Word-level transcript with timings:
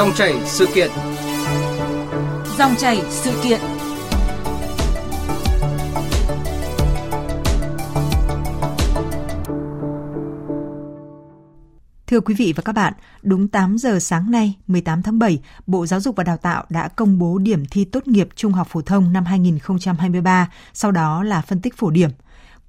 Dòng 0.00 0.14
chảy 0.14 0.34
sự 0.44 0.66
kiện. 0.74 0.90
Dòng 2.58 2.74
chảy 2.78 3.02
sự 3.10 3.30
kiện. 3.44 3.60
Thưa 12.06 12.20
quý 12.20 12.34
vị 12.34 12.52
và 12.56 12.62
các 12.64 12.72
bạn, 12.72 12.92
đúng 13.22 13.48
8 13.48 13.78
giờ 13.78 13.98
sáng 13.98 14.30
nay, 14.30 14.58
18 14.66 15.02
tháng 15.02 15.18
7, 15.18 15.40
Bộ 15.66 15.86
Giáo 15.86 16.00
dục 16.00 16.16
và 16.16 16.24
Đào 16.24 16.36
tạo 16.36 16.64
đã 16.68 16.88
công 16.88 17.18
bố 17.18 17.38
điểm 17.38 17.66
thi 17.66 17.84
tốt 17.84 18.08
nghiệp 18.08 18.28
trung 18.36 18.52
học 18.52 18.68
phổ 18.70 18.82
thông 18.82 19.12
năm 19.12 19.24
2023, 19.24 20.52
sau 20.72 20.90
đó 20.90 21.22
là 21.22 21.40
phân 21.40 21.60
tích 21.60 21.76
phổ 21.76 21.90
điểm– 21.90 22.10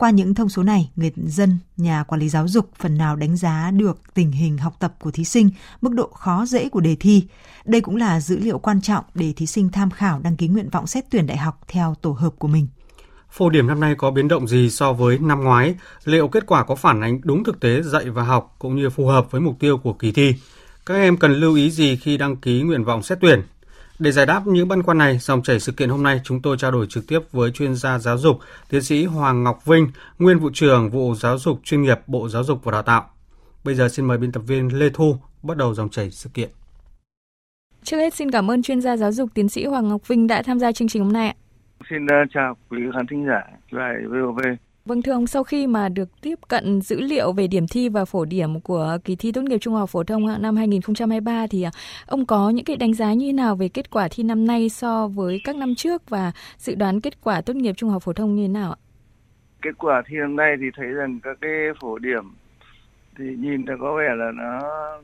qua 0.01 0.09
những 0.09 0.35
thông 0.35 0.49
số 0.49 0.63
này, 0.63 0.89
người 0.95 1.11
dân, 1.15 1.57
nhà 1.77 2.03
quản 2.03 2.21
lý 2.21 2.29
giáo 2.29 2.47
dục 2.47 2.69
phần 2.79 2.97
nào 2.97 3.15
đánh 3.15 3.37
giá 3.37 3.71
được 3.73 3.97
tình 4.13 4.31
hình 4.31 4.57
học 4.57 4.75
tập 4.79 4.93
của 4.99 5.11
thí 5.11 5.25
sinh, 5.25 5.49
mức 5.81 5.93
độ 5.93 6.07
khó 6.07 6.45
dễ 6.45 6.69
của 6.69 6.79
đề 6.79 6.95
thi. 6.99 7.23
Đây 7.65 7.81
cũng 7.81 7.95
là 7.95 8.19
dữ 8.19 8.39
liệu 8.39 8.59
quan 8.59 8.81
trọng 8.81 9.05
để 9.15 9.33
thí 9.35 9.45
sinh 9.45 9.69
tham 9.69 9.91
khảo 9.91 10.19
đăng 10.23 10.37
ký 10.37 10.47
nguyện 10.47 10.69
vọng 10.69 10.87
xét 10.87 11.05
tuyển 11.09 11.27
đại 11.27 11.37
học 11.37 11.61
theo 11.67 11.95
tổ 12.01 12.11
hợp 12.11 12.29
của 12.37 12.47
mình. 12.47 12.67
Phổ 13.31 13.49
điểm 13.49 13.67
năm 13.67 13.79
nay 13.79 13.95
có 13.97 14.11
biến 14.11 14.27
động 14.27 14.47
gì 14.47 14.69
so 14.69 14.93
với 14.93 15.19
năm 15.19 15.43
ngoái? 15.43 15.75
Liệu 16.03 16.27
kết 16.27 16.45
quả 16.47 16.63
có 16.63 16.75
phản 16.75 17.01
ánh 17.01 17.19
đúng 17.23 17.43
thực 17.43 17.59
tế 17.59 17.81
dạy 17.81 18.09
và 18.09 18.23
học 18.23 18.55
cũng 18.59 18.75
như 18.75 18.89
phù 18.89 19.07
hợp 19.07 19.31
với 19.31 19.41
mục 19.41 19.55
tiêu 19.59 19.77
của 19.77 19.93
kỳ 19.93 20.11
thi? 20.11 20.35
Các 20.85 20.93
em 20.93 21.17
cần 21.17 21.33
lưu 21.33 21.55
ý 21.55 21.69
gì 21.69 21.95
khi 21.95 22.17
đăng 22.17 22.35
ký 22.35 22.61
nguyện 22.61 22.83
vọng 22.83 23.03
xét 23.03 23.17
tuyển? 23.21 23.41
Để 24.03 24.11
giải 24.11 24.25
đáp 24.25 24.41
những 24.45 24.67
băn 24.67 24.83
khoăn 24.83 24.97
này, 24.97 25.17
dòng 25.17 25.43
chảy 25.43 25.59
sự 25.59 25.71
kiện 25.71 25.89
hôm 25.89 26.03
nay 26.03 26.21
chúng 26.23 26.41
tôi 26.41 26.57
trao 26.57 26.71
đổi 26.71 26.87
trực 26.89 27.07
tiếp 27.07 27.19
với 27.31 27.51
chuyên 27.51 27.75
gia 27.75 27.99
giáo 27.99 28.17
dục, 28.17 28.39
tiến 28.69 28.81
sĩ 28.81 29.05
Hoàng 29.05 29.43
Ngọc 29.43 29.65
Vinh, 29.65 29.87
nguyên 30.19 30.39
vụ 30.39 30.49
trưởng 30.53 30.89
vụ 30.89 31.15
giáo 31.15 31.37
dục 31.37 31.59
chuyên 31.63 31.81
nghiệp 31.81 31.99
Bộ 32.07 32.29
Giáo 32.29 32.43
dục 32.43 32.63
và 32.63 32.71
Đào 32.71 32.81
tạo. 32.81 33.09
Bây 33.63 33.75
giờ 33.75 33.89
xin 33.89 34.05
mời 34.05 34.17
biên 34.17 34.31
tập 34.31 34.39
viên 34.47 34.79
Lê 34.79 34.89
Thu 34.93 35.15
bắt 35.43 35.57
đầu 35.57 35.73
dòng 35.73 35.89
chảy 35.89 36.11
sự 36.11 36.29
kiện. 36.33 36.49
Trước 37.83 37.97
hết 37.97 38.13
xin 38.13 38.31
cảm 38.31 38.51
ơn 38.51 38.61
chuyên 38.61 38.81
gia 38.81 38.97
giáo 38.97 39.11
dục 39.11 39.29
tiến 39.33 39.49
sĩ 39.49 39.65
Hoàng 39.65 39.87
Ngọc 39.87 40.07
Vinh 40.07 40.27
đã 40.27 40.43
tham 40.43 40.59
gia 40.59 40.71
chương 40.71 40.87
trình 40.87 41.03
hôm 41.03 41.13
nay. 41.13 41.35
Xin 41.89 42.05
uh, 42.05 42.29
chào 42.33 42.57
quý 42.69 42.77
khán 42.93 43.07
thính 43.07 43.25
giả 43.27 43.41
đài 43.71 43.95
VOV. 44.09 44.39
Vâng 44.91 45.01
thưa 45.01 45.11
ông, 45.11 45.27
sau 45.27 45.43
khi 45.43 45.67
mà 45.67 45.89
được 45.89 46.21
tiếp 46.21 46.39
cận 46.47 46.81
dữ 46.81 47.01
liệu 47.01 47.31
về 47.31 47.47
điểm 47.47 47.67
thi 47.67 47.89
và 47.89 48.05
phổ 48.05 48.25
điểm 48.25 48.59
của 48.59 48.97
kỳ 49.03 49.15
thi 49.15 49.31
tốt 49.31 49.41
nghiệp 49.41 49.57
trung 49.57 49.73
học 49.73 49.89
phổ 49.89 50.03
thông 50.03 50.41
năm 50.41 50.55
2023 50.55 51.47
thì 51.47 51.63
à, 51.63 51.71
ông 52.07 52.25
có 52.25 52.49
những 52.49 52.65
cái 52.65 52.75
đánh 52.75 52.93
giá 52.93 53.13
như 53.13 53.25
thế 53.25 53.33
nào 53.33 53.55
về 53.55 53.69
kết 53.69 53.89
quả 53.89 54.07
thi 54.11 54.23
năm 54.23 54.47
nay 54.47 54.69
so 54.69 55.07
với 55.07 55.41
các 55.43 55.55
năm 55.55 55.75
trước 55.75 56.09
và 56.09 56.31
dự 56.57 56.75
đoán 56.75 57.01
kết 57.01 57.23
quả 57.23 57.41
tốt 57.41 57.55
nghiệp 57.55 57.73
trung 57.77 57.89
học 57.89 58.03
phổ 58.03 58.13
thông 58.13 58.35
như 58.35 58.43
thế 58.43 58.47
nào 58.47 58.71
ạ? 58.71 58.79
Kết 59.61 59.77
quả 59.77 60.01
thi 60.07 60.17
năm 60.17 60.35
nay 60.35 60.55
thì 60.59 60.65
thấy 60.75 60.87
rằng 60.87 61.19
các 61.23 61.37
cái 61.41 61.51
phổ 61.81 61.97
điểm 61.97 62.23
thì 63.17 63.25
nhìn 63.25 63.65
thì 63.65 63.73
có 63.79 63.95
vẻ 63.97 64.15
là 64.15 64.31
nó, 64.35 64.59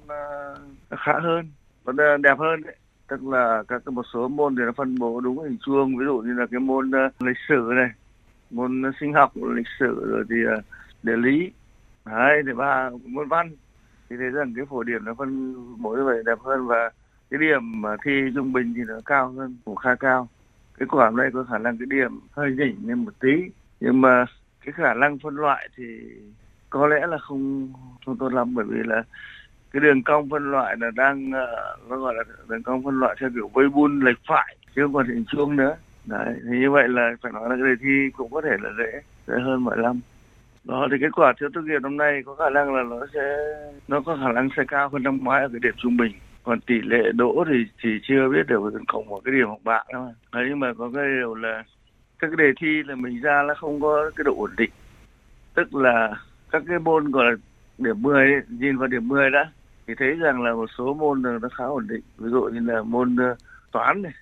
nó, 0.08 0.96
khá 0.98 1.14
hơn, 1.22 1.52
nó 1.86 2.18
đẹp 2.18 2.40
hơn 2.40 2.62
đấy 2.62 2.76
tức 3.08 3.28
là 3.28 3.64
các 3.68 3.82
cái 3.86 3.94
một 3.94 4.06
số 4.14 4.28
môn 4.28 4.56
thì 4.56 4.64
nó 4.66 4.72
phân 4.78 5.00
bố 5.00 5.20
đúng 5.20 5.40
hình 5.44 5.58
chuông 5.66 5.98
ví 5.98 6.06
dụ 6.06 6.18
như 6.18 6.34
là 6.34 6.46
cái 6.52 6.60
môn 6.60 6.90
uh, 6.90 7.22
lịch 7.22 7.38
sử 7.50 7.72
này 7.76 7.90
môn 8.50 8.92
sinh 9.00 9.14
học 9.14 9.32
lịch 9.56 9.68
sử, 9.80 10.06
rồi 10.12 10.24
thì 10.30 10.36
ờ, 10.48 10.62
địa 11.04 11.18
lý. 11.18 11.52
Đấy, 12.06 12.42
thì 12.46 12.54
ba 12.54 12.90
môn 13.06 13.28
văn. 13.28 13.52
Thì 14.10 14.16
thấy 14.20 14.30
rằng 14.30 14.54
cái 14.56 14.66
phổ 14.70 14.84
điểm 14.84 15.06
nó 15.06 15.14
phân 15.14 15.56
bố 15.82 15.96
như 15.96 16.04
vậy 16.04 16.24
đẹp 16.26 16.40
hơn 16.40 16.68
và 16.68 16.92
cái 17.30 17.40
điểm 17.40 17.82
mà 17.82 17.96
thi 18.04 18.12
trung 18.36 18.54
bình 18.54 18.74
thì 18.76 18.82
nó 18.88 19.02
cao 19.06 19.32
hơn, 19.32 19.58
cũng 19.66 19.76
khá 19.76 19.96
cao. 19.96 20.28
Cái 20.80 20.88
quả 20.88 21.12
này 21.12 21.30
có 21.34 21.44
khả 21.44 21.58
năng 21.58 21.78
cái 21.78 21.86
điểm 21.90 22.20
hơi 22.32 22.52
nhỉnh 22.52 22.76
lên 22.88 23.06
một 23.06 23.20
tí. 23.20 23.34
Nhưng 23.80 24.02
mà 24.02 24.26
cái 24.66 24.74
khả 24.74 24.94
năng 24.94 25.20
phân 25.20 25.36
loại 25.36 25.70
thì 25.76 25.84
có 26.70 26.88
lẽ 26.88 27.08
là 27.08 27.18
không 27.18 27.74
không 28.06 28.18
tốt 28.18 28.34
lắm, 28.34 28.56
bởi 28.56 28.66
vì 28.70 28.78
là 28.86 29.04
cái 29.72 29.80
đường 29.80 30.04
cong 30.04 30.30
phân 30.30 30.52
loại 30.52 30.76
là 30.80 30.92
đang 30.96 31.32
ờ, 31.32 31.78
nó 31.90 31.98
gọi 31.98 32.14
là 32.16 32.24
đường 32.48 32.64
cong 32.64 32.84
phân 32.84 33.00
loại 33.00 33.16
theo 33.20 33.30
kiểu 33.36 33.48
vây 33.54 33.70
bun 33.70 34.00
lệch 34.00 34.18
phải, 34.28 34.58
chứ 34.76 34.82
không 34.84 34.94
còn 34.94 35.08
hình 35.08 35.26
chuông 35.28 35.56
nữa 35.56 35.78
đấy 36.08 36.36
thì 36.44 36.60
như 36.60 36.72
vậy 36.72 36.88
là 36.88 37.12
phải 37.22 37.32
nói 37.32 37.50
là 37.50 37.56
cái 37.56 37.70
đề 37.70 37.76
thi 37.82 38.10
cũng 38.18 38.32
có 38.32 38.42
thể 38.42 38.56
là 38.62 38.70
dễ 38.78 39.02
dễ 39.28 39.34
hơn 39.44 39.64
mọi 39.64 39.78
năm. 39.78 40.00
Đó 40.64 40.88
thì 40.92 40.98
kết 41.02 41.12
quả 41.16 41.34
thiếu 41.40 41.50
tốt 41.54 41.62
nghiệp 41.62 41.82
năm 41.82 41.98
nay 41.98 42.22
có 42.26 42.36
khả 42.36 42.50
năng 42.50 42.76
là 42.76 42.84
nó 42.84 43.06
sẽ 43.14 43.38
nó 43.88 44.02
có 44.02 44.18
khả 44.22 44.32
năng 44.32 44.50
sẽ 44.58 44.64
cao 44.68 44.90
hơn 44.90 45.04
năm 45.04 45.20
ngoái 45.24 45.42
ở 45.42 45.50
cái 45.52 45.60
điểm 45.64 45.74
trung 45.78 45.98
bình. 45.98 46.12
Còn 46.44 46.62
tỷ 46.62 46.82
lệ 46.82 47.12
đỗ 47.14 47.44
thì 47.50 47.66
chỉ 47.84 47.90
chưa 48.04 48.30
biết 48.30 48.48
được 48.48 48.74
cộng 48.88 49.08
một 49.08 49.22
cái 49.26 49.34
điểm 49.34 49.48
học 49.48 49.60
bạ 49.64 49.84
thôi 49.94 50.12
đấy, 50.34 50.46
nhưng 50.50 50.60
mà 50.60 50.74
có 50.78 50.92
cái 50.96 51.06
điều 51.20 51.36
là 51.36 51.64
các 52.20 52.28
cái 52.28 52.48
đề 52.48 52.54
thi 52.62 52.84
là 52.84 52.96
mình 52.96 53.22
ra 53.22 53.44
nó 53.48 53.54
không 53.54 53.82
có 53.82 54.12
cái 54.16 54.24
độ 54.24 54.36
ổn 54.38 54.52
định. 54.58 54.72
Tức 55.54 55.76
là 55.76 56.16
các 56.52 56.64
cái 56.68 56.80
môn 56.80 57.12
gọi 57.12 57.26
là 57.26 57.38
điểm 57.78 58.02
10 58.02 58.32
ấy, 58.32 58.42
nhìn 58.50 58.78
vào 58.78 58.88
điểm 58.88 59.08
10 59.08 59.30
đã 59.30 59.52
thì 59.88 59.94
thấy 59.98 60.16
rằng 60.16 60.44
là 60.44 60.54
một 60.54 60.70
số 60.78 60.94
môn 60.94 61.22
nó 61.22 61.50
khá 61.58 61.64
ổn 61.64 61.88
định. 61.88 62.02
Ví 62.18 62.30
dụ 62.30 62.42
như 62.42 62.60
là 62.60 62.82
môn 62.82 63.16
ờ, 63.16 63.36
toán 63.72 64.02
này 64.02 64.14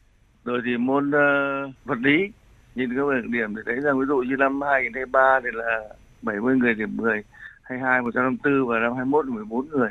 rồi 0.45 0.61
thì 0.65 0.77
môn 0.77 1.09
uh, 1.09 1.73
vật 1.85 1.97
lý 2.03 2.31
nhìn 2.75 2.95
các 2.95 3.05
bảng 3.05 3.31
điểm 3.31 3.55
thì 3.55 3.61
thấy 3.65 3.75
rằng 3.75 3.99
ví 3.99 4.05
dụ 4.07 4.17
như 4.17 4.35
năm 4.35 4.61
2023 4.61 5.39
thì 5.43 5.49
là 5.53 5.79
70 6.21 6.57
người 6.57 6.73
điểm 6.73 6.97
10 6.97 7.23
22 7.65 8.01
154 8.01 8.67
và 8.67 8.79
năm 8.79 8.93
21 8.93 9.25
là 9.25 9.33
14 9.33 9.69
người. 9.69 9.89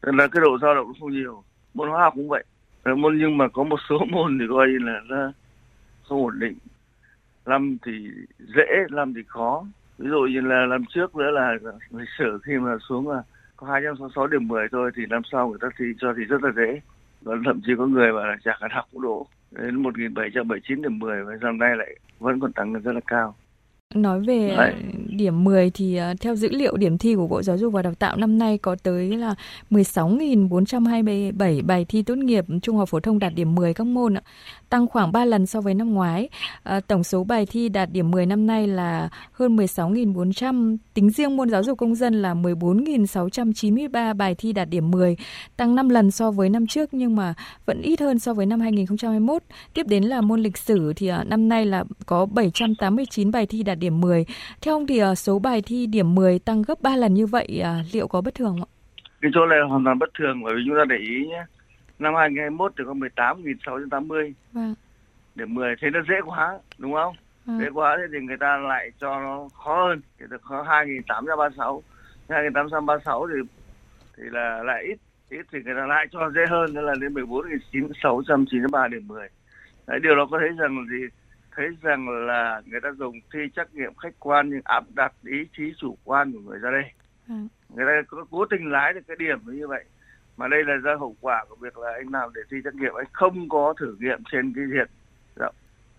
Tức 0.00 0.12
là 0.14 0.26
cái 0.26 0.40
độ 0.40 0.58
dao 0.62 0.74
động 0.74 0.92
không 1.00 1.10
nhiều. 1.10 1.42
Môn 1.74 1.88
hóa 1.88 2.02
học 2.02 2.12
cũng 2.16 2.28
vậy. 2.28 2.44
Rồi 2.84 2.96
môn 2.96 3.18
nhưng 3.18 3.38
mà 3.38 3.48
có 3.48 3.64
một 3.64 3.80
số 3.88 3.98
môn 4.10 4.38
thì 4.40 4.44
coi 4.50 4.66
như 4.66 4.78
là 4.78 5.00
nó 5.08 5.32
không 6.02 6.22
ổn 6.22 6.38
định. 6.38 6.58
Năm 7.46 7.76
thì 7.86 7.92
dễ 8.38 8.66
năm 8.90 9.14
thì 9.14 9.20
khó. 9.26 9.64
Ví 9.98 10.08
dụ 10.10 10.20
như 10.20 10.40
là 10.40 10.66
năm 10.66 10.84
trước 10.94 11.16
nữa 11.16 11.30
là 11.30 11.54
lịch 11.90 12.08
sử 12.18 12.38
khi 12.42 12.52
mà 12.58 12.76
xuống 12.88 13.08
là 13.08 13.22
có 13.56 13.66
266 13.66 14.26
điểm 14.26 14.48
10 14.48 14.68
thôi 14.72 14.90
thì 14.96 15.02
năm 15.06 15.22
sau 15.32 15.48
người 15.48 15.58
ta 15.60 15.68
thi 15.78 15.84
cho 16.00 16.14
thì 16.16 16.24
rất 16.24 16.42
là 16.44 16.50
dễ. 16.56 16.80
Và 17.22 17.34
thậm 17.44 17.60
chí 17.66 17.72
có 17.78 17.86
người 17.86 18.12
mà 18.12 18.36
chả 18.44 18.58
cần 18.60 18.70
học 18.70 18.84
cũng 18.92 19.02
đổ 19.02 19.26
đến 19.50 19.82
1.779 19.82 20.82
điểm 20.82 20.98
10 20.98 21.24
và 21.24 21.32
năm 21.40 21.58
nay 21.58 21.76
lại 21.76 21.96
vẫn 22.18 22.40
còn 22.40 22.52
tăng 22.52 22.72
lên 22.72 22.82
rất 22.82 22.92
là 22.92 23.00
cao. 23.06 23.36
Nói 23.94 24.20
về 24.20 24.54
Đấy. 24.56 24.74
điểm 25.06 25.44
10 25.44 25.70
thì 25.70 25.96
à, 25.96 26.14
theo 26.20 26.36
dữ 26.36 26.48
liệu 26.50 26.76
điểm 26.76 26.98
thi 26.98 27.14
của 27.14 27.26
Bộ 27.26 27.42
Giáo 27.42 27.58
dục 27.58 27.72
và 27.72 27.82
Đào 27.82 27.94
tạo 27.94 28.16
năm 28.16 28.38
nay 28.38 28.58
có 28.58 28.76
tới 28.82 29.16
là 29.16 29.34
16.427 29.70 31.66
bài 31.66 31.86
thi 31.88 32.02
tốt 32.02 32.18
nghiệp 32.18 32.44
trung 32.62 32.76
học 32.76 32.88
phổ 32.88 33.00
thông 33.00 33.18
đạt 33.18 33.34
điểm 33.34 33.54
10 33.54 33.74
các 33.74 33.86
môn 33.86 34.14
tăng 34.70 34.86
khoảng 34.86 35.12
3 35.12 35.24
lần 35.24 35.46
so 35.46 35.60
với 35.60 35.74
năm 35.74 35.94
ngoái. 35.94 36.28
À, 36.62 36.80
tổng 36.80 37.04
số 37.04 37.24
bài 37.24 37.46
thi 37.46 37.68
đạt 37.68 37.92
điểm 37.92 38.10
10 38.10 38.26
năm 38.26 38.46
nay 38.46 38.66
là 38.66 39.08
hơn 39.32 39.56
16.400, 39.56 40.76
tính 40.94 41.10
riêng 41.10 41.36
môn 41.36 41.50
giáo 41.50 41.62
dục 41.62 41.78
công 41.78 41.94
dân 41.94 42.22
là 42.22 42.34
14.693 42.34 44.14
bài 44.14 44.34
thi 44.34 44.52
đạt 44.52 44.68
điểm 44.68 44.90
10, 44.90 45.16
tăng 45.56 45.74
5 45.74 45.88
lần 45.88 46.10
so 46.10 46.30
với 46.30 46.48
năm 46.50 46.66
trước 46.66 46.94
nhưng 46.94 47.16
mà 47.16 47.34
vẫn 47.66 47.82
ít 47.82 48.00
hơn 48.00 48.18
so 48.18 48.34
với 48.34 48.46
năm 48.46 48.60
2021. 48.60 49.42
Tiếp 49.74 49.86
đến 49.86 50.04
là 50.04 50.20
môn 50.20 50.40
lịch 50.40 50.56
sử 50.56 50.92
thì 50.96 51.06
à, 51.06 51.24
năm 51.24 51.48
nay 51.48 51.66
là 51.66 51.84
có 52.06 52.26
789 52.26 53.30
bài 53.30 53.46
thi 53.46 53.62
đạt 53.62 53.78
điểm 53.80 54.00
10. 54.00 54.24
Theo 54.62 54.74
ông 54.74 54.86
thì 54.86 54.98
à, 54.98 55.14
số 55.14 55.38
bài 55.38 55.62
thi 55.66 55.86
điểm 55.86 56.14
10 56.14 56.38
tăng 56.38 56.62
gấp 56.62 56.80
3 56.82 56.96
lần 56.96 57.14
như 57.14 57.26
vậy 57.26 57.60
à, 57.64 57.82
liệu 57.92 58.08
có 58.08 58.20
bất 58.20 58.34
thường 58.34 58.56
không 58.60 58.68
ạ? 58.68 58.76
Cái 59.20 59.30
chỗ 59.34 59.46
này 59.46 59.58
hoàn 59.68 59.84
toàn 59.84 59.98
bất 59.98 60.10
thường 60.18 60.42
bởi 60.44 60.54
vì 60.54 60.62
chúng 60.66 60.76
ta 60.78 60.84
để 60.88 60.96
ý 60.96 61.26
nhé 61.26 61.44
năm 62.00 62.14
2021 62.14 62.72
thì 62.78 62.84
có 62.86 62.92
18.680 62.92 64.32
vâng. 64.52 64.74
để 65.34 65.44
10 65.44 65.74
thế 65.80 65.90
nó 65.90 66.00
dễ 66.08 66.14
quá 66.26 66.58
đúng 66.78 66.94
không 66.94 67.14
vâng. 67.44 67.60
dễ 67.60 67.70
quá 67.74 67.98
thì 68.12 68.20
người 68.20 68.36
ta 68.36 68.56
lại 68.56 68.90
cho 69.00 69.20
nó 69.20 69.48
khó 69.64 69.88
hơn 69.88 70.00
thì 70.18 70.26
được 70.30 70.42
khó 70.42 70.62
2.836 70.62 71.80
2.836 72.28 73.26
thì 73.28 73.50
thì 74.16 74.22
là 74.32 74.62
lại 74.62 74.84
ít 74.84 74.98
ít 75.28 75.46
thì 75.52 75.58
người 75.64 75.74
ta 75.74 75.86
lại 75.86 76.06
cho 76.12 76.30
dễ 76.34 76.40
hơn 76.50 76.74
nữa 76.74 76.80
là 76.80 76.94
đến 77.00 77.14
14.693 77.14 78.88
điểm 78.88 79.08
10 79.08 79.28
Đấy, 79.86 80.00
điều 80.02 80.16
đó 80.16 80.26
có 80.30 80.38
thấy 80.38 80.48
rằng 80.48 80.78
là 80.78 80.84
gì 80.90 81.06
thấy 81.60 81.68
rằng 81.82 82.08
là 82.08 82.62
người 82.66 82.80
ta 82.80 82.88
dùng 82.98 83.20
thi 83.32 83.38
trắc 83.56 83.74
nghiệm 83.74 83.94
khách 83.94 84.14
quan 84.18 84.50
nhưng 84.50 84.60
áp 84.64 84.84
đặt 84.94 85.12
ý 85.24 85.46
chí 85.56 85.72
chủ 85.78 85.96
quan 86.04 86.32
của 86.32 86.38
người 86.38 86.58
ra 86.58 86.70
đây. 86.70 86.84
Ừ. 87.28 87.34
người 87.74 87.86
ta 87.86 87.92
có 88.08 88.24
cố 88.30 88.44
tình 88.44 88.70
lái 88.70 88.92
được 88.92 89.00
cái 89.08 89.16
điểm 89.18 89.38
như 89.46 89.68
vậy. 89.68 89.84
Mà 90.36 90.48
đây 90.48 90.64
là 90.64 90.74
do 90.84 90.96
hậu 90.96 91.16
quả 91.20 91.44
của 91.48 91.56
việc 91.60 91.78
là 91.78 91.92
anh 91.92 92.08
làm 92.12 92.30
để 92.34 92.40
thi 92.50 92.56
trắc 92.64 92.74
nghiệm 92.74 92.94
anh 92.94 93.06
không 93.12 93.48
có 93.48 93.74
thử 93.80 93.96
nghiệm 94.00 94.22
trên 94.32 94.52
cái 94.54 94.64
diện 94.72 94.88
rộng. 95.36 95.54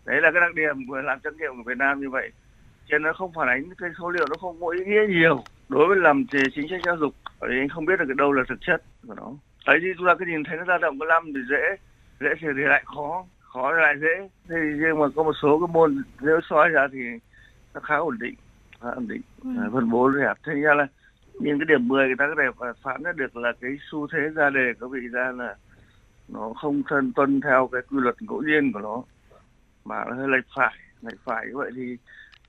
Đấy 0.05 0.21
là 0.21 0.31
cái 0.31 0.41
đặc 0.41 0.55
điểm 0.55 0.87
của 0.87 1.01
làm 1.01 1.19
trắc 1.19 1.33
nghiệm 1.33 1.51
của 1.57 1.63
Việt 1.65 1.77
Nam 1.77 2.01
như 2.01 2.09
vậy. 2.09 2.31
Cho 2.87 2.97
nó 2.97 3.13
không 3.13 3.31
phản 3.33 3.47
ánh 3.47 3.63
cái 3.77 3.89
số 3.99 4.09
liệu 4.09 4.25
nó 4.29 4.35
không 4.41 4.61
có 4.61 4.67
ý 4.67 4.85
nghĩa 4.85 5.07
nhiều 5.09 5.43
đối 5.69 5.87
với 5.87 5.97
làm 5.97 6.25
chính 6.55 6.67
sách 6.69 6.81
giáo 6.85 6.97
dục. 6.97 7.13
Vì 7.41 7.59
anh 7.59 7.69
không 7.69 7.85
biết 7.85 7.99
được 7.99 8.05
cái 8.07 8.15
đâu 8.17 8.31
là 8.31 8.43
thực 8.49 8.59
chất 8.61 8.83
của 9.07 9.15
nó. 9.15 9.33
Ấy 9.65 9.79
thì 9.81 9.87
chúng 9.97 10.07
ta 10.07 10.15
cứ 10.19 10.25
nhìn 10.25 10.43
thấy 10.43 10.57
nó 10.57 10.63
ra 10.63 10.77
động 10.77 10.99
có 10.99 11.05
năm 11.05 11.23
thì 11.25 11.41
dễ 11.49 11.75
dễ 12.19 12.29
thì, 12.39 12.47
thì 12.55 12.61
lại 12.61 12.83
khó 12.85 13.25
khó 13.53 13.71
lại 13.71 13.95
dễ. 14.01 14.29
Thì 14.49 14.55
nhưng 14.79 14.99
mà 14.99 15.05
có 15.15 15.23
một 15.23 15.35
số 15.41 15.59
cái 15.59 15.73
môn 15.73 16.03
nếu 16.21 16.39
soi 16.49 16.69
ra 16.69 16.87
thì 16.91 16.99
nó 17.73 17.79
khá 17.79 17.95
ổn 17.95 18.17
định 18.19 18.35
khá 18.81 18.89
ổn 18.89 19.07
định 19.07 19.21
ừ. 19.43 19.49
phân 19.73 19.89
bố 19.89 20.09
đẹp 20.09 20.33
thế 20.45 20.53
ra 20.53 20.73
là 20.73 20.87
nhưng 21.39 21.59
cái 21.59 21.65
điểm 21.65 21.87
10 21.87 22.07
người 22.07 22.15
ta 22.19 22.27
có 22.27 22.35
thể 22.37 22.71
phán 22.81 23.03
ra 23.03 23.11
được 23.11 23.35
là 23.35 23.51
cái 23.61 23.71
xu 23.91 24.07
thế 24.07 24.19
ra 24.35 24.49
đề 24.49 24.73
có 24.79 24.87
vị 24.87 24.99
ra 25.11 25.31
là 25.31 25.55
nó 26.27 26.53
không 26.61 26.83
thân 26.89 27.13
tuân 27.15 27.41
theo 27.41 27.69
cái 27.71 27.81
quy 27.81 27.97
luật 27.99 28.15
ngẫu 28.21 28.41
nhiên 28.41 28.71
của 28.73 28.79
nó 28.79 29.03
mà 29.85 30.05
nó 30.05 30.13
hơi 30.13 30.27
lệch 30.27 30.45
phải 30.55 30.73
lệch 31.01 31.19
phải 31.23 31.45
như 31.47 31.57
vậy 31.57 31.71
thì 31.75 31.97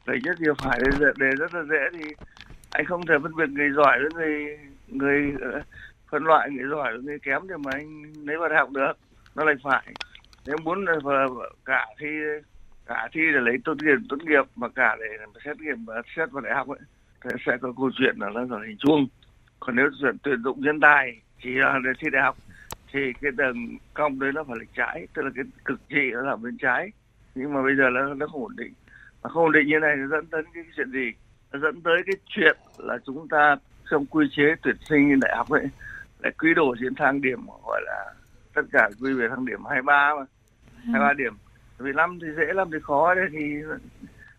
lấy 0.07 0.19
nhất 0.25 0.37
nhiều 0.41 0.55
phải 0.59 0.81
đề, 1.01 1.07
đề 1.19 1.31
rất 1.39 1.55
là 1.55 1.63
dễ. 1.71 1.99
Thì 1.99 2.15
anh 2.71 2.85
không 2.87 3.07
thể 3.07 3.15
phân 3.23 3.37
biệt 3.37 3.49
người 3.51 3.71
giỏi 3.71 3.99
với 3.99 4.11
người 4.13 4.59
người 4.89 5.33
ờ, 5.41 5.63
phân 6.11 6.25
loại 6.25 6.51
người 6.51 6.71
giỏi 6.71 6.99
người 7.03 7.19
kém 7.19 7.43
thì 7.49 7.55
mà 7.65 7.71
anh 7.75 8.03
lấy 8.25 8.37
vào 8.37 8.49
đại 8.49 8.59
học 8.59 8.71
được 8.71 8.93
nó 9.35 9.45
lại 9.45 9.55
phải 9.63 9.95
nếu 10.47 10.57
muốn 10.65 10.85
ờ, 11.05 11.29
cả 11.65 11.87
thi 12.01 12.07
cả 12.87 13.09
thi 13.13 13.21
để 13.35 13.41
lấy 13.41 13.57
tốt 13.65 13.75
nghiệp 13.83 13.99
tốt 14.09 14.17
nghiệp 14.25 14.45
mà 14.57 14.69
cả 14.69 14.97
để 15.01 15.27
xét 15.45 15.61
nghiệm 15.61 15.87
ờ, 15.87 16.03
xét 16.17 16.31
vào 16.31 16.41
đại 16.41 16.55
học 16.55 16.69
ấy, 16.69 16.81
thì 17.25 17.31
sẽ 17.47 17.57
có 17.61 17.73
câu 17.77 17.91
chuyện 17.99 18.17
là 18.19 18.31
nó 18.35 18.47
thành 18.51 18.69
hình 18.69 18.77
chuông 18.79 19.07
còn 19.61 19.77
nếu 19.77 19.91
chuyện 20.01 20.17
tuyển 20.23 20.43
dụng 20.43 20.61
nhân 20.61 20.81
tài 20.81 21.21
chỉ 21.43 21.51
là 21.51 21.67
ờ, 21.67 21.79
để 21.85 21.91
thi 22.01 22.11
đại 22.13 22.23
học 22.23 22.37
thì 22.93 23.01
cái 23.21 23.31
đường 23.31 23.79
cong 23.95 24.21
đấy 24.21 24.33
nó 24.35 24.45
phải 24.45 24.57
lệch 24.61 24.75
trái, 24.77 25.07
tức 25.15 25.23
là 25.23 25.31
cái 25.35 25.45
cực 25.65 25.89
trị 25.89 26.11
nó 26.13 26.21
là 26.21 26.37
bên 26.37 26.59
trái. 26.59 26.91
Nhưng 27.35 27.55
mà 27.55 27.63
bây 27.63 27.77
giờ 27.77 27.85
nó 27.93 28.15
nó 28.15 28.27
không 28.27 28.43
ổn 28.43 28.57
định. 28.57 28.73
Mà 29.23 29.31
không 29.31 29.45
ổn 29.45 29.53
định 29.53 29.67
như 29.67 29.79
này 29.79 29.97
nó 29.97 30.07
dẫn 30.07 30.27
tới 30.27 30.43
cái 30.55 30.65
chuyện 30.77 30.91
gì? 30.91 31.13
Nó 31.53 31.59
dẫn 31.59 31.81
tới 31.81 31.97
cái 32.07 32.17
chuyện 32.27 32.57
là 32.79 32.99
chúng 33.07 33.29
ta 33.29 33.57
trong 33.91 34.07
quy 34.07 34.27
chế 34.37 34.43
tuyển 34.63 34.77
sinh 34.89 35.21
đại 35.21 35.37
học 35.37 35.51
ấy, 35.51 35.67
lại 36.19 36.33
quy 36.39 36.55
đổi 36.55 36.77
trên 36.81 36.95
thang 36.95 37.21
điểm, 37.21 37.47
gọi 37.65 37.81
là 37.85 38.15
tất 38.55 38.63
cả 38.73 38.89
quy 39.01 39.13
về 39.13 39.27
thang 39.29 39.45
điểm 39.45 39.65
23 39.65 40.15
mà 40.19 40.25
23 40.85 41.09
ừ. 41.09 41.15
điểm 41.19 41.35
vì 41.79 41.93
năm 41.93 42.19
thì 42.23 42.29
dễ 42.37 42.53
làm 42.53 42.71
thì 42.73 42.79
khó 42.83 43.15
đấy 43.15 43.25
thì 43.33 43.39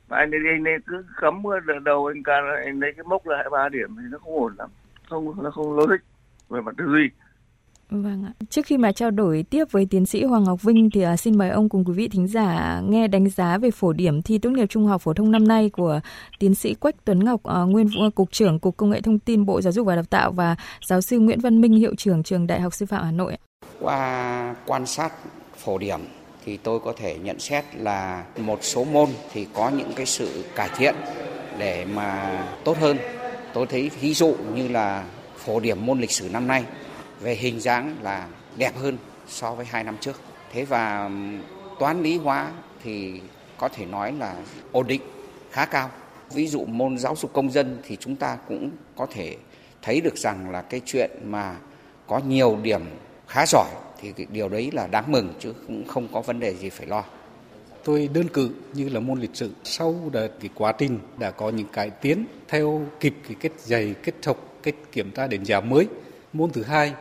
mà 0.09 0.17
anh 0.17 0.31
ấy, 0.31 0.39
anh 0.53 0.63
ấy 0.63 0.77
cứ 0.85 1.05
cấm 1.21 1.43
đầu 1.83 2.05
anh 2.05 2.23
ca 2.23 2.33
anh 2.65 2.79
lấy 2.79 2.93
cái 2.95 3.03
mốc 3.03 3.27
là 3.27 3.35
23 3.35 3.69
điểm 3.69 3.95
thì 3.95 4.03
nó 4.11 4.17
không 4.17 4.35
ổn 4.35 4.55
lắm 4.57 4.69
không 5.09 5.43
nó 5.43 5.51
không 5.51 5.73
logic 5.73 6.03
về 6.49 6.61
mặt 6.61 6.75
tư 6.77 6.85
duy 6.85 7.09
Vâng 7.89 8.23
ạ. 8.25 8.33
Trước 8.49 8.65
khi 8.65 8.77
mà 8.77 8.91
trao 8.91 9.11
đổi 9.11 9.45
tiếp 9.49 9.65
với 9.71 9.85
tiến 9.89 10.05
sĩ 10.05 10.23
Hoàng 10.23 10.43
Ngọc 10.43 10.63
Vinh 10.63 10.89
thì 10.89 11.05
uh, 11.05 11.19
xin 11.19 11.37
mời 11.37 11.49
ông 11.49 11.69
cùng 11.69 11.85
quý 11.85 11.93
vị 11.93 12.07
thính 12.07 12.27
giả 12.27 12.81
nghe 12.89 13.07
đánh 13.07 13.29
giá 13.29 13.57
về 13.57 13.71
phổ 13.71 13.93
điểm 13.93 14.21
thi 14.21 14.37
tốt 14.37 14.49
nghiệp 14.49 14.65
trung 14.69 14.85
học 14.85 15.01
phổ 15.01 15.13
thông 15.13 15.31
năm 15.31 15.47
nay 15.47 15.69
của 15.69 15.99
tiến 16.39 16.55
sĩ 16.55 16.73
Quách 16.73 17.05
Tuấn 17.05 17.25
Ngọc, 17.25 17.41
uh, 17.63 17.69
nguyên 17.69 18.11
cục 18.15 18.31
trưởng 18.31 18.59
Cục 18.59 18.77
Công 18.77 18.89
nghệ 18.89 19.01
Thông 19.01 19.19
tin 19.19 19.45
Bộ 19.45 19.61
Giáo 19.61 19.73
dục 19.73 19.87
và 19.87 19.95
Đào 19.95 20.03
tạo 20.03 20.31
và 20.31 20.55
giáo 20.85 21.01
sư 21.01 21.19
Nguyễn 21.19 21.39
Văn 21.39 21.61
Minh, 21.61 21.73
hiệu 21.73 21.95
trưởng 21.95 22.23
trường 22.23 22.47
Đại 22.47 22.61
học 22.61 22.73
Sư 22.73 22.85
phạm 22.85 23.03
Hà 23.03 23.11
Nội. 23.11 23.37
Qua 23.83 24.55
quan 24.65 24.85
sát 24.85 25.13
phổ 25.57 25.77
điểm 25.77 25.99
thì 26.45 26.57
tôi 26.57 26.79
có 26.79 26.93
thể 26.97 27.17
nhận 27.17 27.39
xét 27.39 27.65
là 27.75 28.23
một 28.37 28.59
số 28.63 28.83
môn 28.83 29.09
thì 29.33 29.47
có 29.53 29.69
những 29.69 29.93
cái 29.95 30.05
sự 30.05 30.45
cải 30.55 30.69
thiện 30.77 30.95
để 31.57 31.85
mà 31.85 32.39
tốt 32.63 32.77
hơn. 32.77 32.97
Tôi 33.53 33.65
thấy 33.65 33.91
ví 33.99 34.13
dụ 34.13 34.35
như 34.55 34.67
là 34.67 35.05
phổ 35.37 35.59
điểm 35.59 35.85
môn 35.85 35.99
lịch 35.99 36.11
sử 36.11 36.29
năm 36.29 36.47
nay 36.47 36.63
về 37.19 37.35
hình 37.35 37.59
dáng 37.59 37.95
là 38.01 38.27
đẹp 38.57 38.71
hơn 38.77 38.97
so 39.27 39.51
với 39.51 39.65
hai 39.65 39.83
năm 39.83 39.97
trước. 40.01 40.21
Thế 40.53 40.65
và 40.65 41.09
toán 41.79 42.03
lý 42.03 42.17
hóa 42.17 42.51
thì 42.83 43.21
có 43.57 43.69
thể 43.69 43.85
nói 43.85 44.13
là 44.19 44.35
ổn 44.71 44.87
định, 44.87 45.01
khá 45.51 45.65
cao. 45.65 45.89
Ví 46.33 46.47
dụ 46.47 46.65
môn 46.65 46.97
giáo 46.97 47.15
dục 47.15 47.33
công 47.33 47.51
dân 47.51 47.81
thì 47.87 47.97
chúng 47.99 48.15
ta 48.15 48.37
cũng 48.47 48.71
có 48.95 49.07
thể 49.11 49.37
thấy 49.81 50.01
được 50.01 50.17
rằng 50.17 50.51
là 50.51 50.61
cái 50.61 50.81
chuyện 50.85 51.11
mà 51.25 51.55
có 52.07 52.21
nhiều 52.27 52.57
điểm 52.63 52.81
khá 53.27 53.45
giỏi 53.45 53.69
thì 54.01 54.11
cái 54.11 54.27
điều 54.31 54.49
đấy 54.49 54.69
là 54.73 54.87
đáng 54.87 55.11
mừng 55.11 55.33
chứ 55.39 55.53
cũng 55.67 55.87
không 55.87 56.07
có 56.13 56.21
vấn 56.21 56.39
đề 56.39 56.55
gì 56.55 56.69
phải 56.69 56.87
lo. 56.87 57.03
Tôi 57.83 58.09
đơn 58.13 58.27
cử 58.27 58.49
như 58.73 58.89
là 58.89 58.99
môn 58.99 59.19
lịch 59.19 59.35
sử 59.35 59.51
sau 59.63 59.95
đợt 60.11 60.27
cái 60.39 60.49
quá 60.55 60.71
trình 60.71 60.99
đã 61.19 61.31
có 61.31 61.49
những 61.49 61.67
cải 61.67 61.89
tiến 61.89 62.25
theo 62.47 62.81
kịp 62.99 63.13
cái 63.27 63.35
kết 63.39 63.51
dày, 63.59 63.95
kết 64.03 64.15
thúc, 64.21 64.37
kết 64.63 64.75
kiểm 64.91 65.11
tra 65.11 65.27
đánh 65.27 65.45
giá 65.45 65.61
mới. 65.61 65.87
Môn 66.33 66.49
thứ 66.49 66.63
hai 66.63 66.93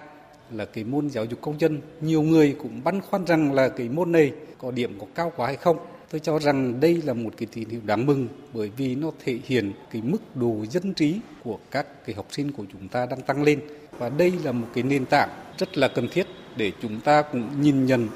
là 0.51 0.65
cái 0.65 0.85
môn 0.85 1.11
giáo 1.11 1.25
dục 1.25 1.41
công 1.41 1.61
dân 1.61 1.81
nhiều 2.01 2.23
người 2.23 2.57
cũng 2.59 2.81
băn 2.85 3.01
khoăn 3.01 3.25
rằng 3.27 3.53
là 3.53 3.69
cái 3.69 3.89
môn 3.89 4.13
này 4.13 4.33
có 4.59 4.71
điểm 4.71 4.99
có 5.01 5.07
cao 5.15 5.33
quá 5.37 5.47
hay 5.47 5.57
không 5.57 5.77
tôi 6.11 6.21
cho 6.21 6.39
rằng 6.39 6.81
đây 6.81 7.03
là 7.05 7.13
một 7.13 7.31
cái 7.37 7.49
tín 7.53 7.69
hiệu 7.69 7.81
đáng 7.85 8.07
mừng 8.07 8.29
bởi 8.53 8.71
vì 8.77 8.95
nó 8.95 9.11
thể 9.25 9.39
hiện 9.45 9.73
cái 9.91 10.03
mức 10.03 10.37
độ 10.37 10.65
dân 10.71 10.95
trí 10.95 11.21
của 11.45 11.59
các 11.71 12.07
cái 12.07 12.15
học 12.15 12.27
sinh 12.31 12.53
của 12.53 12.65
chúng 12.73 12.89
ta 12.89 13.07
đang 13.07 13.21
tăng 13.23 13.43
lên 13.43 13.61
và 13.99 14.09
đây 14.09 14.33
là 14.45 14.53
một 14.53 14.67
cái 14.75 14.85
nền 14.85 15.07
tảng 15.07 15.29
rất 15.59 15.79
là 15.79 15.89
cần 15.89 16.09
thiết 16.09 16.27
để 16.57 16.73
chúng 16.83 17.01
ta 17.01 17.23
cũng 17.23 17.49
nhìn 17.61 17.87
nhận 17.87 18.09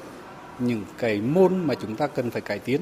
những 0.59 0.83
cái 0.97 1.21
môn 1.21 1.67
mà 1.67 1.73
chúng 1.75 1.95
ta 1.95 2.07
cần 2.07 2.29
phải 2.31 2.41
cải 2.41 2.59
tiến 2.59 2.81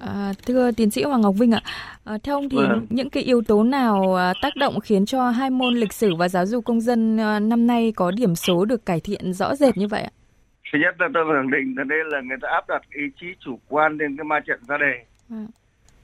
À, 0.00 0.32
thưa 0.46 0.70
tiến 0.72 0.90
sĩ 0.90 1.02
Hoàng 1.02 1.20
Ngọc 1.20 1.34
Vinh 1.38 1.52
ạ, 1.52 1.60
à, 2.04 2.18
theo 2.22 2.34
ông 2.34 2.48
thì 2.48 2.56
vâng. 2.56 2.86
những 2.90 3.10
cái 3.10 3.22
yếu 3.22 3.42
tố 3.42 3.62
nào 3.62 4.14
à, 4.14 4.32
tác 4.42 4.56
động 4.56 4.80
khiến 4.80 5.06
cho 5.06 5.30
hai 5.30 5.50
môn 5.50 5.74
lịch 5.74 5.92
sử 5.92 6.14
và 6.14 6.28
giáo 6.28 6.46
dục 6.46 6.64
công 6.64 6.80
dân 6.80 7.20
à, 7.20 7.40
năm 7.40 7.66
nay 7.66 7.92
có 7.96 8.10
điểm 8.10 8.34
số 8.34 8.64
được 8.64 8.86
cải 8.86 9.00
thiện 9.00 9.32
rõ 9.32 9.54
rệt 9.54 9.76
như 9.76 9.88
vậy 9.88 10.02
ạ? 10.02 10.10
Thứ 10.72 10.78
nhất 10.78 10.94
là 10.98 11.08
tôi 11.14 11.24
khẳng 11.36 11.50
định 11.50 11.74
là 11.76 11.84
đây 11.84 11.98
là 12.04 12.20
người 12.20 12.36
ta 12.42 12.48
áp 12.48 12.68
đặt 12.68 12.82
ý 12.90 13.02
chí 13.20 13.26
chủ 13.40 13.58
quan 13.68 13.96
lên 13.98 14.16
cái 14.16 14.24
ma 14.24 14.40
trận 14.40 14.60
ra 14.68 14.76
đề. 14.78 15.04
À. 15.30 15.44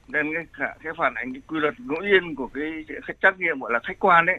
Nên 0.07 0.33
cái 0.57 0.69
cái 0.83 0.93
phản 0.97 1.13
ánh 1.15 1.33
cái 1.33 1.41
quy 1.47 1.59
luật 1.59 1.73
ngẫu 1.79 2.01
nhiên 2.01 2.35
của 2.35 2.47
cái 2.53 2.63
khách 3.03 3.21
trắc 3.21 3.39
nghiệm 3.39 3.59
gọi 3.59 3.71
là 3.73 3.79
khách 3.83 3.99
quan 3.99 4.25
đấy 4.25 4.37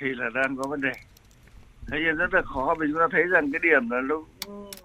thì 0.00 0.06
là 0.16 0.26
đang 0.34 0.56
có 0.56 0.68
vấn 0.68 0.80
đề. 0.80 0.92
Thế 1.86 1.98
nên 1.98 2.16
rất 2.16 2.34
là 2.34 2.42
khó. 2.42 2.74
Vì 2.78 2.86
chúng 2.90 3.00
ta 3.00 3.08
thấy 3.10 3.22
rằng 3.22 3.52
cái 3.52 3.60
điểm 3.62 3.90
là 3.90 4.00
nó 4.00 4.16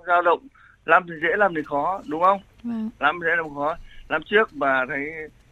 dao 0.07 0.21
động 0.21 0.47
làm 0.85 1.03
thì 1.07 1.13
dễ 1.21 1.29
làm 1.37 1.55
thì 1.55 1.61
khó 1.65 2.01
đúng 2.07 2.21
không? 2.21 2.41
Vâng. 2.63 2.89
làm 2.99 3.19
dễ 3.21 3.35
làm 3.37 3.55
khó. 3.55 3.75
Làm 4.09 4.23
trước 4.23 4.53
mà 4.53 4.85
thấy 4.85 5.11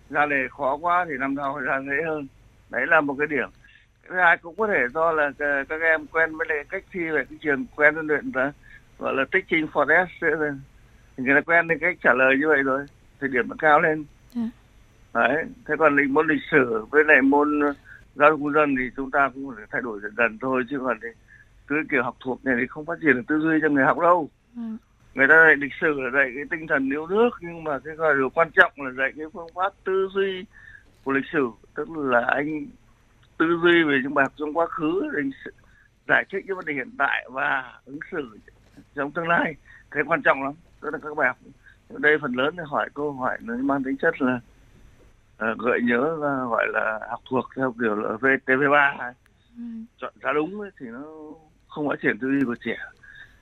ra 0.10 0.26
đề 0.26 0.48
khó 0.58 0.78
quá 0.78 1.06
thì 1.10 1.14
năm 1.20 1.36
sau 1.38 1.60
ra 1.60 1.80
dễ 1.82 2.04
hơn. 2.06 2.28
Đấy 2.70 2.88
là 2.88 3.02
một 3.02 3.16
cái 3.20 3.28
điểm. 3.28 3.50
Thứ 4.10 4.16
hai 4.16 4.38
cũng 4.38 4.56
có 4.56 4.68
thể 4.68 4.80
do 4.94 5.12
là 5.12 5.32
các 5.70 5.82
em 5.82 6.08
quen 6.08 6.38
với 6.38 6.48
lại 6.50 6.58
cách 6.70 6.84
thi 6.92 7.00
về 7.00 7.26
cái 7.30 7.38
trường 7.42 7.66
quen 7.76 7.96
với 7.96 8.04
luyện 8.04 8.32
là 8.34 8.52
gọi 9.00 9.14
là 9.14 9.26
tích 9.32 9.46
trình 9.50 9.68
for 9.74 9.88
test 9.88 10.10
thì 11.18 11.24
người 11.24 11.36
ta 11.36 11.42
quen 11.42 11.68
với 11.68 11.78
cách 11.82 11.98
trả 12.04 12.14
lời 12.14 12.36
như 12.40 12.48
vậy 12.48 12.64
rồi 12.64 12.86
thì 13.22 13.28
điểm 13.28 13.50
nó 13.50 13.56
cao 13.60 13.82
lên. 13.82 14.06
À. 14.36 14.50
đấy 15.14 15.46
thế 15.68 15.76
còn 15.80 15.96
lịch 15.96 16.10
môn 16.10 16.28
lịch 16.28 16.42
sử 16.52 16.86
với 16.92 17.04
lại 17.04 17.22
môn 17.22 17.60
giáo 18.16 18.30
dục 18.32 18.40
công 18.44 18.54
dân 18.54 18.76
thì 18.78 18.84
chúng 18.96 19.12
ta 19.12 19.30
cũng 19.34 19.54
phải 19.56 19.66
thay 19.72 19.82
đổi 19.82 20.00
dần 20.04 20.16
dần 20.18 20.38
thôi 20.42 20.64
chứ 20.70 20.80
còn 20.86 20.98
thì 21.02 21.08
cứ 21.68 21.76
kiểu 21.92 22.04
học 22.04 22.18
thuộc 22.20 22.46
này 22.46 22.56
thì 22.60 22.68
không 22.68 22.86
phát 22.86 22.98
triển 23.02 23.14
được 23.16 23.24
tư 23.28 23.40
duy 23.40 23.60
cho 23.62 23.70
người 23.70 23.86
học 23.86 24.00
đâu. 24.00 24.30
À 24.56 24.78
người 25.18 25.28
ta 25.28 25.36
dạy 25.46 25.56
lịch 25.56 25.74
sử 25.82 26.02
là 26.02 26.10
dạy 26.14 26.32
cái 26.36 26.44
tinh 26.52 26.68
thần 26.68 26.90
yêu 26.90 27.08
nước 27.08 27.30
nhưng 27.42 27.64
mà 27.64 27.80
cái 27.80 27.96
điều 28.18 28.30
quan 28.30 28.50
trọng 28.52 28.72
là 28.78 28.92
dạy 28.98 29.12
cái 29.18 29.26
phương 29.34 29.48
pháp 29.56 29.74
tư 29.84 30.08
duy 30.14 30.46
của 31.04 31.12
lịch 31.12 31.26
sử. 31.34 31.50
Tức 31.76 31.90
là 31.98 32.26
anh 32.28 32.66
tư 33.38 33.46
duy 33.64 33.84
về 33.84 34.00
những 34.04 34.14
bài 34.14 34.26
học 34.26 34.34
trong 34.38 34.54
quá 34.54 34.68
khứ 34.68 35.02
để 35.14 35.22
giải 36.08 36.26
thích 36.32 36.46
những 36.48 36.56
vấn 36.56 36.66
đề 36.66 36.74
hiện 36.74 36.90
tại 36.98 37.28
và 37.32 37.80
ứng 37.86 38.00
xử 38.12 38.38
trong 38.96 39.12
tương 39.12 39.28
lai. 39.28 39.56
Cái 39.92 40.04
quan 40.08 40.22
trọng 40.22 40.44
lắm. 40.44 40.54
Tức 40.82 40.90
là 40.94 41.00
các 41.04 41.18
bài 41.18 41.28
học. 41.28 41.38
Ở 41.90 41.96
đây 42.00 42.18
phần 42.22 42.34
lớn 42.34 42.56
thì 42.58 42.64
hỏi 42.66 42.90
câu 42.94 43.12
hỏi 43.12 43.38
nó 43.42 43.56
mang 43.56 43.84
tính 43.84 43.98
chất 43.98 44.22
là 44.22 44.40
uh, 45.52 45.58
gợi 45.60 45.80
nhớ 45.84 46.16
và 46.20 46.46
gọi 46.50 46.68
là 46.74 47.00
học 47.10 47.20
thuộc 47.30 47.46
theo 47.56 47.76
kiểu 47.82 47.96
là 47.96 48.10
VTV3 48.10 49.14
ừ. 49.58 49.64
chọn 49.98 50.14
ra 50.20 50.34
đúng 50.34 50.62
ấy, 50.62 50.72
thì 50.80 50.86
nó 50.86 51.04
không 51.78 51.90
phát 51.90 52.02
triển 52.02 52.18
tư 52.20 52.28
duy 52.28 52.46
của 52.46 52.56
trẻ. 52.66 52.78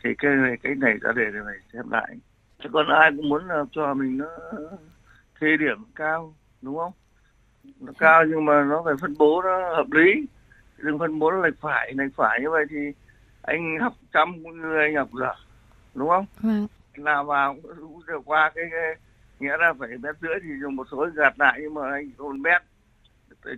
Thì 0.03 0.09
cái 0.17 0.31
này 0.35 0.57
cái 0.63 0.75
này 0.75 0.97
ra 1.01 1.11
đề 1.11 1.23
này 1.31 1.43
phải 1.45 1.59
xem 1.73 1.89
lại. 1.91 2.15
Chứ 2.63 2.69
còn 2.73 2.87
ai 2.87 3.11
cũng 3.17 3.29
muốn 3.29 3.47
là 3.47 3.63
cho 3.71 3.93
mình 3.93 4.17
nó 4.17 4.25
thi 5.39 5.47
điểm 5.59 5.83
cao 5.95 6.35
đúng 6.61 6.77
không? 6.77 6.91
Nó 7.79 7.91
cao 7.99 8.25
nhưng 8.25 8.45
mà 8.45 8.63
nó 8.63 8.81
phải 8.85 8.93
phân 9.01 9.15
bố 9.17 9.41
nó 9.41 9.75
hợp 9.75 9.91
lý. 9.91 10.25
Đừng 10.77 10.99
phân 10.99 11.19
bố 11.19 11.31
nó 11.31 11.37
lệch 11.37 11.61
phải 11.61 11.93
lệch 11.93 12.15
phải 12.15 12.41
như 12.41 12.49
vậy 12.49 12.65
thì 12.69 12.91
anh 13.41 13.77
học 13.81 13.93
trăm 14.13 14.43
cũng 14.43 14.61
như 14.61 14.77
anh 14.77 14.95
học 14.95 15.09
dở 15.19 15.33
đúng 15.95 16.09
không? 16.09 16.25
Vâng. 16.39 16.67
nào 16.97 17.23
vào 17.23 17.55
cũng 17.63 18.01
được 18.07 18.21
qua 18.25 18.51
cái, 18.55 18.65
cái 18.71 18.95
nghĩa 19.39 19.57
là 19.57 19.73
phải 19.79 19.89
mét 19.89 20.15
rưỡi 20.21 20.35
thì 20.43 20.49
dùng 20.61 20.75
một 20.75 20.87
số 20.91 21.07
gạt 21.15 21.39
lại 21.39 21.59
nhưng 21.61 21.73
mà 21.73 21.91
anh 21.91 22.11
có 22.17 22.23
một 22.23 22.35
mét. 22.35 22.61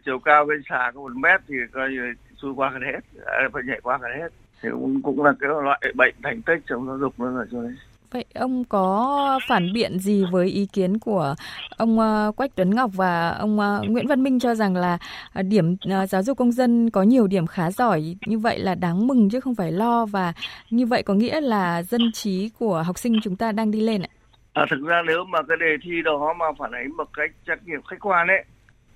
Chiều 0.06 0.20
cao 0.20 0.46
bên 0.46 0.62
xà 0.70 0.92
có 0.96 1.02
một 1.02 1.16
mét 1.16 1.42
thì 1.48 1.56
coi 1.72 1.90
như 1.90 2.14
xui 2.36 2.54
qua 2.56 2.70
gần 2.74 2.82
hết 2.82 3.00
à, 3.26 3.50
phải 3.54 3.64
nhảy 3.66 3.80
qua 3.82 3.98
gần 4.02 4.12
hết 4.20 4.30
thì 4.62 4.70
cũng 4.72 5.02
cũng 5.02 5.24
là 5.24 5.34
cái 5.40 5.50
loại 5.64 5.82
bệnh 5.96 6.16
thành 6.24 6.42
tích 6.42 6.64
trong 6.68 6.88
giáo 6.88 6.98
dục 6.98 7.20
nữa 7.20 7.32
rồi 7.36 7.46
cho 7.52 7.62
đấy 7.62 7.76
Vậy 8.12 8.26
ông 8.36 8.64
có 8.64 9.40
phản 9.48 9.74
biện 9.74 10.00
gì 10.00 10.26
với 10.32 10.48
ý 10.48 10.66
kiến 10.66 10.98
của 10.98 11.36
ông 11.78 12.00
ờ, 12.00 12.32
Quách 12.36 12.56
Tuấn 12.56 12.76
Ngọc 12.76 12.92
và 12.94 13.30
ông 13.30 13.60
ờ, 13.60 13.84
Nguyễn 13.88 14.08
Văn 14.08 14.24
Minh 14.24 14.40
cho 14.40 14.56
rằng 14.56 14.76
là 14.76 14.98
ờ, 15.34 15.42
điểm 15.42 15.76
giáo 16.10 16.24
dục 16.24 16.38
công 16.38 16.52
dân 16.52 16.90
có 16.90 17.04
nhiều 17.04 17.28
điểm 17.28 17.48
khá 17.48 17.72
giỏi 17.72 18.16
như 18.26 18.40
vậy 18.40 18.60
là 18.60 18.76
đáng 18.76 19.08
mừng 19.08 19.30
chứ 19.30 19.40
không 19.40 19.56
phải 19.56 19.72
lo 19.72 20.06
và 20.06 20.34
như 20.70 20.86
vậy 20.86 21.04
có 21.04 21.14
nghĩa 21.14 21.42
là 21.42 21.84
dân 21.84 22.12
trí 22.14 22.50
của 22.60 22.84
học 22.84 22.98
sinh 22.98 23.20
chúng 23.24 23.36
ta 23.36 23.52
đang 23.52 23.72
đi 23.72 23.82
lên 23.82 24.02
ạ? 24.02 24.10
À, 24.54 24.66
thực 24.70 24.88
ra 24.88 25.02
nếu 25.08 25.26
mà 25.26 25.40
cái 25.48 25.58
đề 25.60 25.76
thi 25.84 26.02
đó 26.02 26.34
mà 26.40 26.46
phản 26.60 26.72
ánh 26.72 26.98
một 26.98 27.10
cách 27.14 27.32
trách 27.46 27.68
nhiệm 27.68 27.82
khách 27.82 28.00
quan 28.00 28.28
ấy 28.28 28.44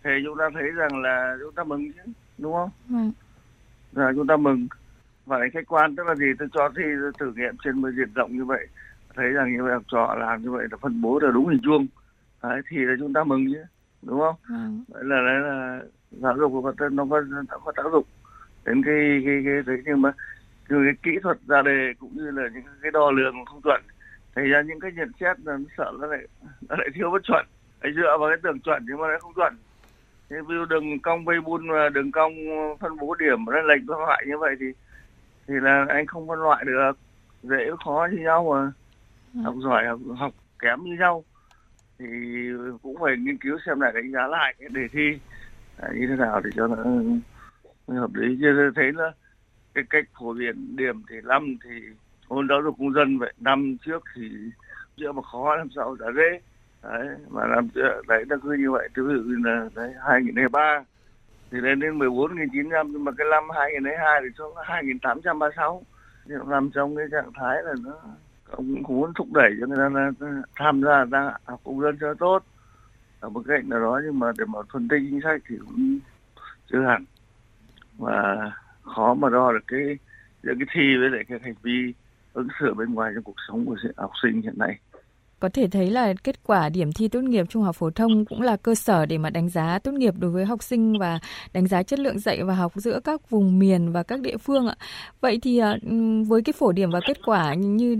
thì 0.03 0.11
chúng 0.25 0.37
ta 0.37 0.49
thấy 0.53 0.63
rằng 0.75 1.01
là 1.01 1.35
chúng 1.43 1.53
ta 1.55 1.63
mừng 1.63 1.91
chứ 1.93 2.11
đúng 2.37 2.53
không? 2.53 2.69
Ừ. 2.89 2.95
Là 4.01 4.11
chúng 4.15 4.27
ta 4.27 4.37
mừng 4.37 4.67
phản 5.27 5.41
ánh 5.41 5.51
khách 5.51 5.67
quan 5.67 5.95
tức 5.95 6.07
là 6.07 6.15
gì? 6.15 6.25
Tôi 6.39 6.47
cho 6.53 6.69
thi 6.77 6.83
thử 7.19 7.33
nghiệm 7.35 7.55
trên 7.63 7.81
một 7.81 7.89
diện 7.97 8.13
rộng 8.15 8.37
như 8.37 8.45
vậy. 8.45 8.67
Thấy 9.15 9.29
rằng 9.29 9.53
như 9.53 9.63
vậy 9.63 9.73
học 9.73 9.83
trò 9.91 10.15
làm 10.19 10.41
như 10.41 10.51
vậy 10.51 10.65
là 10.71 10.77
phân 10.77 11.01
bố 11.01 11.19
là 11.19 11.31
đúng 11.31 11.47
hình 11.47 11.59
chuông 11.63 11.87
đấy, 12.43 12.61
thì 12.69 12.77
là 12.77 12.93
chúng 12.99 13.13
ta 13.13 13.23
mừng 13.23 13.45
chứ 13.53 13.63
đúng 14.01 14.19
không? 14.19 14.35
Ừ. 14.49 14.55
vậy 14.87 15.03
là 15.05 15.15
đấy 15.15 15.39
là 15.39 15.79
giáo 16.11 16.37
dục 16.37 16.51
của 16.51 16.61
vật 16.61 16.75
nó 16.91 17.05
có 17.09 17.21
nó 17.21 17.57
có 17.65 17.71
tác 17.71 17.83
dụng 17.91 18.05
đến 18.65 18.83
cái 18.83 19.21
cái 19.25 19.41
cái 19.45 19.61
đấy. 19.65 19.83
Nhưng 19.85 20.01
mà 20.01 20.11
từ 20.69 20.77
cái 20.85 20.93
kỹ 21.03 21.19
thuật 21.23 21.37
ra 21.47 21.61
đề 21.61 21.93
cũng 21.99 22.11
như 22.13 22.31
là 22.31 22.49
những 22.53 22.63
cái 22.81 22.91
đo 22.91 23.11
lường 23.11 23.45
không 23.45 23.61
chuẩn 23.61 23.81
thành 24.35 24.49
ra 24.49 24.61
những 24.61 24.79
cái 24.79 24.91
nhận 24.91 25.11
xét 25.19 25.39
là 25.39 25.57
nó 25.57 25.65
sợ 25.77 25.91
nó 25.99 26.07
lại 26.07 26.27
nó 26.69 26.75
lại 26.75 26.87
thiếu 26.93 27.11
bất 27.11 27.23
chuẩn. 27.23 27.45
Ấy 27.81 27.91
dựa 27.95 28.17
vào 28.19 28.29
cái 28.29 28.37
tưởng 28.43 28.59
chuẩn 28.59 28.85
nhưng 28.87 28.97
mà 28.97 29.07
nó 29.07 29.19
không 29.19 29.33
chuẩn. 29.33 29.57
Thế 30.29 30.37
ví 30.47 30.55
dụ 30.55 30.65
đường 30.65 30.99
cong 30.99 31.25
vây 31.25 31.41
bun 31.41 31.69
và 31.69 31.89
đường 31.89 32.11
cong 32.11 32.33
phân 32.79 32.97
bố 32.97 33.15
điểm 33.15 33.45
nó 33.45 33.61
lệch 33.61 33.81
ra 33.87 33.95
hoại 34.05 34.23
như 34.27 34.37
vậy 34.37 34.55
thì 34.59 34.65
thì 35.47 35.53
là 35.61 35.85
anh 35.89 36.05
không 36.05 36.27
phân 36.27 36.39
loại 36.39 36.65
được. 36.65 36.91
Dễ 37.43 37.69
khó 37.85 38.07
như 38.11 38.17
nhau 38.17 38.47
mà. 38.51 38.71
Ừ. 39.33 39.41
học 39.43 39.55
giỏi 39.63 39.87
học, 39.87 39.99
học 40.17 40.33
kém 40.59 40.83
như 40.83 40.95
nhau. 40.99 41.23
Thì 41.99 42.05
cũng 42.81 42.97
phải 43.01 43.17
nghiên 43.17 43.37
cứu 43.37 43.57
xem 43.65 43.79
lại 43.79 43.91
đánh 43.95 44.11
giá 44.11 44.27
lại 44.27 44.55
cái 44.59 44.69
đề 44.69 44.87
thi. 44.91 45.19
À, 45.77 45.89
như 45.95 46.07
thế 46.07 46.15
nào 46.15 46.41
để 46.41 46.49
cho 46.55 46.67
nó 46.67 46.75
hợp 47.99 48.13
lý. 48.13 48.37
Chứ 48.41 48.71
thấy 48.75 48.91
là 48.91 49.11
cái 49.73 49.83
cách 49.89 50.05
phổ 50.19 50.33
biến 50.33 50.75
điểm 50.75 51.03
thì 51.09 51.15
năm 51.23 51.57
thì 51.63 51.71
môn 52.29 52.47
giáo 52.47 52.61
dục 52.61 52.75
công 52.79 52.93
dân 52.93 53.17
vậy. 53.17 53.33
Năm 53.37 53.77
trước 53.85 54.03
thì 54.15 54.29
chưa 54.97 55.11
mà 55.11 55.21
khó 55.21 55.55
làm 55.55 55.67
sao 55.75 55.95
đã 55.95 56.07
dễ 56.15 56.39
đấy 56.83 57.07
mà 57.29 57.45
làm 57.47 57.67
đấy 58.07 58.25
nó 58.27 58.35
cứ 58.43 58.51
như 58.51 58.71
vậy. 58.71 58.89
Ví 58.95 59.03
dụ 59.03 59.35
là 59.43 59.69
đấy 59.75 59.93
2023 60.07 60.83
thì 61.51 61.57
lên 61.61 61.79
đến 61.79 61.99
14.900 61.99 62.87
nhưng 62.91 63.03
mà 63.03 63.11
cái 63.17 63.27
năm 63.31 63.43
2022 63.55 64.21
thì 64.23 64.27
xuống 64.37 64.53
2.836 64.55 65.81
thì 66.25 66.35
nằm 66.47 66.69
trong 66.73 66.95
cái 66.95 67.05
trạng 67.11 67.31
thái 67.33 67.57
là 67.63 67.73
nó 67.83 67.93
cũng 68.51 68.83
muốn 68.87 69.13
thúc 69.13 69.27
đẩy 69.33 69.51
cho 69.59 69.67
người 69.67 69.77
ta 69.77 70.25
tham 70.55 70.83
gia 70.83 71.05
ra 71.05 71.33
học 71.45 71.61
công 71.63 71.81
dân 71.81 71.97
cho 72.01 72.13
tốt. 72.13 72.43
Ở 73.19 73.29
một 73.29 73.41
cạnh 73.47 73.69
nào 73.69 73.79
đó 73.79 74.01
nhưng 74.03 74.19
mà 74.19 74.31
để 74.37 74.45
mà 74.45 74.59
phân 74.73 74.87
tích 74.87 75.01
chính 75.09 75.21
sách 75.23 75.41
thì 75.47 75.55
cũng 75.57 75.99
chưa 76.71 76.81
hẳn. 76.81 77.05
Và 77.97 78.51
khó 78.95 79.13
mà 79.13 79.29
đo 79.29 79.51
được 79.51 79.63
cái, 79.67 79.97
giữa 80.43 80.53
cái 80.59 80.67
thi 80.73 80.97
với 80.99 81.09
lại 81.09 81.23
cái 81.27 81.39
hành 81.43 81.55
vi 81.61 81.93
ứng 82.33 82.47
xử 82.59 82.73
bên 82.73 82.93
ngoài 82.93 83.11
trong 83.15 83.23
cuộc 83.23 83.35
sống 83.47 83.65
của 83.65 83.75
học 83.97 84.11
sinh 84.23 84.41
hiện 84.41 84.57
nay 84.57 84.79
có 85.41 85.49
thể 85.49 85.67
thấy 85.67 85.89
là 85.89 86.13
kết 86.23 86.43
quả 86.43 86.69
điểm 86.69 86.91
thi 86.91 87.07
tốt 87.07 87.21
nghiệp 87.21 87.45
trung 87.49 87.63
học 87.63 87.75
phổ 87.75 87.89
thông 87.89 88.25
cũng 88.25 88.41
là 88.41 88.57
cơ 88.57 88.75
sở 88.75 89.05
để 89.05 89.17
mà 89.17 89.29
đánh 89.29 89.49
giá 89.49 89.79
tốt 89.79 89.91
nghiệp 89.91 90.13
đối 90.17 90.31
với 90.31 90.45
học 90.45 90.63
sinh 90.63 90.99
và 90.99 91.19
đánh 91.53 91.67
giá 91.67 91.83
chất 91.83 91.99
lượng 91.99 92.19
dạy 92.19 92.43
và 92.43 92.55
học 92.55 92.71
giữa 92.75 92.99
các 93.03 93.29
vùng 93.29 93.59
miền 93.59 93.91
và 93.91 94.03
các 94.03 94.21
địa 94.21 94.37
phương 94.37 94.67
ạ. 94.67 94.75
Vậy 95.21 95.39
thì 95.41 95.57
à, 95.57 95.77
với 96.27 96.41
cái 96.41 96.53
phổ 96.53 96.71
điểm 96.71 96.91
và 96.91 96.99
kết 97.07 97.17
quả 97.25 97.53
như 97.53 97.95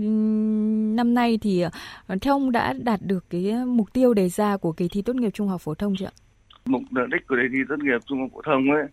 năm 0.96 1.14
nay 1.14 1.38
thì 1.42 1.60
à, 1.60 1.70
theo 2.20 2.34
ông 2.34 2.52
đã 2.52 2.74
đạt 2.82 3.00
được 3.02 3.24
cái 3.30 3.52
mục 3.66 3.92
tiêu 3.92 4.14
đề 4.14 4.28
ra 4.28 4.56
của 4.56 4.72
kỳ 4.72 4.88
thi 4.88 5.02
tốt 5.02 5.16
nghiệp 5.16 5.30
trung 5.30 5.48
học 5.48 5.60
phổ 5.60 5.74
thông 5.74 5.94
chưa 5.98 6.06
ạ? 6.06 6.14
Mục 6.64 6.82
đích 6.92 7.26
của 7.28 7.36
đề 7.36 7.42
thi 7.52 7.58
tốt 7.68 7.76
nghiệp 7.78 7.98
trung 8.06 8.20
học 8.20 8.30
phổ 8.34 8.42
thông 8.42 8.70
ấy 8.70 8.84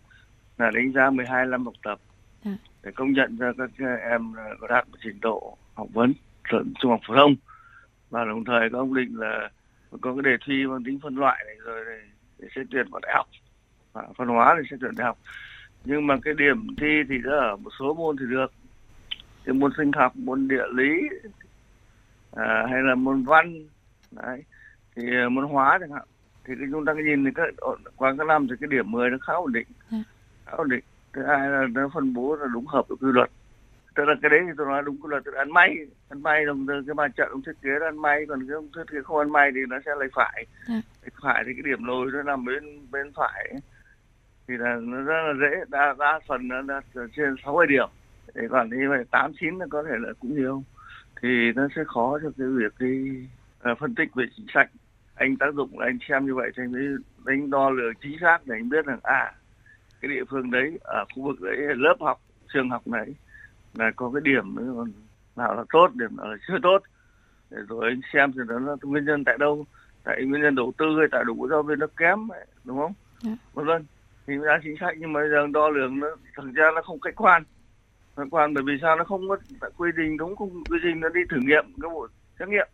là 0.58 0.70
đánh 0.74 0.92
giá 0.92 1.10
12 1.10 1.46
năm 1.46 1.64
học 1.64 1.74
tập 1.84 1.98
à. 2.44 2.56
để 2.82 2.90
công 2.94 3.12
nhận 3.12 3.36
cho 3.38 3.52
các 3.58 3.86
em 4.10 4.32
đạt 4.68 4.86
trình 5.04 5.20
độ 5.20 5.56
học 5.74 5.88
vấn 5.92 6.12
trung 6.52 6.90
học 6.90 7.00
phổ 7.06 7.14
thông 7.14 7.34
và 8.10 8.24
đồng 8.24 8.44
thời 8.44 8.70
có 8.72 8.78
ông 8.78 8.94
định 8.94 9.18
là 9.18 9.50
có 10.00 10.14
cái 10.14 10.22
đề 10.22 10.36
thi 10.46 10.66
mang 10.66 10.84
tính 10.84 10.98
phân 11.02 11.16
loại 11.16 11.44
này 11.46 11.56
rồi 11.64 11.84
để, 11.86 12.00
để 12.38 12.48
xét 12.56 12.66
tuyển 12.70 12.86
vào 12.90 13.00
đại 13.00 13.12
học. 13.14 13.26
Và 13.92 14.02
phân 14.16 14.28
hóa 14.28 14.54
để 14.58 14.62
xét 14.70 14.80
tuyển 14.82 14.92
đại 14.96 15.06
học. 15.06 15.18
Nhưng 15.84 16.06
mà 16.06 16.16
cái 16.22 16.34
điểm 16.34 16.66
thi 16.76 17.02
thì 17.08 17.14
ở 17.24 17.56
một 17.56 17.70
số 17.78 17.94
môn 17.94 18.16
thì 18.16 18.24
được. 18.30 18.52
Cái 19.44 19.54
môn 19.54 19.72
sinh 19.76 19.92
học 19.92 20.16
môn 20.16 20.48
địa 20.48 20.66
lý 20.74 21.08
à, 22.32 22.66
hay 22.70 22.82
là 22.82 22.94
môn 22.94 23.24
văn 23.24 23.66
đấy. 24.10 24.44
Thì 24.96 25.02
à, 25.16 25.28
môn 25.28 25.44
hóa 25.44 25.78
chẳng 25.80 25.92
hạn. 25.92 26.04
Thì 26.44 26.54
cái 26.58 26.68
chúng 26.72 26.84
ta 26.84 26.92
nhìn 26.92 27.24
thì 27.24 27.30
các 27.34 27.44
qua 27.96 28.14
các 28.18 28.26
năm 28.26 28.46
thì 28.48 28.54
cái 28.60 28.68
điểm 28.70 28.90
10 28.90 29.10
nó 29.10 29.18
khá 29.20 29.32
ổn 29.32 29.52
định. 29.52 29.66
Ừ. 29.90 29.96
khá 30.46 30.52
ổn 30.52 30.68
định. 30.68 30.84
Thứ 31.12 31.22
hai 31.26 31.50
là 31.50 31.66
nó 31.70 31.88
phân 31.94 32.14
bố 32.14 32.36
là 32.36 32.46
đúng 32.52 32.66
hợp 32.66 32.88
với 32.88 32.96
quy 33.00 33.08
luật 33.12 33.30
tức 34.00 34.06
là 34.06 34.14
cái 34.22 34.30
đấy 34.30 34.40
thì 34.46 34.52
tôi 34.56 34.66
nói 34.66 34.82
đúng 34.86 35.06
là 35.06 35.20
tự 35.24 35.32
ăn 35.32 35.52
may. 35.52 35.76
Ăn 36.08 36.22
may 36.22 36.44
đồng 36.44 36.66
thời 36.66 36.82
cái 36.86 36.94
bàn 36.94 37.12
trận 37.12 37.28
ông 37.30 37.42
thiết 37.46 37.52
kế 37.62 37.70
là 37.70 37.86
ăn 37.86 38.02
may 38.02 38.26
còn 38.28 38.46
cái 38.48 38.54
ông 38.54 38.68
thiết 38.76 38.82
kế 38.92 38.98
không 39.04 39.18
ăn 39.18 39.32
may 39.32 39.50
thì 39.54 39.60
nó 39.68 39.76
sẽ 39.86 39.90
lấy 39.98 40.08
phải. 40.14 40.46
À. 40.68 40.80
phải 41.22 41.44
thì 41.46 41.52
cái 41.54 41.62
điểm 41.64 41.84
lồi 41.84 42.10
nó 42.12 42.22
nằm 42.22 42.44
bên 42.44 42.90
bên 42.90 43.12
phải. 43.16 43.52
Thì 44.48 44.54
là 44.56 44.76
nó 44.82 45.00
rất 45.00 45.22
là 45.26 45.32
dễ 45.40 45.64
đa 45.68 45.94
đa 45.98 46.20
phần 46.28 46.48
nó 46.48 46.62
đạt 46.62 46.84
trên 47.16 47.34
sáu 47.44 47.54
mươi 47.54 47.66
điểm. 47.66 47.88
Để 48.34 48.42
còn 48.50 48.70
như 48.70 48.88
vậy 48.88 49.04
tám 49.10 49.32
chín 49.40 49.58
nó 49.58 49.66
có 49.70 49.82
thể 49.82 49.94
là 49.98 50.12
cũng 50.20 50.36
nhiều. 50.36 50.62
Thì 51.22 51.52
nó 51.56 51.68
sẽ 51.76 51.82
khó 51.86 52.18
cho 52.22 52.30
cái 52.38 52.46
việc 52.46 52.72
đi 52.78 53.24
uh, 53.72 53.78
phân 53.78 53.94
tích 53.94 54.14
về 54.14 54.24
chính 54.36 54.46
sách. 54.54 54.70
Anh 55.14 55.36
tác 55.36 55.54
dụng 55.54 55.78
là 55.78 55.86
anh 55.86 55.98
xem 56.08 56.26
như 56.26 56.34
vậy 56.34 56.50
thì 56.56 56.62
anh 56.62 56.72
mới 56.72 56.82
đánh 57.24 57.50
đo 57.50 57.70
lường 57.70 57.94
chính 58.02 58.16
xác 58.20 58.38
để 58.44 58.56
anh 58.56 58.68
biết 58.68 58.86
rằng 58.86 58.98
à 59.02 59.32
cái 60.00 60.08
địa 60.08 60.24
phương 60.30 60.50
đấy 60.50 60.78
ở 60.82 61.04
khu 61.14 61.22
vực 61.22 61.40
đấy 61.40 61.56
lớp 61.76 61.96
học 62.00 62.20
trường 62.52 62.70
học 62.70 62.88
này 62.88 63.14
là 63.74 63.90
có 63.96 64.10
cái 64.14 64.20
điểm 64.24 64.56
nào 65.36 65.54
là 65.54 65.64
tốt 65.72 65.88
điểm 65.94 66.16
nào 66.16 66.26
là 66.30 66.36
chưa 66.48 66.58
tốt. 66.62 66.78
Để 67.50 67.58
rồi 67.68 67.88
anh 67.88 68.00
xem 68.12 68.32
thì 68.32 68.40
nó 68.46 68.58
là 68.58 68.76
nguyên 68.82 69.04
nhân 69.04 69.24
tại 69.24 69.38
đâu 69.38 69.66
tại 70.04 70.24
nguyên 70.24 70.42
nhân 70.42 70.54
đầu 70.54 70.72
tư 70.78 70.86
hay 70.98 71.08
tại 71.12 71.24
đủ 71.26 71.48
giáo 71.50 71.62
viên 71.62 71.78
nó 71.78 71.86
kém 71.96 72.18
đúng 72.64 72.78
không? 72.78 72.92
Dạ. 73.22 73.30
vân 73.54 73.66
vân. 73.66 73.84
Thì 74.26 74.36
ra 74.36 74.58
chính 74.62 74.76
sách 74.80 74.94
nhưng 74.98 75.12
mà 75.12 75.20
giờ 75.30 75.46
đo 75.52 75.68
lường 75.68 76.00
nó 76.00 76.08
thực 76.36 76.52
ra 76.54 76.70
nó 76.74 76.82
không 76.82 77.00
khách 77.00 77.16
quan. 77.16 77.42
Khách 78.16 78.30
quan 78.30 78.54
bởi 78.54 78.64
vì 78.66 78.72
sao? 78.82 78.96
Nó 78.96 79.04
không 79.04 79.28
có 79.28 79.36
quy 79.76 79.90
trình 79.96 80.16
đúng 80.16 80.36
không? 80.36 80.64
Quy 80.70 80.78
trình 80.82 81.00
nó 81.00 81.08
đi 81.08 81.20
thử 81.30 81.36
nghiệm 81.40 81.64
cái 81.82 81.90
bộ 81.90 82.06
xét 82.38 82.48
nghiệm. 82.48 82.68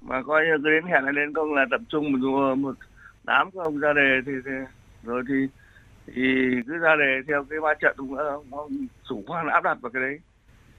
Mà 0.00 0.22
coi 0.22 0.44
như 0.44 0.52
cứ 0.64 0.70
đến 0.70 0.84
hẹn 0.84 1.04
này 1.04 1.12
đến 1.16 1.32
công 1.32 1.54
là 1.54 1.66
tập 1.70 1.80
trung 1.88 2.12
một, 2.12 2.56
một 2.56 2.76
đám 3.24 3.50
các 3.50 3.60
ông 3.64 3.78
ra 3.78 3.92
đề 3.92 4.20
thì, 4.26 4.32
thì 4.44 4.50
rồi 5.02 5.22
thì 5.28 5.34
thì 6.06 6.22
cứ 6.66 6.78
ra 6.78 6.96
đề 6.96 7.20
theo 7.28 7.44
cái 7.50 7.60
ba 7.60 7.74
trận 7.74 7.94
đúng 7.98 8.16
không? 8.50 8.86
Chủ 9.08 9.22
quan 9.26 9.46
áp 9.46 9.64
đặt 9.64 9.78
vào 9.80 9.90
cái 9.90 10.02
đấy 10.02 10.20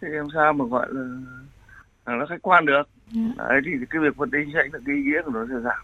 thì 0.01 0.07
làm 0.07 0.27
sao 0.33 0.53
mà 0.53 0.65
gọi 0.65 0.87
là, 0.91 1.05
nó 2.05 2.25
khách 2.29 2.41
quan 2.41 2.65
được. 2.65 2.83
Dạ. 3.11 3.21
đấy 3.37 3.61
thì 3.65 3.71
cái 3.89 4.01
việc 4.01 4.15
phân 4.17 4.31
tích 4.31 4.47
sách 4.53 4.73
là 4.73 4.79
cái 4.85 4.95
ý 4.95 5.01
nghĩa 5.01 5.21
của 5.25 5.31
nó 5.31 5.45
sẽ 5.49 5.55
giảm 5.63 5.79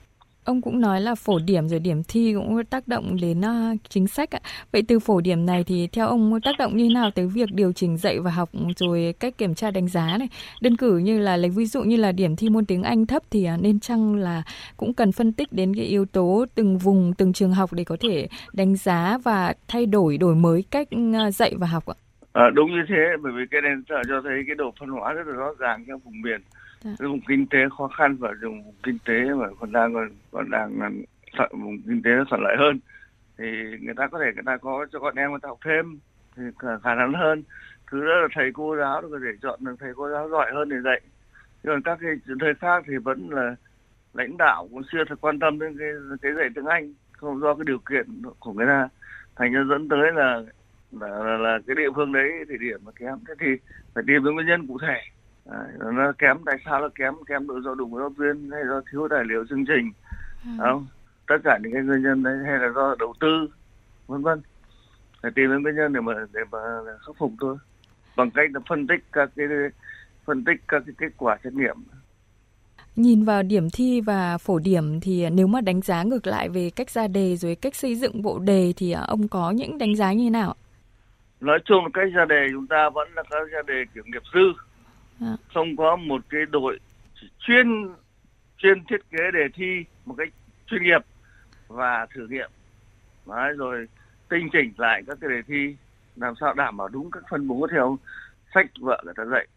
Ông 0.45 0.61
cũng 0.61 0.81
nói 0.81 1.01
là 1.01 1.15
phổ 1.15 1.39
điểm 1.39 1.69
rồi 1.69 1.79
điểm 1.79 2.03
thi 2.03 2.33
cũng 2.33 2.65
tác 2.65 2.87
động 2.87 3.17
đến 3.21 3.39
uh, 3.39 3.79
chính 3.89 4.07
sách 4.07 4.31
ạ. 4.31 4.39
Vậy 4.71 4.83
từ 4.87 4.99
phổ 4.99 5.21
điểm 5.21 5.45
này 5.45 5.63
thì 5.63 5.87
theo 5.87 6.07
ông 6.07 6.41
tác 6.41 6.55
động 6.59 6.77
như 6.77 6.89
nào 6.89 7.11
tới 7.11 7.27
việc 7.27 7.49
điều 7.53 7.71
chỉnh 7.71 7.97
dạy 7.97 8.19
và 8.19 8.31
học 8.31 8.49
rồi 8.77 9.13
cách 9.19 9.37
kiểm 9.37 9.55
tra 9.55 9.71
đánh 9.71 9.87
giá 9.87 10.17
này? 10.17 10.27
Đơn 10.61 10.77
cử 10.77 10.97
như 10.97 11.19
là 11.19 11.37
lấy 11.37 11.49
ví 11.49 11.65
dụ 11.65 11.83
như 11.83 11.97
là 11.97 12.11
điểm 12.11 12.35
thi 12.35 12.49
môn 12.49 12.65
tiếng 12.65 12.83
Anh 12.83 13.05
thấp 13.05 13.23
thì 13.31 13.47
uh, 13.55 13.61
nên 13.61 13.79
chăng 13.79 14.15
là 14.15 14.43
cũng 14.77 14.93
cần 14.93 15.11
phân 15.11 15.33
tích 15.33 15.53
đến 15.53 15.75
cái 15.75 15.85
yếu 15.85 16.05
tố 16.05 16.45
từng 16.55 16.77
vùng, 16.77 17.13
từng 17.13 17.33
trường 17.33 17.53
học 17.53 17.73
để 17.73 17.83
có 17.83 17.97
thể 17.99 18.27
đánh 18.53 18.75
giá 18.75 19.17
và 19.23 19.53
thay 19.67 19.85
đổi, 19.85 20.17
đổi 20.17 20.35
mới 20.35 20.63
cách 20.71 20.87
uh, 20.95 21.33
dạy 21.35 21.53
và 21.57 21.67
học 21.67 21.85
ạ? 21.85 21.95
À, 22.35 22.49
đúng 22.49 22.71
như 22.71 22.81
thế, 22.87 23.17
bởi 23.21 23.31
vì 23.31 23.45
cái 23.51 23.61
này 23.61 23.71
cho 23.87 24.21
thấy 24.23 24.43
cái 24.47 24.55
độ 24.55 24.73
phân 24.79 24.89
hóa 24.89 25.13
rất 25.13 25.27
là 25.27 25.33
rõ 25.33 25.53
ràng 25.59 25.85
trong 25.87 25.99
vùng 25.99 26.21
miền. 26.21 26.41
Cái 26.83 26.93
dạ. 26.99 27.07
vùng 27.07 27.21
kinh 27.27 27.47
tế 27.47 27.59
khó 27.77 27.87
khăn 27.87 28.15
và 28.19 28.33
vùng 28.41 28.73
kinh 28.83 28.97
tế 29.05 29.33
mà 29.33 29.45
còn 29.59 29.71
đang 29.71 29.93
còn, 29.93 30.09
còn 30.31 30.49
đang 30.49 30.79
vùng 31.51 31.77
kinh 31.87 32.01
tế 32.01 32.11
thuận 32.29 32.41
lợi 32.41 32.55
hơn. 32.59 32.79
Thì 33.37 33.45
người 33.81 33.93
ta 33.97 34.07
có 34.07 34.19
thể 34.19 34.31
người 34.33 34.43
ta 34.45 34.57
có 34.57 34.85
cho 34.91 34.99
con 34.99 35.15
em 35.15 35.31
người 35.31 35.39
ta 35.41 35.49
học 35.49 35.59
thêm 35.65 35.99
thì 36.35 36.43
khả 36.83 36.95
năng 36.95 37.13
hơn. 37.13 37.43
Thứ 37.91 38.01
đó 38.01 38.13
là 38.21 38.27
thầy 38.35 38.51
cô 38.53 38.77
giáo 38.77 39.01
có 39.01 39.19
thể 39.23 39.31
chọn 39.41 39.59
được 39.61 39.75
thầy 39.79 39.93
cô 39.95 40.09
giáo 40.09 40.29
giỏi 40.29 40.51
hơn 40.53 40.69
để 40.69 40.77
dạy. 40.83 41.01
Chứ 41.63 41.69
còn 41.69 41.81
các 41.81 41.97
cái 42.01 42.35
thời 42.39 42.53
khác 42.53 42.83
thì 42.87 42.97
vẫn 42.97 43.29
là 43.29 43.55
lãnh 44.13 44.37
đạo 44.37 44.67
cũng 44.71 44.81
chưa 44.91 45.03
thật 45.09 45.21
quan 45.21 45.39
tâm 45.39 45.59
đến 45.59 45.77
cái 45.77 45.89
cái 46.21 46.31
dạy 46.37 46.49
tiếng 46.55 46.65
Anh 46.65 46.93
không 47.11 47.39
do 47.39 47.53
cái 47.53 47.63
điều 47.65 47.79
kiện 47.89 48.21
của 48.39 48.53
người 48.53 48.67
ta. 48.67 48.89
Thành 49.35 49.53
ra 49.53 49.63
dẫn 49.69 49.89
tới 49.89 50.11
là 50.13 50.43
là, 51.01 51.07
là, 51.07 51.37
là 51.37 51.59
cái 51.67 51.75
địa 51.75 51.89
phương 51.95 52.11
đấy 52.11 52.29
thì 52.49 52.57
điểm 52.57 52.79
mà 52.85 52.91
kém. 52.99 53.15
Thế 53.27 53.33
thì 53.39 53.47
phải 53.93 54.03
tìm 54.07 54.23
được 54.23 54.31
nguyên 54.31 54.47
nhân 54.47 54.67
cụ 54.67 54.77
thể. 54.81 54.97
Đấy, 55.45 55.93
nó 55.93 56.11
kém 56.17 56.37
tại 56.45 56.57
sao? 56.65 56.81
Nó 56.81 56.89
kém 56.95 57.13
kém 57.27 57.47
độ 57.47 57.61
do 57.61 57.75
đủ 57.75 57.99
giáo 57.99 58.09
viên 58.09 58.51
hay 58.51 58.61
do 58.67 58.81
thiếu 58.91 59.07
tài 59.09 59.23
liệu 59.25 59.45
chương 59.49 59.65
trình? 59.65 59.91
Ừ. 60.43 60.51
không 60.57 60.87
tất 61.27 61.37
cả 61.43 61.59
những 61.63 61.73
cái 61.73 61.81
nguyên 61.81 62.03
nhân 62.03 62.23
đấy 62.23 62.37
hay 62.45 62.59
là 62.59 62.69
do 62.75 62.95
đầu 62.99 63.13
tư 63.19 63.47
vân 64.07 64.21
vân. 64.21 64.41
Phải 65.21 65.31
tìm 65.35 65.49
đến 65.49 65.63
nguyên 65.63 65.75
nhân 65.75 65.93
để 65.93 66.01
mà 66.01 66.13
để 66.33 66.41
mà 66.51 66.59
khắc 67.05 67.15
phục 67.17 67.31
thôi. 67.39 67.57
Bằng 68.17 68.31
cách 68.31 68.49
là 68.53 68.59
phân 68.69 68.87
tích 68.87 69.03
các 69.11 69.29
cái 69.35 69.47
phân 70.25 70.43
tích 70.45 70.61
các 70.67 70.83
cái 70.85 70.95
kết 70.97 71.13
quả 71.17 71.37
xét 71.43 71.53
nghiệm. 71.53 71.75
Nhìn 72.95 73.23
vào 73.23 73.43
điểm 73.43 73.69
thi 73.69 74.01
và 74.01 74.37
phổ 74.37 74.59
điểm 74.59 74.99
thì 74.99 75.29
nếu 75.29 75.47
mà 75.47 75.61
đánh 75.61 75.81
giá 75.81 76.03
ngược 76.03 76.27
lại 76.27 76.49
về 76.49 76.69
cách 76.69 76.89
ra 76.89 77.07
đề 77.07 77.35
rồi 77.35 77.55
cách 77.55 77.75
xây 77.75 77.95
dựng 77.95 78.21
bộ 78.21 78.39
đề 78.39 78.73
thì 78.77 78.91
ông 78.91 79.27
có 79.27 79.51
những 79.51 79.77
đánh 79.77 79.95
giá 79.95 80.13
như 80.13 80.23
thế 80.23 80.29
nào? 80.29 80.55
Nói 81.41 81.59
chung 81.65 81.83
là 81.83 81.89
cách 81.93 82.13
ra 82.13 82.25
đề 82.25 82.47
chúng 82.51 82.67
ta 82.67 82.89
vẫn 82.89 83.07
là 83.15 83.23
các 83.29 83.49
ra 83.51 83.61
đề 83.67 83.83
kiểu 83.93 84.03
nghiệp 84.05 84.23
dư. 84.33 84.53
À. 85.21 85.37
không 85.53 85.75
có 85.77 85.95
một 85.95 86.21
cái 86.29 86.41
đội 86.51 86.79
chuyên 87.39 87.93
chuyên 88.57 88.83
thiết 88.89 89.09
kế 89.11 89.31
đề 89.33 89.47
thi 89.53 89.85
một 90.05 90.15
cách 90.17 90.29
chuyên 90.67 90.83
nghiệp 90.83 91.01
và 91.67 92.07
thử 92.13 92.27
nghiệm. 92.27 92.49
Đấy, 93.27 93.53
rồi 93.57 93.87
tinh 94.29 94.49
chỉnh 94.53 94.73
lại 94.77 95.03
các 95.07 95.17
cái 95.21 95.29
đề 95.29 95.41
thi 95.47 95.75
làm 96.15 96.33
sao 96.39 96.53
đảm 96.53 96.77
bảo 96.77 96.87
đúng 96.87 97.11
các 97.11 97.23
phân 97.29 97.47
bố 97.47 97.67
theo 97.71 97.97
sách 98.53 98.65
vợ 98.81 99.01
người 99.05 99.13
ta 99.17 99.25
dạy. 99.25 99.47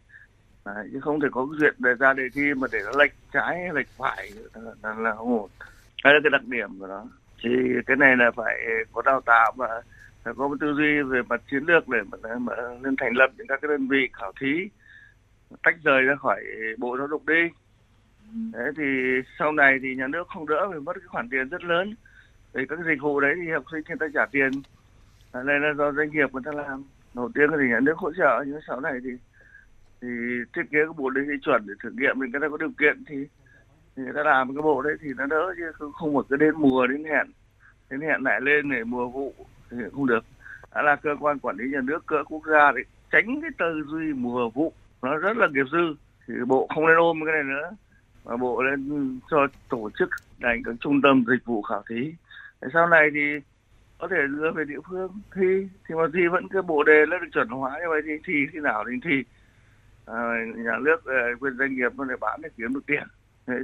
Đấy, 0.65 0.89
chứ 0.93 0.99
không 0.99 1.19
thể 1.19 1.27
có 1.31 1.47
duyệt 1.59 1.73
đề 1.79 1.93
ra 1.99 2.13
đề 2.13 2.23
thi 2.33 2.53
mà 2.53 2.67
để 2.71 2.79
nó 2.85 2.91
lệch 2.91 3.11
trái 3.33 3.69
lệch 3.73 3.87
phải 3.97 4.31
là, 4.53 4.93
là 4.97 5.15
không 5.15 5.39
ổn. 5.39 5.49
Đây 6.03 6.13
là 6.13 6.19
cái 6.23 6.29
đặc 6.29 6.43
điểm 6.43 6.79
của 6.79 6.87
nó. 6.87 7.05
Thì 7.43 7.49
cái 7.85 7.97
này 7.97 8.15
là 8.17 8.31
phải 8.35 8.57
có 8.93 9.01
đào 9.01 9.21
tạo 9.21 9.53
và 9.55 9.81
phải 10.23 10.33
có 10.37 10.47
một 10.47 10.55
tư 10.59 10.73
duy 10.77 11.01
về 11.01 11.21
mặt 11.29 11.41
chiến 11.51 11.63
lược 11.63 11.89
để 11.89 11.99
mà, 12.11 12.39
mà 12.39 12.53
nên 12.81 12.95
thành 12.95 13.15
lập 13.15 13.31
những 13.37 13.47
các 13.47 13.59
cái 13.61 13.69
đơn 13.69 13.87
vị 13.87 14.09
khảo 14.13 14.31
thí 14.39 14.69
tách 15.63 15.75
rời 15.83 16.01
ra 16.01 16.15
khỏi 16.15 16.43
bộ 16.77 16.97
giáo 16.97 17.07
dục 17.07 17.27
đi. 17.27 17.49
Thế 18.53 18.65
thì 18.77 18.83
sau 19.39 19.51
này 19.51 19.79
thì 19.81 19.95
nhà 19.95 20.07
nước 20.07 20.27
không 20.27 20.47
đỡ 20.47 20.67
phải 20.71 20.79
mất 20.79 20.93
cái 20.95 21.07
khoản 21.07 21.29
tiền 21.29 21.49
rất 21.49 21.63
lớn 21.63 21.95
Vì 22.53 22.65
các 22.69 22.79
dịch 22.85 23.01
vụ 23.01 23.19
đấy 23.19 23.35
thì 23.41 23.51
học 23.51 23.63
sinh 23.71 23.81
người 23.87 23.97
ta 23.99 24.05
trả 24.13 24.25
tiền. 24.25 24.51
Đây 25.33 25.59
là 25.59 25.73
do 25.77 25.91
doanh 25.91 26.11
nghiệp 26.11 26.33
người 26.33 26.41
ta 26.45 26.51
làm. 26.51 26.83
Đầu 27.13 27.31
tiên 27.35 27.49
thì 27.59 27.67
nhà 27.69 27.79
nước 27.79 27.97
hỗ 27.97 28.13
trợ 28.13 28.43
nhưng 28.47 28.59
sau 28.67 28.79
này 28.79 28.93
thì 29.03 29.09
thì 30.01 30.07
thiết 30.53 30.61
kế 30.71 30.79
cái 30.85 30.93
bộ 30.97 31.09
đấy 31.09 31.25
thì 31.27 31.33
chuẩn 31.41 31.67
để 31.67 31.73
thử 31.83 31.89
nghiệm 31.89 32.19
mình 32.19 32.31
người 32.31 32.41
ta 32.41 32.49
có 32.49 32.57
điều 32.57 32.71
kiện 32.79 33.03
thì, 33.07 33.15
thì 33.95 34.03
người 34.03 34.13
ta 34.15 34.23
làm 34.23 34.55
cái 34.55 34.61
bộ 34.61 34.81
đấy 34.81 34.93
thì 35.01 35.09
nó 35.17 35.25
đỡ 35.25 35.53
chứ 35.57 35.71
không, 35.73 35.91
không 35.93 36.13
một 36.13 36.25
cái 36.29 36.37
đến 36.37 36.53
mùa 36.57 36.87
đến 36.87 37.03
hẹn. 37.03 37.27
Đến 37.89 38.01
hẹn 38.01 38.23
lại 38.23 38.41
lên 38.41 38.69
để 38.69 38.83
mùa 38.83 39.09
vụ 39.09 39.33
thì 39.71 39.77
không 39.93 40.07
được. 40.07 40.23
Đã 40.75 40.81
là 40.81 40.95
cơ 40.95 41.15
quan 41.19 41.39
quản 41.39 41.57
lý 41.57 41.69
nhà 41.69 41.81
nước 41.83 42.05
cỡ 42.05 42.23
quốc 42.23 42.43
gia 42.51 42.71
để 42.71 42.81
tránh 43.11 43.41
cái 43.41 43.51
tư 43.57 43.83
duy 43.87 44.13
mùa 44.13 44.49
vụ 44.49 44.73
nó 45.01 45.17
rất 45.17 45.37
là 45.37 45.47
nghiệp 45.47 45.65
dư. 45.71 45.95
Thì 46.27 46.33
bộ 46.47 46.67
không 46.75 46.87
nên 46.87 46.97
ôm 46.97 47.19
cái 47.25 47.33
này 47.33 47.43
nữa 47.43 47.69
mà 48.25 48.37
bộ 48.37 48.63
lên 48.63 49.19
cho 49.31 49.47
tổ 49.69 49.89
chức 49.99 50.09
thành 50.41 50.63
các 50.65 50.75
trung 50.79 51.01
tâm 51.01 51.23
dịch 51.27 51.45
vụ 51.45 51.61
khảo 51.61 51.83
thí. 51.89 52.13
Để 52.61 52.67
sau 52.73 52.87
này 52.87 53.09
thì 53.13 53.39
có 53.97 54.07
thể 54.07 54.17
đưa 54.29 54.51
về 54.51 54.63
địa 54.67 54.79
phương 54.89 55.21
thi 55.35 55.67
thì 55.87 55.95
mà 55.95 56.03
thi 56.13 56.27
vẫn 56.31 56.47
cái 56.47 56.61
bộ 56.61 56.83
đề 56.83 57.05
nó 57.09 57.17
được 57.19 57.27
chuẩn 57.33 57.47
hóa 57.47 57.79
như 57.79 57.85
vậy 57.89 58.01
thì 58.05 58.11
thi 58.25 58.33
khi 58.51 58.59
nào 58.59 58.83
thì 58.89 58.95
thi. 59.03 59.23
À, 60.05 60.45
nhà 60.55 60.77
nước 60.81 61.05
ờ, 61.05 61.13
quyền 61.39 61.57
doanh 61.57 61.75
nghiệp 61.75 61.91
nó 61.97 62.03
để 62.03 62.15
bán 62.21 62.41
để 62.41 62.49
kiếm 62.57 62.73
được 62.73 62.85
tiền 62.87 63.03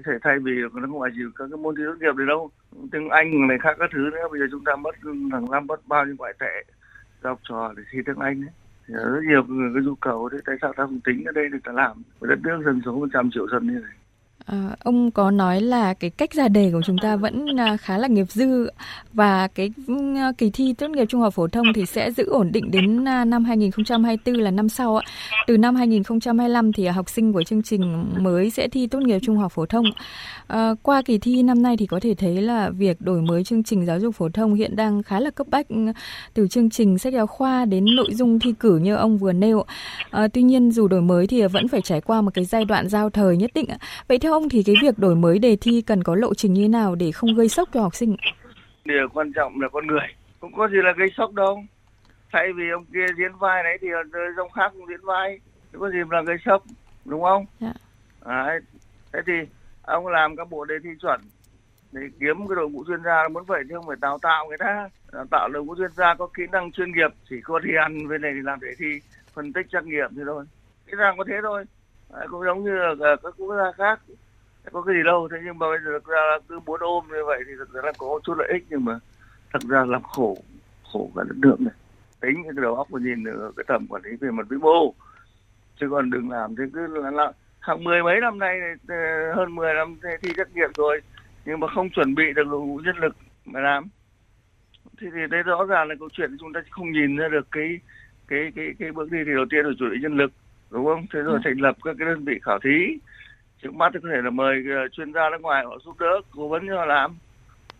thế 0.05 0.11
thay 0.21 0.39
vì 0.39 0.51
nó 0.73 0.87
không 0.87 1.01
phải 1.01 1.11
chỉ 1.15 1.21
các 1.35 1.45
cái 1.51 1.57
môn 1.57 1.75
thi 1.75 1.83
tốt 1.85 1.95
nghiệp 1.99 2.15
đấy 2.15 2.27
đâu. 2.27 2.51
Tiếng 2.91 3.09
anh 3.09 3.47
này 3.47 3.57
khác 3.61 3.75
các 3.79 3.89
thứ 3.93 3.99
nữa. 3.99 4.27
Bây 4.31 4.39
giờ 4.39 4.45
chúng 4.51 4.63
ta 4.63 4.75
mất 4.75 4.95
hàng 5.31 5.51
năm 5.51 5.67
mất 5.67 5.87
bao 5.87 6.05
nhiêu 6.05 6.15
ngoại 6.17 6.33
tệ 6.39 6.63
học 7.23 7.39
trò 7.49 7.73
để 7.77 7.83
thi 7.91 7.99
tiếng 8.05 8.19
anh 8.19 8.41
đấy 8.41 8.51
rất 8.87 9.21
nhiều 9.27 9.43
người 9.43 9.71
có 9.73 9.79
nhu 9.79 9.95
cầu. 9.95 10.29
Thế 10.31 10.37
tại 10.45 10.55
sao 10.61 10.73
ta 10.73 10.83
không 10.85 10.99
tính 10.99 11.23
ở 11.25 11.31
đây 11.31 11.49
để 11.51 11.59
ta 11.63 11.71
làm? 11.71 12.03
Đất 12.21 12.39
nước 12.43 12.61
dân 12.65 12.81
số 12.85 12.91
100 12.91 13.29
triệu 13.31 13.47
dân 13.47 13.67
như 13.67 13.79
này. 13.79 13.93
À, 14.45 14.75
ông 14.83 15.11
có 15.11 15.31
nói 15.31 15.61
là 15.61 15.93
cái 15.93 16.09
cách 16.09 16.33
ra 16.33 16.47
đề 16.47 16.71
của 16.71 16.81
chúng 16.85 16.97
ta 16.97 17.15
vẫn 17.15 17.59
à, 17.59 17.77
khá 17.77 17.97
là 17.97 18.07
nghiệp 18.07 18.31
dư 18.31 18.69
và 19.13 19.47
cái 19.47 19.69
à, 20.17 20.31
kỳ 20.37 20.49
thi 20.49 20.73
tốt 20.73 20.87
nghiệp 20.89 21.05
trung 21.09 21.21
học 21.21 21.33
phổ 21.33 21.47
thông 21.47 21.65
thì 21.75 21.85
sẽ 21.85 22.11
giữ 22.11 22.25
ổn 22.25 22.51
định 22.51 22.71
đến 22.71 23.07
à, 23.07 23.25
năm 23.25 23.45
2024 23.45 24.35
là 24.35 24.51
năm 24.51 24.69
sau. 24.69 24.97
ạ 24.97 25.03
Từ 25.47 25.57
năm 25.57 25.75
2025 25.75 26.73
thì 26.73 26.87
học 26.87 27.09
sinh 27.09 27.33
của 27.33 27.43
chương 27.43 27.63
trình 27.63 28.05
mới 28.17 28.49
sẽ 28.49 28.67
thi 28.67 28.87
tốt 28.87 28.99
nghiệp 28.99 29.19
trung 29.19 29.37
học 29.37 29.51
phổ 29.51 29.65
thông. 29.65 29.85
À, 30.47 30.71
qua 30.83 31.01
kỳ 31.01 31.17
thi 31.17 31.43
năm 31.43 31.61
nay 31.61 31.77
thì 31.77 31.85
có 31.85 31.99
thể 31.99 32.13
thấy 32.13 32.41
là 32.41 32.69
việc 32.69 33.01
đổi 33.01 33.21
mới 33.21 33.43
chương 33.43 33.63
trình 33.63 33.85
giáo 33.85 33.99
dục 33.99 34.15
phổ 34.15 34.29
thông 34.29 34.53
hiện 34.53 34.75
đang 34.75 35.03
khá 35.03 35.19
là 35.19 35.29
cấp 35.29 35.47
bách 35.49 35.69
ừ, 35.69 35.75
từ 36.33 36.47
chương 36.47 36.69
trình 36.69 36.97
sách 36.97 37.13
giáo 37.13 37.27
khoa 37.27 37.65
đến 37.65 37.85
nội 37.95 38.13
dung 38.13 38.39
thi 38.39 38.53
cử 38.59 38.77
như 38.77 38.95
ông 38.95 39.17
vừa 39.17 39.33
nêu. 39.33 39.63
À, 40.11 40.27
tuy 40.27 40.41
nhiên 40.41 40.71
dù 40.71 40.87
đổi 40.87 41.01
mới 41.01 41.27
thì 41.27 41.43
vẫn 41.43 41.67
phải 41.67 41.81
trải 41.81 42.01
qua 42.01 42.21
một 42.21 42.33
cái 42.33 42.45
giai 42.45 42.65
đoạn 42.65 42.89
giao 42.89 43.09
thời 43.09 43.37
nhất 43.37 43.51
định. 43.53 43.65
Vậy 44.07 44.19
theo 44.19 44.34
ông 44.35 44.49
thì 44.49 44.63
cái 44.63 44.75
việc 44.81 44.99
đổi 44.99 45.15
mới 45.15 45.39
đề 45.39 45.55
thi 45.61 45.81
cần 45.81 46.03
có 46.03 46.15
lộ 46.15 46.33
trình 46.33 46.53
như 46.53 46.69
nào 46.69 46.95
để 46.95 47.11
không 47.11 47.35
gây 47.35 47.49
sốc 47.49 47.69
cho 47.73 47.81
học 47.81 47.95
sinh? 47.95 48.15
Điều 48.85 49.07
quan 49.13 49.33
trọng 49.33 49.61
là 49.61 49.67
con 49.69 49.87
người, 49.87 50.07
không 50.41 50.53
có 50.53 50.67
gì 50.67 50.77
là 50.83 50.93
gây 50.97 51.07
sốc 51.17 51.33
đâu. 51.33 51.63
Thay 52.31 52.53
vì 52.55 52.63
ông 52.69 52.85
kia 52.85 53.05
diễn 53.17 53.31
vai 53.39 53.63
đấy 53.63 53.77
thì 53.81 53.87
ông 54.37 54.51
khác 54.51 54.71
cũng 54.73 54.87
diễn 54.89 55.05
vai, 55.05 55.39
không 55.71 55.81
có 55.81 55.89
gì 55.89 55.97
là 56.09 56.21
gây 56.21 56.37
sốc, 56.45 56.63
đúng 57.05 57.21
không? 57.21 57.45
Dạ. 57.59 57.73
À, 58.25 58.59
thế 59.13 59.19
thì 59.27 59.33
ông 59.81 60.07
làm 60.07 60.35
các 60.35 60.49
bộ 60.49 60.65
đề 60.65 60.75
thi 60.83 60.89
chuẩn 61.01 61.21
để 61.91 62.01
kiếm 62.19 62.47
cái 62.47 62.55
đội 62.55 62.69
ngũ 62.69 62.83
chuyên 62.87 63.03
gia 63.03 63.27
muốn 63.27 63.43
vậy 63.43 63.63
chứ 63.69 63.75
không 63.75 63.87
phải 63.87 63.97
đào 64.01 64.17
tạo 64.21 64.47
người 64.47 64.57
ta 64.57 64.89
đào 65.13 65.25
tạo 65.31 65.49
đội 65.49 65.63
ngũ 65.63 65.75
chuyên 65.75 65.91
gia 65.91 66.15
có 66.15 66.27
kỹ 66.27 66.43
năng 66.51 66.71
chuyên 66.71 66.91
nghiệp 66.91 67.11
chỉ 67.29 67.35
có 67.43 67.59
thi 67.63 67.69
ăn 67.81 68.07
bên 68.07 68.21
này 68.21 68.31
thì 68.35 68.41
làm 68.43 68.59
đề 68.59 68.67
thi 68.77 68.99
phân 69.33 69.53
tích 69.53 69.65
trắc 69.71 69.85
nghiệm 69.85 70.09
thì 70.15 70.21
thôi 70.25 70.45
cái 70.85 70.95
rằng 70.95 71.17
có 71.17 71.23
thế 71.27 71.35
thôi 71.43 71.65
cũng 72.31 72.43
giống 72.43 72.63
như 72.63 72.71
là 72.71 73.15
các 73.23 73.33
quốc 73.37 73.55
gia 73.57 73.71
khác 73.71 73.99
có 74.71 74.81
cái 74.81 74.95
gì 74.95 75.03
đâu. 75.03 75.27
Thế 75.31 75.37
nhưng 75.45 75.59
mà 75.59 75.67
bây 75.69 75.79
giờ 75.85 75.91
thực 75.93 76.07
ra 76.07 76.21
là 76.31 76.39
cứ 76.49 76.59
muốn 76.65 76.79
ôm 76.79 77.03
như 77.07 77.23
vậy 77.25 77.43
thì 77.47 77.53
thực 77.57 77.73
ra 77.73 77.81
là 77.83 77.91
có 77.97 78.19
chút 78.23 78.33
lợi 78.37 78.49
ích 78.53 78.65
nhưng 78.69 78.85
mà 78.85 78.99
thật 79.53 79.61
ra 79.69 79.85
làm 79.85 80.03
khổ 80.03 80.37
khổ 80.91 81.11
cả 81.15 81.23
đất 81.27 81.37
nước 81.37 81.61
này. 81.61 81.73
Tính 82.21 82.43
cái 82.43 82.51
đầu 82.61 82.75
óc 82.75 82.87
của 82.91 82.99
nhìn 82.99 83.23
nữa 83.23 83.51
cái 83.57 83.63
tầm 83.67 83.87
quản 83.89 84.01
lý 84.05 84.15
về 84.15 84.31
mặt 84.31 84.45
vĩ 84.49 84.57
mô. 84.57 84.93
Chứ 85.79 85.87
còn 85.91 86.09
đừng 86.09 86.29
làm 86.29 86.55
thế 86.55 86.63
cứ 86.73 86.87
là, 86.87 87.11
là 87.11 87.31
hàng 87.59 87.83
mười 87.83 88.03
mấy 88.03 88.19
năm 88.19 88.39
nay 88.39 88.59
ờ, 88.87 89.33
hơn 89.35 89.55
10 89.55 89.73
năm 89.73 89.97
thi 90.21 90.29
trắc 90.37 90.55
nghiệm 90.55 90.71
rồi. 90.75 91.01
Nhưng 91.45 91.59
mà 91.59 91.67
không 91.67 91.89
chuẩn 91.89 92.15
bị 92.15 92.33
được 92.35 92.47
đủ 92.47 92.81
nhân 92.85 92.97
lực 92.97 93.15
mà 93.45 93.59
làm. 93.59 93.87
Thì 95.01 95.07
thì 95.13 95.19
đấy 95.29 95.43
rõ 95.43 95.65
ràng 95.65 95.87
là 95.87 95.95
câu 95.99 96.09
chuyện 96.13 96.37
chúng 96.39 96.53
ta 96.53 96.61
không 96.69 96.91
nhìn 96.91 97.17
ra 97.17 97.27
được 97.27 97.47
cái 97.51 97.79
cái 98.27 98.51
cái 98.55 98.65
cái 98.79 98.91
bước 98.91 99.11
đi 99.11 99.17
thì 99.25 99.31
đầu 99.35 99.45
tiên 99.49 99.65
là 99.65 99.71
chuẩn 99.79 99.91
bị 99.91 99.97
nhân 100.01 100.17
lực 100.17 100.31
đúng 100.71 100.85
không? 100.85 101.05
Thế 101.13 101.19
rồi 101.19 101.33
ừ. 101.33 101.39
thành 101.43 101.61
lập 101.61 101.77
các 101.83 101.95
cái 101.99 102.07
đơn 102.07 102.25
vị 102.25 102.39
khảo 102.43 102.59
thí 102.59 102.97
trước 103.65 103.75
mắt 103.75 103.91
thì 103.93 103.99
có 104.03 104.09
thể 104.11 104.21
là 104.21 104.29
mời 104.29 104.63
ờ, 104.75 104.87
chuyên 104.87 105.13
gia 105.13 105.29
nước 105.29 105.41
ngoài 105.41 105.65
họ 105.65 105.77
giúp 105.85 105.99
đỡ, 105.99 106.21
cố 106.31 106.47
vấn 106.47 106.67
cho 106.67 106.77
họ 106.77 106.85
làm. 106.85 107.17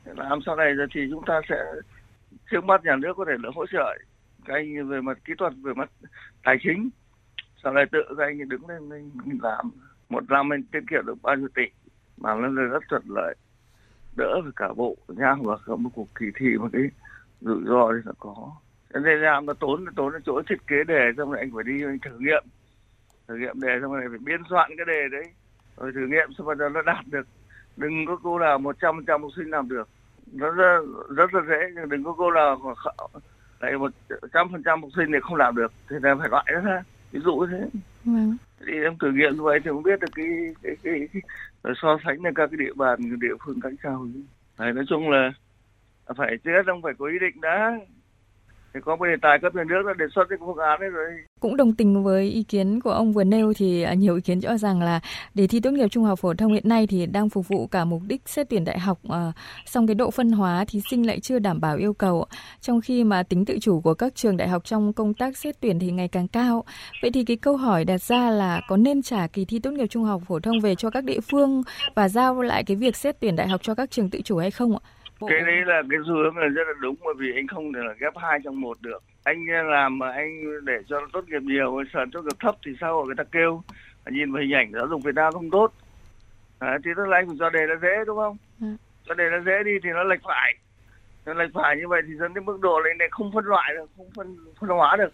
Làm 0.06 0.39
sau 0.45 0.56
này 0.56 0.74
thì 0.93 1.02
chúng 1.12 1.24
ta 1.26 1.41
sẽ, 1.50 1.56
trước 2.52 2.63
mắt 2.63 2.84
nhà 2.84 2.95
nước 2.95 3.13
có 3.17 3.26
thể 3.26 3.34
là 3.43 3.50
hỗ 3.56 3.65
trợ 3.65 3.98
các 4.45 4.54
anh 4.54 4.89
về 4.89 5.02
mặt 5.02 5.17
kỹ 5.26 5.34
thuật, 5.38 5.54
về 5.63 5.74
mặt 5.74 5.89
tài 6.43 6.58
chính. 6.63 6.89
Sau 7.63 7.74
này 7.74 7.86
tự 7.91 8.04
các 8.17 8.24
anh 8.24 8.50
đứng 8.50 8.69
lên 8.69 8.89
mình 8.89 9.39
làm 9.41 9.69
một 10.10 10.30
năm 10.30 10.50
mình 10.50 10.63
tiết 10.71 10.80
kiệm 10.89 11.06
được 11.06 11.15
bao 11.21 11.36
nhiêu 11.36 11.48
tỷ 11.56 11.63
mà 12.17 12.36
nó 12.36 12.48
là 12.48 12.63
rất 12.63 12.84
thuận 12.89 13.04
lợi. 13.08 13.36
Đỡ 14.17 14.41
về 14.45 14.52
cả 14.56 14.74
bộ 14.76 14.98
nha 15.08 15.36
và 15.43 15.58
cả 15.67 15.76
một 15.76 15.89
cuộc 15.93 16.08
kỳ 16.19 16.26
thi 16.36 16.58
một 16.58 16.69
cái 16.74 16.82
rủi 17.41 17.63
ro 17.65 17.91
thì 17.93 18.00
là 18.06 18.12
có. 18.19 18.52
Cho 18.93 19.00
nên 19.00 19.19
làm 19.19 19.45
nó 19.45 19.54
tốn 19.54 19.86
tốn 19.95 20.13
ở 20.13 20.19
chỗ 20.26 20.41
thiết 20.50 20.67
kế 20.67 20.84
đề, 20.88 21.12
xong 21.17 21.32
rồi 21.32 21.39
anh 21.39 21.52
phải 21.56 21.63
đi 21.63 21.84
anh 21.84 22.00
thử 22.00 22.19
nghiệm. 22.19 22.43
Thử 23.28 23.36
nghiệm 23.36 23.60
đề, 23.60 23.80
xong 23.82 23.93
rồi 23.93 24.04
phải 24.10 24.17
biên 24.17 24.41
soạn 24.50 24.71
cái 24.78 24.86
đề 24.86 25.08
đấy 25.12 25.34
rồi 25.78 25.92
thử 25.96 26.08
nghiệm 26.08 26.34
xong 26.38 26.48
rồi 26.48 26.70
nó 26.70 26.82
đạt 26.82 27.08
được. 27.08 27.28
Đừng 27.78 28.06
có 28.08 28.18
cô 28.24 28.40
nào 28.40 28.58
một 28.58 28.76
trăm 28.82 29.06
trăm 29.08 29.22
học 29.22 29.32
sinh 29.36 29.50
làm 29.50 29.70
được. 29.70 29.90
Nó 30.32 30.50
rất, 30.50 30.80
rất 31.10 31.34
là 31.34 31.42
dễ 31.50 31.58
nhưng 31.76 31.90
đừng 31.90 32.04
có 32.04 32.14
cô 32.18 32.32
nào 32.32 32.76
lại 33.60 33.78
một 33.78 33.92
trăm 34.34 34.52
phần 34.52 34.64
trăm 34.64 34.82
học 34.82 34.92
sinh 34.96 35.06
thì 35.14 35.20
không 35.22 35.36
làm 35.36 35.56
được. 35.56 35.74
Thì 35.90 35.96
là 36.02 36.16
phải 36.20 36.30
loại 36.30 36.46
nó 36.54 36.60
ra. 36.60 36.84
Ví 37.12 37.20
dụ 37.20 37.36
như 37.36 37.48
thế. 37.52 37.80
Vâng. 38.06 38.38
thì 38.68 38.74
em 38.84 38.98
thử 38.98 39.12
nghiệm 39.12 39.36
như 39.36 39.42
vậy 39.42 39.60
thì 39.64 39.70
không 39.70 39.84
biết 39.84 40.00
được 40.00 40.08
cái 40.16 40.26
cái 40.64 40.76
cái, 40.84 41.08
cái, 41.14 41.22
so 41.82 41.98
sánh 42.06 42.24
là 42.24 42.32
các 42.36 42.50
cái 42.52 42.58
địa 42.58 42.74
bàn 42.76 43.20
địa 43.20 43.36
phương 43.46 43.62
cách 43.62 43.74
sao. 43.84 44.08
Đấy, 44.60 44.74
nói 44.74 44.86
chung 44.90 45.10
là 45.10 45.32
phải 46.18 46.38
trước 46.44 46.64
không 46.66 46.82
phải 46.82 46.94
có 47.00 47.06
ý 47.06 47.20
định 47.20 47.42
đã 47.42 47.80
thì 48.76 48.82
có 48.86 48.96
một 48.96 49.06
đề 49.06 49.16
tài 49.22 49.38
cấp 49.42 49.56
nhà 49.56 49.64
nước 49.70 49.82
đã 49.88 49.94
đề 49.98 50.06
xuất 50.16 50.24
cái 50.30 50.38
phương 50.42 50.58
án 50.58 50.80
đấy 50.80 50.90
rồi. 50.90 51.06
Cũng 51.40 51.58
đồng 51.58 51.76
tình 51.76 52.04
với 52.04 52.30
ý 52.30 52.44
kiến 52.44 52.80
của 52.82 52.92
ông 52.92 53.14
vừa 53.14 53.24
nêu 53.24 53.54
thì 53.58 53.84
à, 53.84 53.94
nhiều 53.94 54.16
ý 54.16 54.22
kiến 54.22 54.42
cho 54.42 54.58
rằng 54.58 54.82
là 54.82 55.00
đề 55.34 55.48
thi 55.48 55.60
tốt 55.60 55.72
nghiệp 55.72 55.88
trung 55.88 56.04
học 56.04 56.20
phổ 56.20 56.34
thông 56.34 56.54
hiện 56.54 56.70
nay 56.70 56.88
thì 56.88 57.06
đang 57.06 57.30
phục 57.30 57.48
vụ 57.48 57.68
cả 57.68 57.86
mục 57.86 58.02
đích 58.08 58.22
xét 58.26 58.50
tuyển 58.50 58.66
đại 58.66 58.80
học 58.80 58.98
à, 59.10 59.32
song 59.66 59.88
cái 59.88 59.96
độ 59.96 60.12
phân 60.12 60.32
hóa 60.32 60.66
thí 60.68 60.82
sinh 60.90 61.08
lại 61.08 61.20
chưa 61.20 61.40
đảm 61.40 61.62
bảo 61.62 61.78
yêu 61.78 61.94
cầu. 61.94 62.26
Trong 62.62 62.82
khi 62.82 63.04
mà 63.04 63.24
tính 63.24 63.46
tự 63.46 63.58
chủ 63.62 63.82
của 63.82 63.94
các 63.94 64.16
trường 64.16 64.38
đại 64.38 64.48
học 64.48 64.66
trong 64.66 64.94
công 64.94 65.14
tác 65.14 65.38
xét 65.38 65.56
tuyển 65.60 65.80
thì 65.80 65.92
ngày 65.92 66.08
càng 66.08 66.28
cao. 66.28 66.64
Vậy 67.02 67.12
thì 67.12 67.26
cái 67.26 67.38
câu 67.38 67.58
hỏi 67.58 67.86
đặt 67.86 68.02
ra 68.02 68.30
là 68.30 68.62
có 68.68 68.78
nên 68.78 69.02
trả 69.02 69.28
kỳ 69.28 69.46
thi 69.46 69.60
tốt 69.60 69.72
nghiệp 69.72 69.88
trung 69.88 70.04
học 70.04 70.22
phổ 70.28 70.40
thông 70.40 70.60
về 70.60 70.76
cho 70.76 70.90
các 70.90 71.04
địa 71.04 71.20
phương 71.20 71.64
và 71.96 72.10
giao 72.10 72.42
lại 72.42 72.64
cái 72.64 72.78
việc 72.78 72.96
xét 72.96 73.20
tuyển 73.20 73.36
đại 73.36 73.48
học 73.48 73.62
cho 73.64 73.76
các 73.76 73.92
trường 73.92 74.10
tự 74.10 74.22
chủ 74.22 74.38
hay 74.38 74.52
không 74.52 74.78
ạ? 74.78 74.82
Cái 75.19 75.41
đấy 75.41 75.65
là 75.65 75.82
cái 75.89 75.99
xu 76.08 76.13
hướng 76.13 76.38
là 76.38 76.47
rất 76.47 76.67
là 76.67 76.73
đúng 76.82 76.95
bởi 77.06 77.13
vì 77.17 77.34
anh 77.36 77.47
không 77.47 77.73
thể 77.73 77.80
là 77.84 77.93
ghép 77.99 78.13
hai 78.17 78.39
trong 78.43 78.62
một 78.62 78.78
được. 78.82 79.04
Anh 79.23 79.38
làm 79.69 79.99
mà 79.99 80.12
anh 80.12 80.65
để 80.65 80.78
cho 80.88 80.99
nó 80.99 81.08
tốt 81.13 81.30
nghiệp 81.30 81.41
nhiều 81.41 81.84
sờn 81.93 82.12
tốt 82.12 82.21
nghiệp 82.21 82.38
thấp 82.39 82.56
thì 82.65 82.71
sao 82.82 83.06
người 83.06 83.15
ta 83.15 83.23
kêu. 83.23 83.62
Nhìn 84.12 84.32
vào 84.32 84.41
hình 84.41 84.54
ảnh 84.54 84.71
giáo 84.73 84.88
dục 84.88 85.04
Việt 85.04 85.15
Nam 85.15 85.34
không 85.34 85.49
tốt. 85.49 85.73
À, 86.60 86.78
thì 86.84 86.91
tức 86.97 87.08
là 87.08 87.17
anh 87.17 87.38
cho 87.39 87.49
đề 87.49 87.65
nó 87.67 87.75
dễ 87.82 88.06
đúng 88.06 88.17
không? 88.17 88.38
Ừ. 88.62 88.67
cho 89.06 89.13
đề 89.13 89.30
nó 89.32 89.39
dễ 89.39 89.63
đi 89.65 89.71
thì 89.84 89.89
nó 89.89 90.04
lệch 90.04 90.23
phải. 90.23 90.54
Nó 91.25 91.34
lệch 91.34 91.54
phải 91.54 91.78
như 91.78 91.88
vậy 91.88 92.01
thì 92.08 92.13
dẫn 92.15 92.34
đến 92.34 92.45
mức 92.45 92.58
độ 92.62 92.82
này 92.84 92.93
này 92.99 93.08
không 93.12 93.32
phân 93.34 93.45
loại 93.45 93.73
được 93.73 93.86
không 93.97 94.10
phân 94.15 94.38
phân 94.60 94.69
hóa 94.69 94.95
được. 94.95 95.13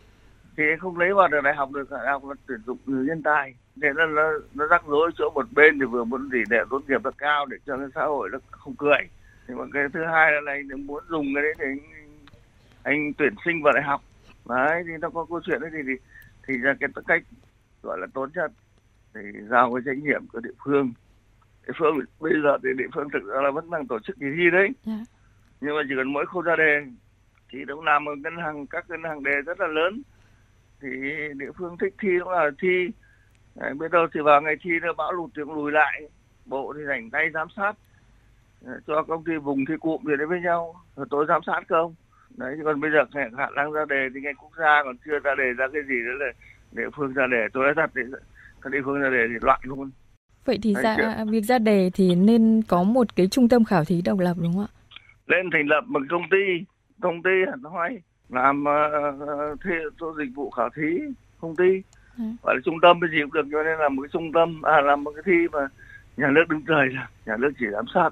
Thì 0.57 0.63
anh 0.71 0.79
không 0.79 0.97
lấy 0.97 1.13
vào 1.13 1.27
được 1.27 1.41
đại 1.43 1.55
học 1.55 1.71
được 1.71 1.91
đại 1.91 2.07
học 2.07 2.25
là 2.25 2.35
tuyển 2.47 2.59
dụng 2.65 2.77
người 2.85 3.05
nhân 3.05 3.23
tài. 3.23 3.53
Để 3.75 3.89
nó 3.95 4.05
nó, 4.05 4.31
nó 4.53 4.67
rắc 4.67 4.85
rối 4.87 5.11
chỗ 5.17 5.29
một 5.35 5.45
bên 5.51 5.79
thì 5.79 5.85
vừa 5.85 6.03
muốn 6.03 6.29
gì 6.31 6.39
để 6.49 6.57
tốt 6.69 6.81
nghiệp 6.87 7.01
nó 7.03 7.11
cao 7.17 7.45
để 7.45 7.57
cho 7.65 7.77
cái 7.77 7.87
xã 7.95 8.05
hội 8.05 8.29
nó 8.31 8.39
không 8.51 8.75
cười 8.77 9.07
thì 9.51 9.55
một 9.55 9.67
cái 9.73 9.83
thứ 9.93 10.05
hai 10.05 10.31
là 10.31 10.51
anh 10.51 10.85
muốn 10.87 11.03
dùng 11.09 11.25
cái 11.35 11.43
đấy 11.43 11.53
để 11.57 11.65
anh, 11.65 11.79
anh 12.83 13.13
tuyển 13.13 13.35
sinh 13.45 13.63
vào 13.63 13.73
đại 13.73 13.83
học. 13.83 14.01
Đấy 14.49 14.83
thì 14.85 14.91
nó 15.01 15.09
có 15.09 15.25
câu 15.29 15.41
chuyện 15.45 15.61
đấy 15.61 15.69
thì 15.73 15.79
thì, 15.87 15.93
thì 16.47 16.57
ra 16.57 16.73
cái 16.79 16.89
cách 17.07 17.23
gọi 17.83 17.97
là 17.99 18.07
tốt 18.13 18.29
nhất 18.35 18.51
thì 19.13 19.21
giao 19.49 19.73
cái 19.73 19.81
trách 19.85 20.03
nhiệm 20.03 20.27
của 20.27 20.39
địa 20.39 20.53
phương. 20.65 20.93
Địa 21.67 21.73
phương 21.77 21.99
bây 22.19 22.33
giờ 22.43 22.57
thì 22.63 22.69
địa 22.77 22.87
phương 22.93 23.09
thực 23.13 23.23
ra 23.23 23.41
là 23.41 23.51
vẫn 23.51 23.69
đang 23.69 23.87
tổ 23.87 23.99
chức 23.99 24.15
kỳ 24.19 24.25
thi 24.37 24.49
đấy. 24.51 24.61
Yeah. 24.61 24.73
Dạ. 24.85 25.03
nhưng 25.61 25.75
mà 25.75 25.81
chỉ 25.89 25.93
cần 25.97 26.13
mỗi 26.13 26.25
khâu 26.25 26.41
ra 26.41 26.55
đề 26.55 26.81
thì 27.49 27.59
cũng 27.67 27.83
làm 27.83 28.05
một 28.05 28.17
ngân 28.17 28.37
hàng 28.37 28.67
các 28.67 28.89
ngân 28.89 29.03
hàng 29.03 29.23
đề 29.23 29.41
rất 29.45 29.59
là 29.59 29.67
lớn. 29.67 30.01
Thì 30.81 30.89
địa 31.37 31.51
phương 31.57 31.77
thích 31.77 31.95
thi 32.01 32.09
cũng 32.23 32.31
là 32.31 32.51
thi. 32.61 32.89
Đấy, 33.55 33.73
bây 33.73 33.89
giờ 33.89 34.07
thì 34.13 34.19
vào 34.19 34.41
ngày 34.41 34.55
thi 34.61 34.71
nó 34.81 34.93
bão 34.93 35.11
lụt 35.11 35.29
thì 35.35 35.41
lùi 35.47 35.71
lại. 35.71 36.01
Bộ 36.45 36.73
thì 36.77 36.83
rảnh 36.87 37.09
tay 37.09 37.29
giám 37.33 37.47
sát 37.55 37.73
cho 38.87 39.03
công 39.03 39.23
ty 39.23 39.37
vùng 39.37 39.65
thi 39.65 39.73
cụm 39.79 40.01
thì 40.07 40.13
đến 40.19 40.29
với 40.29 40.41
nhau. 40.41 40.75
Rồi 40.95 41.05
tôi 41.09 41.25
giám 41.27 41.41
sát 41.45 41.61
không 41.69 41.95
đấy 42.37 42.53
chứ 42.57 42.63
còn 42.65 42.81
bây 42.81 42.91
giờ 42.91 42.99
khả 43.37 43.49
năng 43.55 43.71
ra 43.71 43.85
đề 43.89 44.09
thì 44.13 44.21
ngành 44.21 44.35
quốc 44.35 44.51
gia 44.57 44.83
còn 44.83 44.95
chưa 45.05 45.19
ra 45.19 45.35
đề 45.37 45.53
ra 45.57 45.67
cái 45.73 45.81
gì 45.87 45.95
nữa 46.05 46.17
là 46.19 46.31
địa 46.71 46.89
phương 46.95 47.13
ra 47.13 47.27
đề. 47.27 47.47
Tôi 47.53 47.65
đã 47.67 47.73
thật 47.75 47.91
thì 47.95 48.01
các 48.61 48.69
địa 48.73 48.81
phương 48.85 49.01
ra 49.01 49.09
đề 49.09 49.27
thì 49.27 49.35
loạn 49.41 49.59
luôn. 49.63 49.91
Vậy 50.45 50.59
thì 50.63 50.75
ra 50.83 50.95
chứ. 50.97 51.31
việc 51.31 51.41
ra 51.41 51.59
đề 51.59 51.91
thì 51.93 52.15
nên 52.15 52.61
có 52.67 52.83
một 52.83 53.15
cái 53.15 53.27
trung 53.27 53.49
tâm 53.49 53.63
khảo 53.63 53.85
thí 53.85 54.01
độc 54.01 54.19
lập 54.19 54.33
đúng 54.41 54.53
không 54.53 54.65
ạ? 54.65 54.71
Lên 55.27 55.49
thành 55.53 55.67
lập 55.67 55.83
một 55.87 56.01
công 56.09 56.23
ty. 56.31 56.65
Công 57.01 57.23
ty 57.23 57.29
hẳn 57.49 57.63
hoi 57.63 58.01
làm 58.29 58.63
uh, 58.63 59.59
thi 59.63 59.71
做 59.99 60.17
dịch 60.17 60.35
vụ 60.35 60.49
khảo 60.49 60.69
thí 60.75 60.99
công 61.39 61.55
ty. 61.55 61.81
Ừ. 62.17 62.23
gọi 62.43 62.55
là 62.55 62.61
trung 62.65 62.75
tâm 62.81 62.99
cái 63.01 63.09
gì 63.11 63.17
cũng 63.21 63.33
được 63.33 63.45
cho 63.51 63.63
nên 63.63 63.79
là 63.79 63.89
một 63.89 64.01
cái 64.01 64.09
trung 64.13 64.31
tâm 64.31 64.61
à 64.61 64.81
làm 64.81 65.03
một 65.03 65.11
cái 65.15 65.23
thi 65.25 65.47
mà 65.51 65.67
nhà 66.17 66.27
nước 66.31 66.43
đứng 66.49 66.61
trời 66.67 66.89
nhà 67.25 67.37
nước 67.37 67.51
chỉ 67.59 67.65
giám 67.71 67.85
sát 67.93 68.09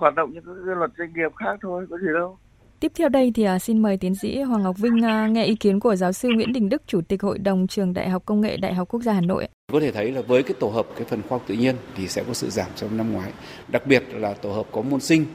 hoạt 0.00 0.14
động 0.14 0.32
như 0.32 0.40
các 0.46 0.52
luật 0.76 0.90
doanh 0.98 1.12
nghiệp 1.12 1.32
khác 1.36 1.58
thôi 1.62 1.86
có 1.90 1.98
gì 1.98 2.08
đâu 2.14 2.38
Tiếp 2.80 2.92
theo 2.94 3.08
đây 3.08 3.32
thì 3.34 3.46
uh, 3.56 3.62
xin 3.62 3.82
mời 3.82 3.96
tiến 3.96 4.14
sĩ 4.14 4.42
Hoàng 4.42 4.62
Ngọc 4.62 4.78
Vinh 4.78 4.94
uh, 4.94 5.30
nghe 5.30 5.44
ý 5.44 5.54
kiến 5.54 5.80
của 5.80 5.96
giáo 5.96 6.12
sư 6.12 6.28
Nguyễn 6.28 6.52
Đình 6.52 6.68
Đức, 6.68 6.82
Chủ 6.86 7.00
tịch 7.08 7.22
Hội 7.22 7.38
đồng 7.38 7.66
Trường 7.66 7.94
Đại 7.94 8.10
học 8.10 8.22
Công 8.26 8.40
nghệ 8.40 8.56
Đại 8.56 8.74
học 8.74 8.88
Quốc 8.88 9.02
gia 9.02 9.12
Hà 9.12 9.20
Nội. 9.20 9.48
Có 9.72 9.80
thể 9.80 9.92
thấy 9.92 10.12
là 10.12 10.20
với 10.20 10.42
cái 10.42 10.54
tổ 10.60 10.68
hợp 10.68 10.86
cái 10.96 11.04
phần 11.04 11.22
khoa 11.22 11.38
học 11.38 11.42
tự 11.46 11.54
nhiên 11.54 11.76
thì 11.96 12.08
sẽ 12.08 12.24
có 12.26 12.34
sự 12.34 12.50
giảm 12.50 12.66
trong 12.76 12.96
năm 12.96 13.12
ngoái. 13.12 13.32
Đặc 13.68 13.86
biệt 13.86 14.04
là 14.12 14.34
tổ 14.34 14.52
hợp 14.52 14.66
có 14.72 14.82
môn 14.82 15.00
sinh, 15.00 15.26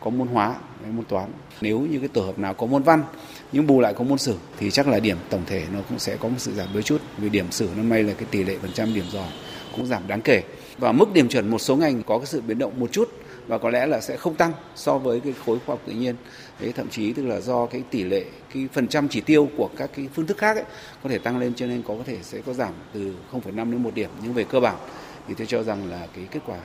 có 0.00 0.10
môn 0.10 0.28
hóa, 0.28 0.54
môn 0.90 1.04
toán. 1.04 1.30
Nếu 1.60 1.80
như 1.80 1.98
cái 1.98 2.08
tổ 2.08 2.22
hợp 2.22 2.38
nào 2.38 2.54
có 2.54 2.66
môn 2.66 2.82
văn 2.82 3.02
nhưng 3.52 3.66
bù 3.66 3.80
lại 3.80 3.94
có 3.94 4.04
môn 4.04 4.18
sử 4.18 4.34
thì 4.58 4.70
chắc 4.70 4.88
là 4.88 5.00
điểm 5.00 5.16
tổng 5.30 5.42
thể 5.46 5.64
nó 5.72 5.78
cũng 5.88 5.98
sẽ 5.98 6.16
có 6.16 6.28
một 6.28 6.38
sự 6.38 6.52
giảm 6.52 6.68
đôi 6.72 6.82
chút. 6.82 7.00
Vì 7.18 7.28
điểm 7.28 7.50
sử 7.50 7.68
năm 7.76 7.88
nay 7.88 8.02
là 8.02 8.12
cái 8.14 8.26
tỷ 8.30 8.44
lệ 8.44 8.56
phần 8.62 8.72
trăm 8.72 8.94
điểm 8.94 9.04
giỏi 9.10 9.28
cũng 9.76 9.86
giảm 9.86 10.02
đáng 10.06 10.20
kể. 10.20 10.42
Và 10.78 10.92
mức 10.92 11.12
điểm 11.12 11.28
chuẩn 11.28 11.50
một 11.50 11.58
số 11.58 11.76
ngành 11.76 12.02
có 12.02 12.18
cái 12.18 12.26
sự 12.26 12.40
biến 12.40 12.58
động 12.58 12.80
một 12.80 12.92
chút 12.92 13.08
và 13.46 13.58
có 13.58 13.70
lẽ 13.70 13.86
là 13.86 14.00
sẽ 14.00 14.16
không 14.16 14.34
tăng 14.34 14.52
so 14.74 14.98
với 14.98 15.20
cái 15.20 15.34
khối 15.44 15.58
khoa 15.58 15.72
học 15.72 15.82
tự 15.86 15.92
nhiên. 15.92 16.14
Đấy 16.60 16.72
thậm 16.76 16.88
chí 16.88 17.12
tức 17.12 17.26
là 17.26 17.40
do 17.40 17.66
cái 17.66 17.82
tỷ 17.90 18.04
lệ 18.04 18.24
cái 18.54 18.68
phần 18.72 18.88
trăm 18.88 19.08
chỉ 19.08 19.20
tiêu 19.20 19.48
của 19.56 19.70
các 19.76 19.90
cái 19.96 20.08
phương 20.14 20.26
thức 20.26 20.38
khác 20.38 20.56
ấy 20.56 20.64
có 21.02 21.08
thể 21.08 21.18
tăng 21.18 21.38
lên 21.38 21.54
cho 21.54 21.66
nên 21.66 21.82
có 21.82 21.96
thể 22.06 22.18
sẽ 22.22 22.40
có 22.46 22.52
giảm 22.52 22.72
từ 22.92 23.14
0,5 23.32 23.56
đến 23.56 23.82
1 23.82 23.94
điểm. 23.94 24.10
Nhưng 24.22 24.32
về 24.32 24.44
cơ 24.44 24.60
bản 24.60 24.76
thì 25.28 25.34
tôi 25.38 25.46
cho 25.46 25.62
rằng 25.62 25.90
là 25.90 26.06
cái 26.16 26.26
kết 26.30 26.40
quả 26.46 26.58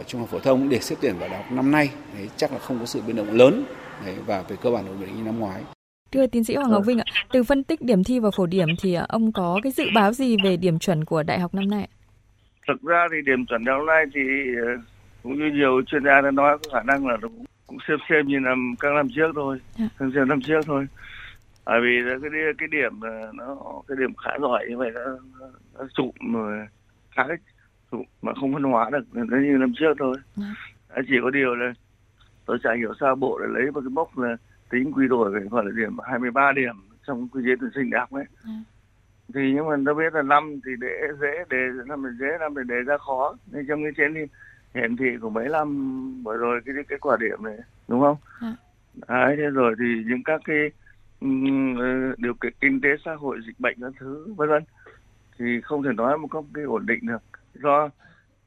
uh, 0.00 0.06
trung 0.06 0.20
học 0.20 0.30
phổ 0.30 0.38
thông 0.38 0.68
để 0.68 0.78
xét 0.78 0.98
tuyển 1.02 1.18
vào 1.18 1.28
đại 1.28 1.42
học 1.42 1.52
năm 1.52 1.70
nay 1.70 1.90
đấy 2.14 2.28
chắc 2.36 2.52
là 2.52 2.58
không 2.58 2.78
có 2.78 2.86
sự 2.86 3.00
biến 3.06 3.16
động 3.16 3.36
lớn 3.36 3.64
đấy, 4.04 4.14
và 4.26 4.42
về 4.48 4.56
cơ 4.62 4.70
bản 4.70 4.86
ổn 4.86 5.00
định 5.00 5.16
như 5.16 5.22
năm 5.22 5.38
ngoái. 5.38 5.62
Thưa 6.12 6.26
tiến 6.26 6.44
sĩ 6.44 6.54
Hoàng 6.54 6.70
Ngọc 6.70 6.86
Vinh 6.86 6.98
ạ, 6.98 7.04
từ 7.32 7.42
phân 7.42 7.64
tích 7.64 7.80
điểm 7.80 8.04
thi 8.04 8.18
và 8.18 8.30
phổ 8.30 8.46
điểm 8.46 8.68
thì 8.82 8.94
à, 8.94 9.06
ông 9.08 9.32
có 9.32 9.60
cái 9.62 9.72
dự 9.72 9.84
báo 9.94 10.12
gì 10.12 10.36
về 10.44 10.56
điểm 10.56 10.78
chuẩn 10.78 11.04
của 11.04 11.22
đại 11.22 11.38
học 11.38 11.54
năm 11.54 11.70
nay? 11.70 11.88
Thực 12.68 12.82
ra 12.82 13.06
thì 13.10 13.16
điểm 13.26 13.46
chuẩn 13.46 13.64
năm 13.64 13.86
nay 13.86 14.04
thì 14.14 14.20
ờ, 14.66 14.72
cũng 15.22 15.38
như 15.38 15.50
nhiều 15.52 15.82
chuyên 15.86 16.04
gia 16.04 16.20
đã 16.20 16.30
nói 16.30 16.58
có 16.58 16.70
khả 16.72 16.82
năng 16.82 17.06
là 17.06 17.16
cũng, 17.22 17.44
cũng 17.66 17.78
xem 17.88 17.98
xem 18.08 18.26
như 18.26 18.40
năm 18.40 18.74
các 18.80 18.92
năm 18.94 19.08
trước 19.14 19.32
thôi 19.34 19.60
yeah. 19.78 19.90
Dạ. 19.90 19.96
xem 20.00 20.12
xem 20.14 20.28
năm 20.28 20.40
trước 20.40 20.60
thôi 20.66 20.86
bởi 21.66 21.80
vì 21.80 22.18
cái 22.22 22.30
cái 22.58 22.68
điểm 22.68 23.00
nó 23.34 23.56
cái 23.88 23.96
điểm 24.00 24.14
khá 24.14 24.30
giỏi 24.40 24.66
như 24.68 24.76
vậy 24.76 24.90
nó, 24.94 25.00
nó 25.78 25.88
trụ 25.94 26.12
mà 26.20 26.66
khá 27.16 27.22
trụ 27.92 28.04
mà 28.22 28.32
không 28.40 28.52
phân 28.54 28.62
hóa 28.62 28.90
được 28.90 29.04
nó 29.12 29.36
như 29.36 29.56
năm 29.58 29.72
trước 29.78 29.94
thôi 29.98 30.16
yeah. 30.40 30.56
Dạ. 30.96 31.02
chỉ 31.08 31.14
có 31.22 31.30
điều 31.30 31.54
là 31.54 31.72
tôi 32.46 32.58
chả 32.62 32.70
hiểu 32.76 32.94
sao 33.00 33.14
bộ 33.14 33.38
lại 33.38 33.48
lấy 33.52 33.70
một 33.70 33.80
cái 33.80 33.90
mốc 33.90 34.18
là 34.18 34.36
tính 34.70 34.92
quy 34.92 35.08
đổi 35.08 35.30
về 35.30 35.40
gọi 35.50 35.64
là 35.64 35.70
điểm 35.76 35.96
23 36.04 36.52
điểm 36.56 36.74
trong 37.06 37.28
quy 37.28 37.42
chế 37.44 37.50
tuyển 37.60 37.70
sinh 37.74 37.90
đại 37.90 38.00
học 38.00 38.12
ấy 38.12 38.24
yeah. 38.24 38.28
Dạ. 38.44 38.52
thì 39.34 39.52
nhưng 39.54 39.68
mà 39.68 39.76
tôi 39.86 39.94
biết 39.94 40.14
là 40.14 40.22
năm 40.22 40.60
thì 40.66 40.70
để 40.80 41.08
dễ 41.20 41.44
đề 41.50 41.56
năm 41.86 42.02
thì 42.04 42.16
dễ 42.20 42.26
năm 42.40 42.54
thì 42.56 42.62
đề 42.66 42.76
ra 42.86 42.98
khó 42.98 43.36
nên 43.52 43.66
trong 43.68 43.82
cái 43.82 43.92
trên 43.96 44.14
thì 44.14 44.20
hiển 44.80 44.96
thị 44.96 45.06
của 45.20 45.30
mấy 45.30 45.48
năm 45.48 45.68
vừa 46.22 46.36
rồi 46.36 46.60
cái 46.66 46.74
cái 46.88 46.98
quả 46.98 47.16
điểm 47.20 47.44
này 47.44 47.58
đúng 47.88 48.00
không? 48.00 48.16
À. 48.40 48.56
Đấy, 49.08 49.34
thế 49.36 49.42
rồi 49.42 49.74
thì 49.78 49.84
những 50.06 50.22
các 50.24 50.40
cái 50.44 50.70
um, 51.20 51.76
điều 52.16 52.34
kiện 52.34 52.52
kinh 52.60 52.80
tế 52.80 52.88
xã 53.04 53.14
hội 53.14 53.38
dịch 53.46 53.60
bệnh 53.60 53.76
các 53.80 53.92
thứ 53.98 54.34
vân 54.36 54.48
vân 54.48 54.64
thì 55.38 55.60
không 55.60 55.82
thể 55.82 55.90
nói 55.92 56.18
một 56.18 56.28
cách 56.30 56.44
cái 56.54 56.64
ổn 56.64 56.86
định 56.86 57.06
được 57.06 57.22
do 57.54 57.90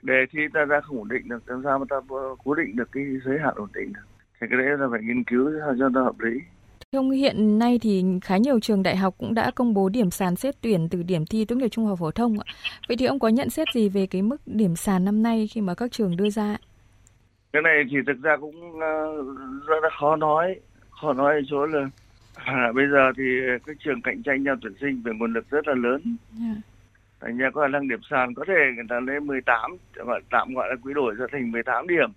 đề 0.02 0.26
thi 0.32 0.40
ta 0.54 0.66
ra 0.66 0.82
không 0.82 0.98
ổn 0.98 1.10
định 1.10 1.30
được 1.30 1.50
làm 1.50 1.62
sao 1.64 1.80
mà 1.80 1.86
ta 1.90 1.96
cố 2.44 2.54
định 2.56 2.76
được 2.76 2.92
cái 2.92 3.04
giới 3.26 3.40
hạn 3.40 3.54
ổn 3.56 3.70
định 3.74 3.94
được 3.94 4.08
thì 4.42 4.48
cái 4.50 4.60
đấy 4.60 4.78
là 4.78 4.88
phải 4.92 5.02
nghiên 5.04 5.24
cứu 5.24 5.52
cho 5.80 5.90
nó 5.90 6.04
hợp 6.04 6.20
lý 6.20 6.40
Ông, 6.96 7.12
hiện 7.12 7.60
nay 7.60 7.80
thì 7.82 8.04
khá 8.22 8.38
nhiều 8.38 8.60
trường 8.60 8.84
đại 8.84 8.98
học 8.98 9.16
cũng 9.18 9.34
đã 9.34 9.52
công 9.56 9.74
bố 9.74 9.90
điểm 9.90 10.12
sàn 10.12 10.36
xét 10.36 10.56
tuyển 10.62 10.88
từ 10.92 11.04
điểm 11.04 11.26
thi 11.26 11.46
tốt 11.46 11.56
nghiệp 11.56 11.68
trung 11.68 11.86
học 11.86 12.00
phổ 12.00 12.12
thông. 12.12 12.38
Vậy 12.88 12.98
thì 12.98 13.06
ông 13.06 13.20
có 13.20 13.28
nhận 13.28 13.50
xét 13.50 13.68
gì 13.74 13.90
về 13.90 14.08
cái 14.08 14.22
mức 14.22 14.38
điểm 14.46 14.76
sàn 14.76 15.06
năm 15.06 15.24
nay 15.24 15.48
khi 15.52 15.62
mà 15.62 15.76
các 15.76 15.92
trường 15.92 16.18
đưa 16.18 16.30
ra? 16.30 16.58
Cái 17.54 17.62
này 17.62 17.84
thì 17.92 17.98
thực 18.08 18.22
ra 18.22 18.38
cũng 18.38 18.80
ờ, 18.80 19.24
rất 19.68 19.76
là 19.84 19.90
khó 20.00 20.16
nói. 20.16 20.56
Khó 21.02 21.14
nói 21.14 21.36
ở 21.36 21.42
chỗ 21.50 21.66
là 21.66 21.90
à, 22.36 22.72
bây 22.76 22.86
giờ 22.92 23.12
thì 23.18 23.24
các 23.66 23.78
trường 23.80 24.02
cạnh 24.02 24.24
tranh 24.24 24.44
nhau 24.44 24.56
tuyển 24.62 24.74
sinh 24.82 25.02
về 25.02 25.12
nguồn 25.14 25.34
lực 25.34 25.50
rất 25.50 25.68
là 25.68 25.74
lớn. 25.74 26.02
Yeah. 26.04 26.16
Dạ. 26.40 26.62
Thành 27.22 27.38
ra 27.38 27.50
có 27.54 27.62
khả 27.62 27.68
năng 27.68 27.88
điểm 27.88 28.00
sàn 28.10 28.34
có 28.34 28.46
thể 28.48 28.54
người 28.76 28.86
ta 28.90 29.00
lấy 29.00 29.20
18, 29.20 29.72
tạm 30.30 30.54
gọi 30.54 30.70
là 30.70 30.76
quý 30.84 30.94
đổi 30.94 31.16
ra 31.16 31.26
thành 31.32 31.52
18 31.52 31.88
điểm. 31.88 32.10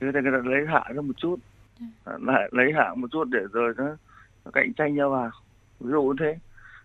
Thì 0.00 0.06
người 0.12 0.12
ta 0.12 0.20
lấy 0.44 0.66
hạ 0.66 0.84
ra 0.94 1.00
một 1.00 1.16
chút. 1.16 1.36
Dạ. 1.80 2.12
Lại 2.20 2.48
lấy 2.52 2.72
hạ 2.76 2.94
một 2.96 3.08
chút 3.12 3.24
để 3.30 3.40
rồi 3.52 3.74
nó 3.76 3.96
cạnh 4.50 4.72
tranh 4.72 4.94
nhau 4.94 5.10
vào. 5.10 5.30
Ví 5.80 5.90
dụ 5.90 6.02
như 6.02 6.14
thế. 6.20 6.38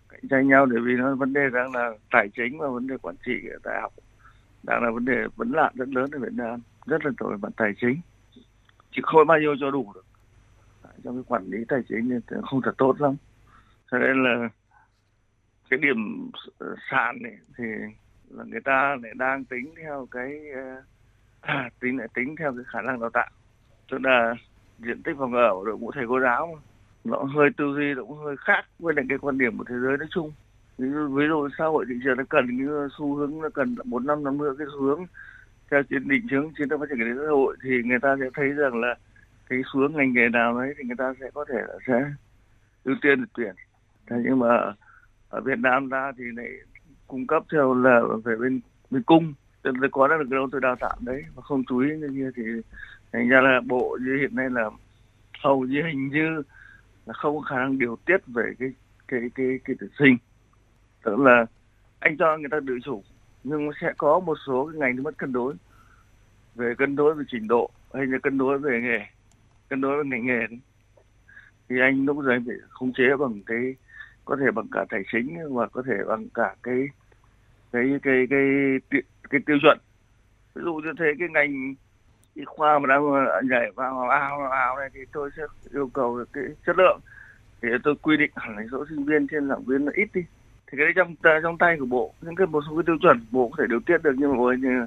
Cạnh 0.09 0.21
tranh 0.29 0.47
nhau 0.47 0.65
để 0.65 0.77
vì 0.83 0.93
nó 0.93 1.15
vấn 1.15 1.33
đề 1.33 1.49
đang 1.53 1.75
là 1.75 1.91
tài 2.11 2.29
chính 2.35 2.59
và 2.59 2.67
vấn 2.67 2.87
đề 2.87 2.97
quản 2.97 3.15
trị 3.25 3.47
ở 3.51 3.57
đại 3.63 3.81
học. 3.81 3.93
Đang 4.63 4.83
là 4.83 4.91
vấn 4.91 5.05
đề 5.05 5.27
vấn 5.35 5.51
nạn 5.51 5.73
rất 5.75 5.89
lớn 5.89 6.11
ở 6.11 6.19
Việt 6.19 6.33
Nam. 6.33 6.59
Rất 6.85 7.05
là 7.05 7.11
tội 7.17 7.37
mặt 7.37 7.49
tài 7.57 7.71
chính. 7.81 8.01
Chỉ 8.91 9.01
khôi 9.03 9.25
bao 9.25 9.39
nhiêu 9.39 9.55
cho 9.59 9.71
đủ 9.71 9.91
được. 9.95 10.05
Trong 11.03 11.15
cái 11.15 11.23
quản 11.27 11.45
lý 11.45 11.57
tài 11.67 11.79
chính 11.89 12.09
thì 12.09 12.35
không 12.49 12.61
thật 12.61 12.73
tốt 12.77 13.01
lắm. 13.01 13.15
Cho 13.91 13.97
nên 13.97 14.23
là 14.23 14.49
cái 15.69 15.79
điểm 15.79 16.31
sàn 16.91 17.23
này 17.23 17.37
thì 17.57 17.63
là 18.29 18.43
người 18.43 18.61
ta 18.61 18.97
lại 19.03 19.11
đang 19.15 19.45
tính 19.45 19.73
theo 19.81 20.07
cái 20.11 20.41
à, 21.41 21.69
tính 21.79 21.97
lại 21.97 22.07
tính 22.13 22.35
theo 22.39 22.53
cái 22.53 22.63
khả 22.67 22.81
năng 22.81 22.99
đào 22.99 23.09
tạo. 23.09 23.29
Tức 23.91 23.97
là 24.01 24.35
diện 24.79 25.03
tích 25.03 25.15
phòng 25.17 25.33
ở 25.33 25.49
của 25.53 25.65
đội 25.65 25.77
ngũ 25.77 25.91
thầy 25.91 26.05
cô 26.07 26.19
giáo 26.19 26.47
mà 26.55 26.61
nó 27.03 27.23
hơi 27.23 27.49
tư 27.57 27.65
duy 27.75 27.93
nó 27.93 28.03
cũng 28.03 28.17
hơi 28.17 28.35
khác 28.37 28.65
với 28.79 28.93
lại 28.93 29.05
cái 29.09 29.17
quan 29.17 29.37
điểm 29.37 29.57
của 29.57 29.63
thế 29.67 29.75
giới 29.81 29.97
nói 29.97 30.07
chung. 30.11 30.31
Ví 30.77 30.87
dụ, 30.93 31.07
ví 31.07 31.25
dụ 31.27 31.49
xã 31.57 31.65
hội 31.65 31.85
thị 31.89 31.95
trường 32.03 32.17
nó 32.17 32.23
cần 32.29 32.57
những 32.57 32.89
xu 32.97 33.15
hướng 33.15 33.41
nó 33.41 33.49
cần 33.53 33.75
bốn 33.85 34.07
năm 34.07 34.23
năm 34.23 34.37
nữa 34.37 34.55
cái 34.57 34.67
xu 34.73 34.81
hướng 34.81 35.05
theo 35.71 35.83
chiến 35.83 36.07
định 36.07 36.27
hướng 36.31 36.51
chiến 36.57 36.69
lược 36.69 36.79
phát 36.79 36.85
triển 36.89 36.99
kinh 36.99 37.15
tế 37.15 37.21
xã 37.25 37.29
hội 37.29 37.55
thì 37.63 37.69
người 37.85 37.99
ta 37.99 38.15
sẽ 38.19 38.25
thấy 38.33 38.49
rằng 38.49 38.81
là 38.81 38.95
cái 39.49 39.61
xu 39.73 39.79
hướng 39.79 39.93
ngành 39.93 40.13
nghề 40.13 40.29
nào 40.29 40.59
đấy 40.59 40.73
thì 40.77 40.83
người 40.83 40.95
ta 40.95 41.13
sẽ 41.19 41.29
có 41.33 41.45
thể 41.49 41.59
là 41.67 41.77
sẽ 41.87 42.11
ưu 42.83 42.95
tiên 43.01 43.21
được 43.21 43.27
tuyển. 43.33 43.55
Thế 44.09 44.15
nhưng 44.23 44.39
mà 44.39 44.73
ở 45.29 45.41
Việt 45.41 45.59
Nam 45.59 45.89
ta 45.89 46.11
thì 46.17 46.23
lại 46.35 46.47
cung 47.07 47.27
cấp 47.27 47.43
theo 47.51 47.73
là 47.73 48.01
về 48.23 48.35
bên 48.35 48.61
bên 48.89 49.03
cung. 49.03 49.33
Tức 49.61 49.71
là 49.81 49.87
có 49.91 50.07
được 50.07 50.29
đâu 50.29 50.47
tôi 50.51 50.61
đào 50.61 50.75
tạo 50.75 50.97
đấy 51.01 51.23
mà 51.35 51.41
không 51.41 51.63
chú 51.69 51.77
ý 51.77 51.89
như 51.89 52.09
kia 52.15 52.29
thì 52.35 52.43
thành 53.13 53.29
ra 53.29 53.41
là 53.41 53.61
bộ 53.67 53.97
như 54.01 54.17
hiện 54.21 54.35
nay 54.35 54.49
là 54.49 54.69
hầu 55.43 55.65
như 55.65 55.81
hình 55.87 56.09
như 56.09 56.43
là 57.09 57.13
không 57.13 57.35
có 57.35 57.41
khả 57.41 57.55
năng 57.55 57.79
điều 57.79 57.95
tiết 58.05 58.17
về 58.27 58.53
cái 58.59 58.69
cái 59.07 59.19
cái 59.35 59.59
cái 59.65 59.75
tuyển 59.79 59.89
sinh. 59.99 60.17
Tức 61.03 61.19
là 61.19 61.45
anh 61.99 62.17
cho 62.17 62.37
người 62.37 62.49
ta 62.51 62.59
tự 62.67 62.77
chủ 62.83 63.03
nhưng 63.43 63.69
sẽ 63.81 63.93
có 63.97 64.19
một 64.19 64.37
số 64.47 64.69
cái 64.71 64.79
ngành 64.79 64.95
nó 64.95 65.03
mất 65.03 65.17
cân 65.17 65.33
đối. 65.33 65.53
Về 66.55 66.73
cân 66.77 66.95
đối 66.95 67.15
về 67.15 67.23
trình 67.27 67.47
độ 67.47 67.69
hay 67.93 68.05
là 68.05 68.17
cân 68.23 68.37
đối 68.37 68.59
về 68.59 68.81
nghề 68.81 68.99
cân 69.69 69.81
đối 69.81 70.03
về 70.03 70.09
ngành 70.09 70.25
nghề. 70.25 70.47
Thì 71.69 71.75
anh 71.79 72.05
lúc 72.05 72.21
rồi 72.21 72.39
phải 72.47 72.55
khống 72.69 72.93
chế 72.93 73.03
bằng 73.19 73.41
cái 73.45 73.75
có 74.25 74.37
thể 74.39 74.51
bằng 74.51 74.67
cả 74.71 74.85
tài 74.89 75.01
chính 75.11 75.37
và 75.55 75.67
có 75.67 75.83
thể 75.87 75.95
bằng 76.07 76.29
cả 76.33 76.55
cái 76.63 76.87
cái 77.71 77.99
cái 78.03 78.27
cái 78.29 78.39
cái, 78.89 79.01
cái 79.29 79.41
tiêu 79.45 79.57
chuẩn. 79.61 79.77
Ví 80.55 80.61
dụ 80.65 80.73
như 80.75 80.93
thế 80.99 81.05
cái 81.19 81.29
ngành 81.29 81.75
y 82.39 82.45
khoa 82.45 82.79
mà 82.79 82.87
đang 82.87 83.11
ờ, 83.11 83.41
nhảy 83.49 83.71
vào 83.75 84.09
ao 84.09 84.49
ao 84.51 84.77
này 84.77 84.89
thì 84.93 84.99
tôi 85.11 85.29
sẽ 85.37 85.43
yêu 85.73 85.89
cầu 85.93 86.25
cái 86.33 86.43
chất 86.65 86.77
lượng. 86.77 86.99
Thì 87.61 87.69
tôi 87.83 87.95
quy 88.01 88.17
định 88.17 88.31
hẳn 88.35 88.55
là 88.55 88.63
số 88.71 88.85
sinh 88.89 89.05
viên 89.05 89.27
trên 89.27 89.49
giảng 89.49 89.63
viên 89.63 89.85
là 89.85 89.91
ít 89.95 90.07
đi. 90.13 90.21
Thì 90.71 90.77
cái 90.77 90.85
đấy 90.85 90.93
trong 90.95 91.15
trong 91.43 91.57
tay 91.57 91.77
của 91.79 91.85
bộ, 91.85 92.13
những 92.21 92.35
cái 92.35 92.47
một 92.47 92.63
số 92.67 92.75
cái 92.75 92.83
tiêu 92.87 92.97
chuẩn 93.01 93.25
bộ 93.31 93.49
có 93.49 93.55
thể 93.59 93.67
điều 93.69 93.79
tiết 93.79 93.97
được, 94.03 94.15
nhưng 94.17 94.31
mà 94.31 94.55
như 94.55 94.69
là 94.79 94.85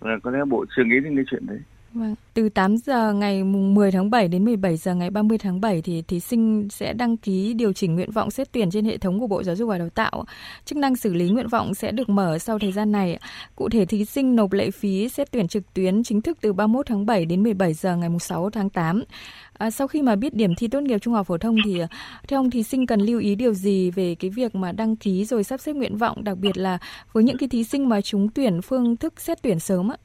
ờ, 0.00 0.10
có 0.22 0.30
lẽ 0.30 0.38
bộ 0.44 0.64
chưa 0.76 0.84
nghĩ 0.84 1.00
đến 1.00 1.16
cái 1.16 1.24
chuyện 1.30 1.46
đấy. 1.46 1.58
Vâng. 1.94 2.14
Từ 2.34 2.48
8 2.48 2.76
giờ 2.76 3.12
ngày 3.12 3.44
10 3.44 3.92
tháng 3.92 4.10
7 4.10 4.28
đến 4.28 4.44
17 4.44 4.76
giờ 4.76 4.94
ngày 4.94 5.10
30 5.10 5.38
tháng 5.38 5.60
7 5.60 5.82
thì 5.82 6.02
thí 6.02 6.20
sinh 6.20 6.68
sẽ 6.70 6.92
đăng 6.92 7.16
ký 7.16 7.54
điều 7.54 7.72
chỉnh 7.72 7.94
nguyện 7.94 8.10
vọng 8.10 8.30
xét 8.30 8.52
tuyển 8.52 8.70
trên 8.70 8.84
hệ 8.84 8.98
thống 8.98 9.20
của 9.20 9.26
Bộ 9.26 9.42
Giáo 9.42 9.56
dục 9.56 9.68
và 9.68 9.78
Đào 9.78 9.88
tạo. 9.88 10.24
Chức 10.64 10.78
năng 10.78 10.96
xử 10.96 11.14
lý 11.14 11.28
nguyện 11.28 11.48
vọng 11.48 11.74
sẽ 11.74 11.92
được 11.92 12.08
mở 12.08 12.38
sau 12.38 12.58
thời 12.58 12.72
gian 12.72 12.92
này. 12.92 13.18
Cụ 13.56 13.68
thể 13.68 13.84
thí 13.84 14.04
sinh 14.04 14.36
nộp 14.36 14.52
lệ 14.52 14.70
phí 14.70 15.08
xét 15.08 15.30
tuyển 15.30 15.48
trực 15.48 15.74
tuyến 15.74 16.02
chính 16.02 16.22
thức 16.22 16.38
từ 16.40 16.52
31 16.52 16.86
tháng 16.86 17.06
7 17.06 17.24
đến 17.24 17.42
17 17.42 17.74
giờ 17.74 17.96
ngày 17.96 18.10
6 18.20 18.50
tháng 18.50 18.70
8. 18.70 19.04
À, 19.52 19.70
sau 19.70 19.88
khi 19.88 20.02
mà 20.02 20.16
biết 20.16 20.34
điểm 20.34 20.54
thi 20.54 20.68
tốt 20.68 20.80
nghiệp 20.80 20.98
trung 20.98 21.14
học 21.14 21.26
phổ 21.26 21.38
thông 21.38 21.56
thì 21.64 21.80
theo 22.28 22.40
ông 22.40 22.50
thí 22.50 22.62
sinh 22.62 22.86
cần 22.86 23.00
lưu 23.00 23.20
ý 23.20 23.34
điều 23.34 23.54
gì 23.54 23.90
về 23.90 24.14
cái 24.14 24.30
việc 24.30 24.54
mà 24.54 24.72
đăng 24.72 24.96
ký 24.96 25.24
rồi 25.24 25.44
sắp 25.44 25.60
xếp 25.60 25.72
nguyện 25.72 25.96
vọng, 25.96 26.24
đặc 26.24 26.38
biệt 26.38 26.56
là 26.56 26.78
với 27.12 27.24
những 27.24 27.38
cái 27.38 27.48
thí 27.48 27.64
sinh 27.64 27.88
mà 27.88 28.00
trúng 28.00 28.28
tuyển 28.28 28.62
phương 28.62 28.96
thức 28.96 29.20
xét 29.20 29.42
tuyển 29.42 29.60
sớm 29.60 29.92
ạ? 29.92 29.96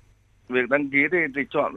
Việc 0.50 0.70
đăng 0.70 0.90
ký 0.90 1.00
thì, 1.12 1.18
thì 1.36 1.42
chọn 1.50 1.74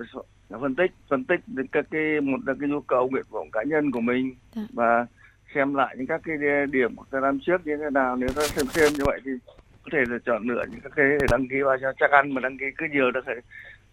phân 0.50 0.74
tích 0.74 0.90
phân 1.08 1.24
tích 1.24 1.40
đến 1.46 1.66
các 1.66 1.86
cái 1.90 2.20
một 2.20 2.38
là 2.46 2.54
cái 2.60 2.68
nhu 2.68 2.80
cầu 2.80 3.08
nguyện 3.08 3.24
vọng 3.30 3.50
cá 3.50 3.62
nhân 3.62 3.90
của 3.90 4.00
mình 4.00 4.34
à. 4.56 4.62
và 4.72 5.06
xem 5.54 5.74
lại 5.74 5.94
những 5.98 6.06
các 6.06 6.20
cái 6.24 6.36
điểm 6.72 6.96
của 6.96 7.20
năm 7.20 7.38
trước 7.46 7.66
như 7.66 7.76
thế 7.76 7.90
nào. 7.90 8.16
Nếu 8.16 8.28
ta 8.36 8.42
xem 8.42 8.66
xem 8.66 8.92
như 8.92 9.04
vậy 9.06 9.20
thì 9.24 9.30
có 9.82 9.90
thể 9.92 9.98
là 10.08 10.18
chọn 10.26 10.42
lựa 10.42 10.64
những 10.70 10.80
các 10.80 10.92
cái 10.96 11.06
để 11.20 11.26
đăng 11.30 11.48
ký 11.48 11.56
vào. 11.64 11.76
Cho 11.80 11.92
chắc 12.00 12.10
ăn 12.10 12.34
mà 12.34 12.40
đăng 12.40 12.58
ký 12.58 12.66
cứ 12.76 12.86
nhiều 12.92 13.10
được 13.10 13.24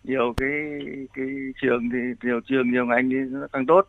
nhiều 0.03 0.33
cái 0.37 0.51
cái 1.13 1.25
trường 1.61 1.89
thì 1.89 1.99
nhiều 2.23 2.39
trường 2.45 2.71
nhiều 2.71 2.85
ngành 2.85 3.09
thì 3.09 3.17
nó 3.17 3.47
càng 3.53 3.65
tốt. 3.65 3.87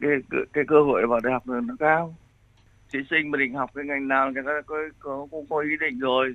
Cái 0.00 0.10
cái 0.52 0.64
cơ 0.68 0.82
hội 0.82 1.06
vào 1.06 1.20
đại 1.20 1.32
học 1.32 1.42
nó 1.46 1.74
cao. 1.78 2.14
Thí 2.92 2.98
sinh 3.10 3.30
mà 3.30 3.38
định 3.38 3.54
học 3.54 3.70
cái 3.74 3.84
ngành 3.84 4.08
nào 4.08 4.32
người 4.32 4.42
ta 4.46 4.60
có 4.66 4.76
có 4.98 5.26
cũng 5.30 5.46
có 5.50 5.58
ý 5.58 5.76
định 5.80 5.98
rồi 5.98 6.34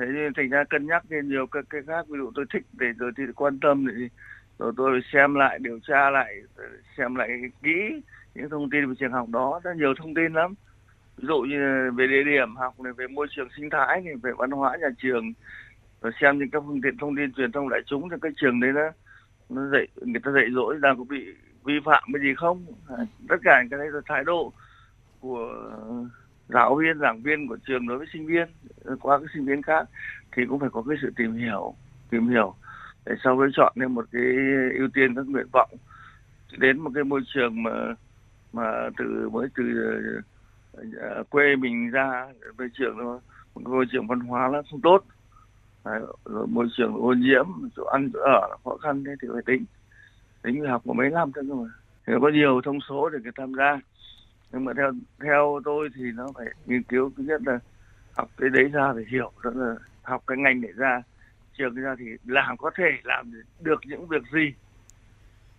thế 0.00 0.12
nên 0.12 0.34
thành 0.34 0.48
ra 0.48 0.64
cân 0.64 0.86
nhắc 0.86 1.04
thêm 1.10 1.28
nhiều 1.28 1.46
các 1.46 1.64
cái 1.70 1.80
khác. 1.86 2.08
Ví 2.08 2.18
dụ 2.18 2.30
tôi 2.34 2.44
thích 2.52 2.62
để 2.72 2.86
rồi 2.98 3.12
thì 3.16 3.22
quan 3.36 3.58
tâm 3.60 3.86
thì 3.86 4.08
rồi 4.58 4.72
tôi 4.76 5.00
xem 5.12 5.34
lại, 5.34 5.58
điều 5.58 5.78
tra 5.88 6.10
lại, 6.10 6.36
xem 6.96 7.14
lại 7.14 7.28
kỹ 7.62 8.02
những 8.34 8.50
thông 8.50 8.70
tin 8.70 8.88
về 8.88 8.94
trường 8.98 9.12
học 9.12 9.28
đó. 9.28 9.60
Rất 9.64 9.76
nhiều 9.76 9.94
thông 9.98 10.14
tin 10.14 10.32
lắm. 10.32 10.54
Ví 11.16 11.24
dụ 11.28 11.40
như 11.40 11.90
về 11.94 12.06
địa 12.06 12.22
điểm 12.24 12.56
học 12.56 12.80
này, 12.80 12.92
về 12.92 13.06
môi 13.06 13.26
trường 13.30 13.48
sinh 13.56 13.70
thái 13.70 14.00
này, 14.00 14.14
về 14.22 14.32
văn 14.38 14.50
hóa 14.50 14.76
nhà 14.80 14.88
trường. 14.98 15.32
Rồi 16.02 16.12
xem 16.20 16.38
những 16.38 16.50
các 16.50 16.62
phương 16.66 16.80
tiện 16.82 16.98
thông 16.98 17.16
tin 17.16 17.32
truyền 17.32 17.52
thông 17.52 17.68
đại 17.68 17.80
chúng 17.86 18.10
thì 18.10 18.16
cái 18.22 18.32
trường 18.36 18.60
đấy 18.60 18.72
nó 18.74 18.90
nó 19.48 19.68
dạy, 19.72 19.86
người 19.96 20.20
ta 20.24 20.30
dạy 20.30 20.44
dỗ 20.54 20.72
đang 20.72 20.98
có 20.98 21.04
bị 21.04 21.34
vi 21.64 21.74
phạm 21.84 22.02
cái 22.12 22.22
gì 22.22 22.34
không. 22.36 22.66
Tất 23.28 23.36
cả 23.42 23.62
cái 23.70 23.78
đấy 23.78 23.88
là 23.90 24.00
thái 24.06 24.24
độ 24.24 24.52
của 25.20 25.70
giáo 26.52 26.76
viên 26.76 26.98
giảng 26.98 27.22
viên 27.22 27.48
của 27.48 27.56
trường 27.66 27.86
đối 27.88 27.98
với 27.98 28.06
sinh 28.12 28.26
viên 28.26 28.48
ờ, 28.84 28.96
qua 29.00 29.18
các 29.18 29.26
sinh 29.34 29.44
viên 29.44 29.62
khác 29.62 29.86
thì 30.36 30.42
cũng 30.48 30.60
phải 30.60 30.68
có 30.72 30.82
cái 30.88 30.96
sự 31.02 31.12
tìm 31.16 31.34
hiểu 31.34 31.74
tìm 32.10 32.28
hiểu 32.28 32.54
để 33.06 33.12
sau 33.24 33.40
đó 33.40 33.46
chọn 33.56 33.72
nên 33.76 33.92
một 33.92 34.06
cái 34.12 34.22
ưu 34.78 34.88
tiên 34.94 35.14
các 35.14 35.26
nguyện 35.28 35.46
vọng 35.52 35.70
đến 36.58 36.80
một 36.80 36.90
cái 36.94 37.04
môi 37.04 37.20
trường 37.34 37.62
mà 37.62 37.94
mà 38.52 38.90
từ 38.98 39.28
mới 39.32 39.48
từ 39.56 39.64
ờ, 40.72 40.82
ờ, 41.00 41.24
quê 41.30 41.56
mình 41.56 41.90
ra 41.90 42.26
về 42.58 42.66
trường 42.74 42.98
nó 42.98 43.20
một 43.54 43.62
môi 43.64 43.86
trường 43.92 44.06
văn 44.06 44.20
hóa 44.20 44.48
nó 44.52 44.62
không 44.70 44.80
tốt. 44.80 45.04
Đấy, 45.84 46.00
rồi 46.24 46.46
môi 46.46 46.66
trường 46.76 46.94
ô 46.94 47.12
nhiễm 47.12 47.46
chỗ 47.76 47.84
ăn 47.84 48.10
chỗ 48.14 48.20
ở 48.20 48.56
khó 48.64 48.76
khăn 48.76 49.04
thế 49.04 49.12
thì 49.22 49.28
phải 49.32 49.42
tính. 49.46 49.64
Tính 50.42 50.64
học 50.66 50.82
có 50.86 50.92
mấy 50.92 51.10
năm 51.10 51.32
thôi 51.34 51.44
mà. 51.44 51.70
Thì 52.06 52.12
có 52.22 52.28
nhiều 52.28 52.60
thông 52.64 52.78
số 52.88 53.08
để 53.08 53.18
người 53.22 53.32
tham 53.36 53.52
gia 53.54 53.80
nhưng 54.52 54.64
mà 54.64 54.72
theo 54.76 54.92
theo 55.22 55.60
tôi 55.64 55.88
thì 55.94 56.02
nó 56.14 56.26
phải 56.34 56.46
nghiên 56.66 56.82
cứu 56.82 57.12
thứ 57.16 57.22
nhất 57.22 57.40
là 57.46 57.58
học 58.16 58.28
cái 58.36 58.48
đấy 58.50 58.64
ra 58.64 58.92
phải 58.94 59.04
hiểu 59.10 59.32
đó 59.44 59.50
là 59.54 59.74
học 60.02 60.22
cái 60.26 60.38
ngành 60.38 60.60
để 60.60 60.68
ra 60.76 61.02
trường 61.58 61.74
ra 61.74 61.94
thì 61.98 62.04
làm 62.26 62.56
có 62.56 62.70
thể 62.76 62.90
làm 63.04 63.32
được 63.60 63.80
những 63.86 64.06
việc 64.06 64.22
gì 64.32 64.52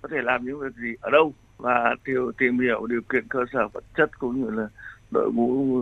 có 0.01 0.10
thể 0.12 0.17
làm 0.21 0.45
những 0.45 0.60
việc 0.60 0.75
gì 0.75 0.95
ở 1.01 1.10
đâu 1.10 1.34
và 1.58 1.95
tìm 2.04 2.32
tìm 2.38 2.60
hiểu 2.60 2.88
điều 2.88 3.01
kiện 3.01 3.27
cơ 3.27 3.39
sở 3.54 3.67
vật 3.67 3.84
chất 3.97 4.19
cũng 4.19 4.41
như 4.41 4.49
là 4.49 4.67
đội 5.12 5.32
ngũ 5.34 5.82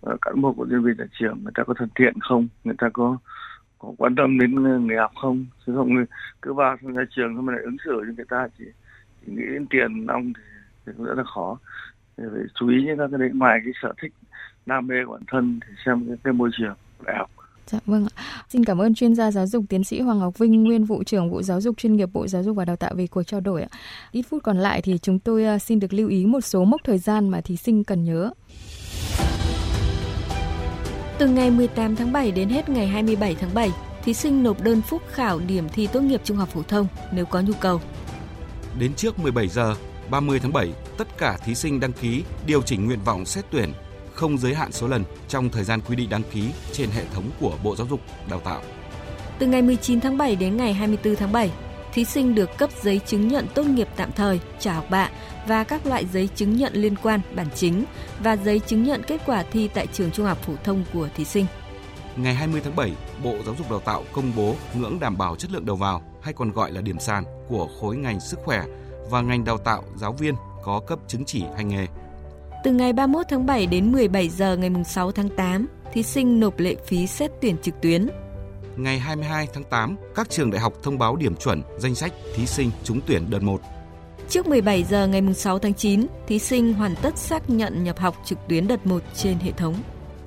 ờ, 0.00 0.16
cán 0.22 0.40
bộ 0.40 0.52
của 0.52 0.64
nhân 0.64 0.82
viên 0.82 0.96
nhà 0.98 1.06
trường 1.12 1.38
người 1.42 1.52
ta 1.54 1.64
có 1.64 1.74
thân 1.74 1.88
thiện 1.94 2.14
không 2.20 2.48
người 2.64 2.74
ta 2.78 2.88
có 2.92 3.18
có 3.82 3.92
quan 3.98 4.14
tâm 4.14 4.38
đến 4.38 4.54
người 4.86 4.96
học 4.96 5.12
không? 5.22 5.46
Chứ 5.66 5.72
không 5.76 6.04
cứ 6.42 6.52
vào 6.52 6.76
trong 6.82 6.92
nhà 6.92 7.02
trường 7.10 7.34
thôi 7.34 7.42
mà 7.42 7.52
lại 7.52 7.62
ứng 7.62 7.76
xử 7.84 8.02
như 8.06 8.12
người 8.16 8.24
ta 8.28 8.48
chỉ, 8.58 8.64
chỉ 9.20 9.32
nghĩ 9.32 9.42
đến 9.52 9.66
tiền 9.70 10.06
nong 10.06 10.32
thì, 10.36 10.42
thì 10.86 10.92
cũng 10.96 11.06
rất 11.06 11.14
là 11.14 11.24
khó 11.24 11.58
thì 12.16 12.24
phải 12.32 12.42
chú 12.60 12.68
ý 12.68 12.76
những 12.84 12.98
các 12.98 13.08
cái 13.10 13.18
đấy 13.18 13.30
ngoài 13.34 13.60
cái 13.64 13.72
sở 13.82 13.92
thích 14.02 14.12
đam 14.66 14.86
mê 14.86 14.94
của 15.06 15.12
bản 15.12 15.22
thân 15.28 15.60
thì 15.66 15.74
xem 15.84 16.04
cái, 16.06 16.16
cái 16.24 16.32
môi 16.32 16.50
trường 16.58 16.74
đại 17.06 17.16
học 17.16 17.30
Dạ 17.66 17.78
vâng 17.86 18.06
ạ. 18.14 18.22
Xin 18.48 18.64
cảm 18.64 18.80
ơn 18.80 18.94
chuyên 18.94 19.14
gia 19.14 19.30
giáo 19.30 19.46
dục 19.46 19.64
tiến 19.68 19.84
sĩ 19.84 20.00
Hoàng 20.00 20.18
Ngọc 20.18 20.38
Vinh, 20.38 20.64
nguyên 20.64 20.84
vụ 20.84 21.04
trưởng 21.04 21.30
vụ 21.30 21.42
giáo 21.42 21.60
dục 21.60 21.76
chuyên 21.76 21.96
nghiệp 21.96 22.08
Bộ 22.12 22.26
Giáo 22.26 22.42
dục 22.42 22.56
và 22.56 22.64
Đào 22.64 22.76
tạo 22.76 22.94
về 22.94 23.06
cuộc 23.06 23.22
trao 23.22 23.40
đổi 23.40 23.62
ạ. 23.62 23.68
Ít 24.12 24.22
phút 24.22 24.42
còn 24.42 24.56
lại 24.56 24.82
thì 24.82 24.98
chúng 24.98 25.18
tôi 25.18 25.44
à, 25.44 25.58
xin 25.58 25.80
được 25.80 25.92
lưu 25.92 26.08
ý 26.08 26.26
một 26.26 26.40
số 26.40 26.64
mốc 26.64 26.80
thời 26.84 26.98
gian 26.98 27.28
mà 27.28 27.40
thí 27.40 27.56
sinh 27.56 27.84
cần 27.84 28.04
nhớ. 28.04 28.30
Từ 31.18 31.28
ngày 31.28 31.50
18 31.50 31.96
tháng 31.96 32.12
7 32.12 32.32
đến 32.32 32.48
hết 32.48 32.68
ngày 32.68 32.86
27 32.86 33.36
tháng 33.40 33.54
7, 33.54 33.70
thí 34.04 34.14
sinh 34.14 34.42
nộp 34.42 34.62
đơn 34.64 34.82
phúc 34.82 35.02
khảo 35.08 35.40
điểm 35.48 35.68
thi 35.68 35.88
tốt 35.92 36.00
nghiệp 36.00 36.20
trung 36.24 36.36
học 36.36 36.48
phổ 36.48 36.62
thông 36.62 36.86
nếu 37.12 37.26
có 37.26 37.40
nhu 37.40 37.52
cầu. 37.60 37.80
Đến 38.78 38.94
trước 38.94 39.18
17 39.18 39.48
giờ 39.48 39.74
30 40.12 40.38
tháng 40.40 40.52
7, 40.52 40.72
tất 40.98 41.18
cả 41.18 41.38
thí 41.44 41.54
sinh 41.54 41.80
đăng 41.80 41.92
ký 41.92 42.24
điều 42.46 42.62
chỉnh 42.62 42.86
nguyện 42.86 42.98
vọng 43.04 43.24
xét 43.24 43.44
tuyển 43.50 43.72
không 44.14 44.38
giới 44.38 44.54
hạn 44.54 44.72
số 44.72 44.88
lần 44.88 45.04
trong 45.28 45.48
thời 45.48 45.64
gian 45.64 45.80
quy 45.80 45.96
định 45.96 46.10
đăng 46.10 46.22
ký 46.32 46.50
trên 46.72 46.90
hệ 46.90 47.04
thống 47.14 47.24
của 47.40 47.56
Bộ 47.64 47.76
Giáo 47.76 47.86
dục 47.90 48.00
Đào 48.30 48.40
tạo. 48.40 48.62
Từ 49.38 49.46
ngày 49.46 49.62
19 49.62 50.00
tháng 50.00 50.18
7 50.18 50.36
đến 50.36 50.56
ngày 50.56 50.74
24 50.74 51.16
tháng 51.16 51.32
7, 51.32 51.50
thí 51.92 52.04
sinh 52.04 52.34
được 52.34 52.58
cấp 52.58 52.70
giấy 52.82 53.00
chứng 53.06 53.28
nhận 53.28 53.46
tốt 53.54 53.62
nghiệp 53.66 53.88
tạm 53.96 54.12
thời, 54.12 54.40
trả 54.60 54.72
học 54.72 54.84
bạ 54.90 55.10
và 55.46 55.64
các 55.64 55.86
loại 55.86 56.06
giấy 56.12 56.28
chứng 56.34 56.56
nhận 56.56 56.72
liên 56.74 56.96
quan 56.96 57.20
bản 57.34 57.46
chính 57.54 57.84
và 58.22 58.36
giấy 58.36 58.60
chứng 58.60 58.84
nhận 58.84 59.02
kết 59.02 59.20
quả 59.26 59.44
thi 59.52 59.68
tại 59.74 59.86
trường 59.86 60.10
trung 60.10 60.26
học 60.26 60.38
phổ 60.42 60.52
thông 60.64 60.84
của 60.92 61.08
thí 61.16 61.24
sinh. 61.24 61.46
Ngày 62.16 62.34
20 62.34 62.60
tháng 62.64 62.76
7, 62.76 62.92
Bộ 63.24 63.36
Giáo 63.46 63.54
dục 63.58 63.70
Đào 63.70 63.80
tạo 63.80 64.04
công 64.12 64.32
bố 64.36 64.54
ngưỡng 64.74 65.00
đảm 65.00 65.18
bảo 65.18 65.36
chất 65.36 65.50
lượng 65.50 65.66
đầu 65.66 65.76
vào 65.76 66.02
hay 66.22 66.34
còn 66.34 66.52
gọi 66.52 66.72
là 66.72 66.80
điểm 66.80 66.98
sàn 66.98 67.24
của 67.48 67.68
khối 67.80 67.96
ngành 67.96 68.20
sức 68.20 68.38
khỏe 68.44 68.64
và 69.12 69.20
ngành 69.20 69.44
đào 69.44 69.58
tạo 69.58 69.82
giáo 69.96 70.12
viên 70.12 70.34
có 70.62 70.80
cấp 70.86 70.98
chứng 71.08 71.24
chỉ 71.24 71.44
hành 71.56 71.68
nghề. 71.68 71.86
Từ 72.64 72.72
ngày 72.72 72.92
31 72.92 73.26
tháng 73.28 73.46
7 73.46 73.66
đến 73.66 73.92
17 73.92 74.28
giờ 74.28 74.56
ngày 74.56 74.70
6 74.84 75.12
tháng 75.12 75.28
8, 75.28 75.66
thí 75.92 76.02
sinh 76.02 76.40
nộp 76.40 76.58
lệ 76.58 76.76
phí 76.86 77.06
xét 77.06 77.30
tuyển 77.40 77.56
trực 77.62 77.80
tuyến. 77.80 78.08
Ngày 78.76 78.98
22 78.98 79.48
tháng 79.52 79.64
8, 79.64 79.96
các 80.14 80.30
trường 80.30 80.50
đại 80.50 80.60
học 80.60 80.72
thông 80.82 80.98
báo 80.98 81.16
điểm 81.16 81.36
chuẩn, 81.36 81.62
danh 81.78 81.94
sách 81.94 82.12
thí 82.34 82.46
sinh 82.46 82.70
trúng 82.84 83.00
tuyển 83.06 83.30
đợt 83.30 83.42
1. 83.42 83.60
Trước 84.28 84.46
17 84.46 84.84
giờ 84.84 85.06
ngày 85.06 85.34
6 85.34 85.58
tháng 85.58 85.74
9, 85.74 86.06
thí 86.26 86.38
sinh 86.38 86.74
hoàn 86.74 86.94
tất 87.02 87.18
xác 87.18 87.50
nhận 87.50 87.84
nhập 87.84 87.98
học 87.98 88.16
trực 88.24 88.38
tuyến 88.48 88.68
đợt 88.68 88.86
1 88.86 89.02
trên 89.14 89.38
hệ 89.38 89.52
thống. 89.52 89.74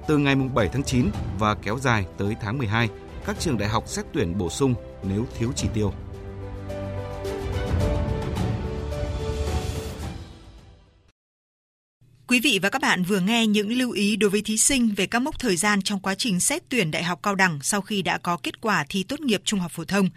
Từ 0.07 0.17
ngày 0.17 0.35
7 0.35 0.69
tháng 0.73 0.83
9 0.83 1.05
và 1.39 1.55
kéo 1.55 1.79
dài 1.79 2.05
tới 2.17 2.35
tháng 2.41 2.57
12, 2.57 2.89
các 3.25 3.39
trường 3.39 3.57
đại 3.57 3.69
học 3.69 3.83
xét 3.87 4.05
tuyển 4.13 4.37
bổ 4.37 4.49
sung 4.49 4.73
nếu 5.03 5.25
thiếu 5.37 5.49
chỉ 5.55 5.67
tiêu. 5.73 5.91
Quý 12.35 12.41
vị 12.41 12.59
và 12.61 12.69
các 12.69 12.81
bạn 12.81 13.03
vừa 13.03 13.19
nghe 13.19 13.47
những 13.47 13.77
lưu 13.77 13.91
ý 13.91 14.15
đối 14.15 14.29
với 14.29 14.41
thí 14.41 14.57
sinh 14.57 14.93
về 14.95 15.05
các 15.05 15.19
mốc 15.19 15.39
thời 15.39 15.55
gian 15.55 15.81
trong 15.81 15.99
quá 15.99 16.15
trình 16.15 16.39
xét 16.39 16.63
tuyển 16.69 16.91
đại 16.91 17.03
học 17.03 17.19
cao 17.23 17.35
đẳng 17.35 17.59
sau 17.61 17.81
khi 17.81 18.01
đã 18.01 18.17
có 18.17 18.37
kết 18.43 18.61
quả 18.61 18.85
thi 18.89 19.03
tốt 19.03 19.19
nghiệp 19.19 19.41
trung 19.45 19.59
học 19.59 19.71
phổ 19.71 19.85
thông. 19.85 20.09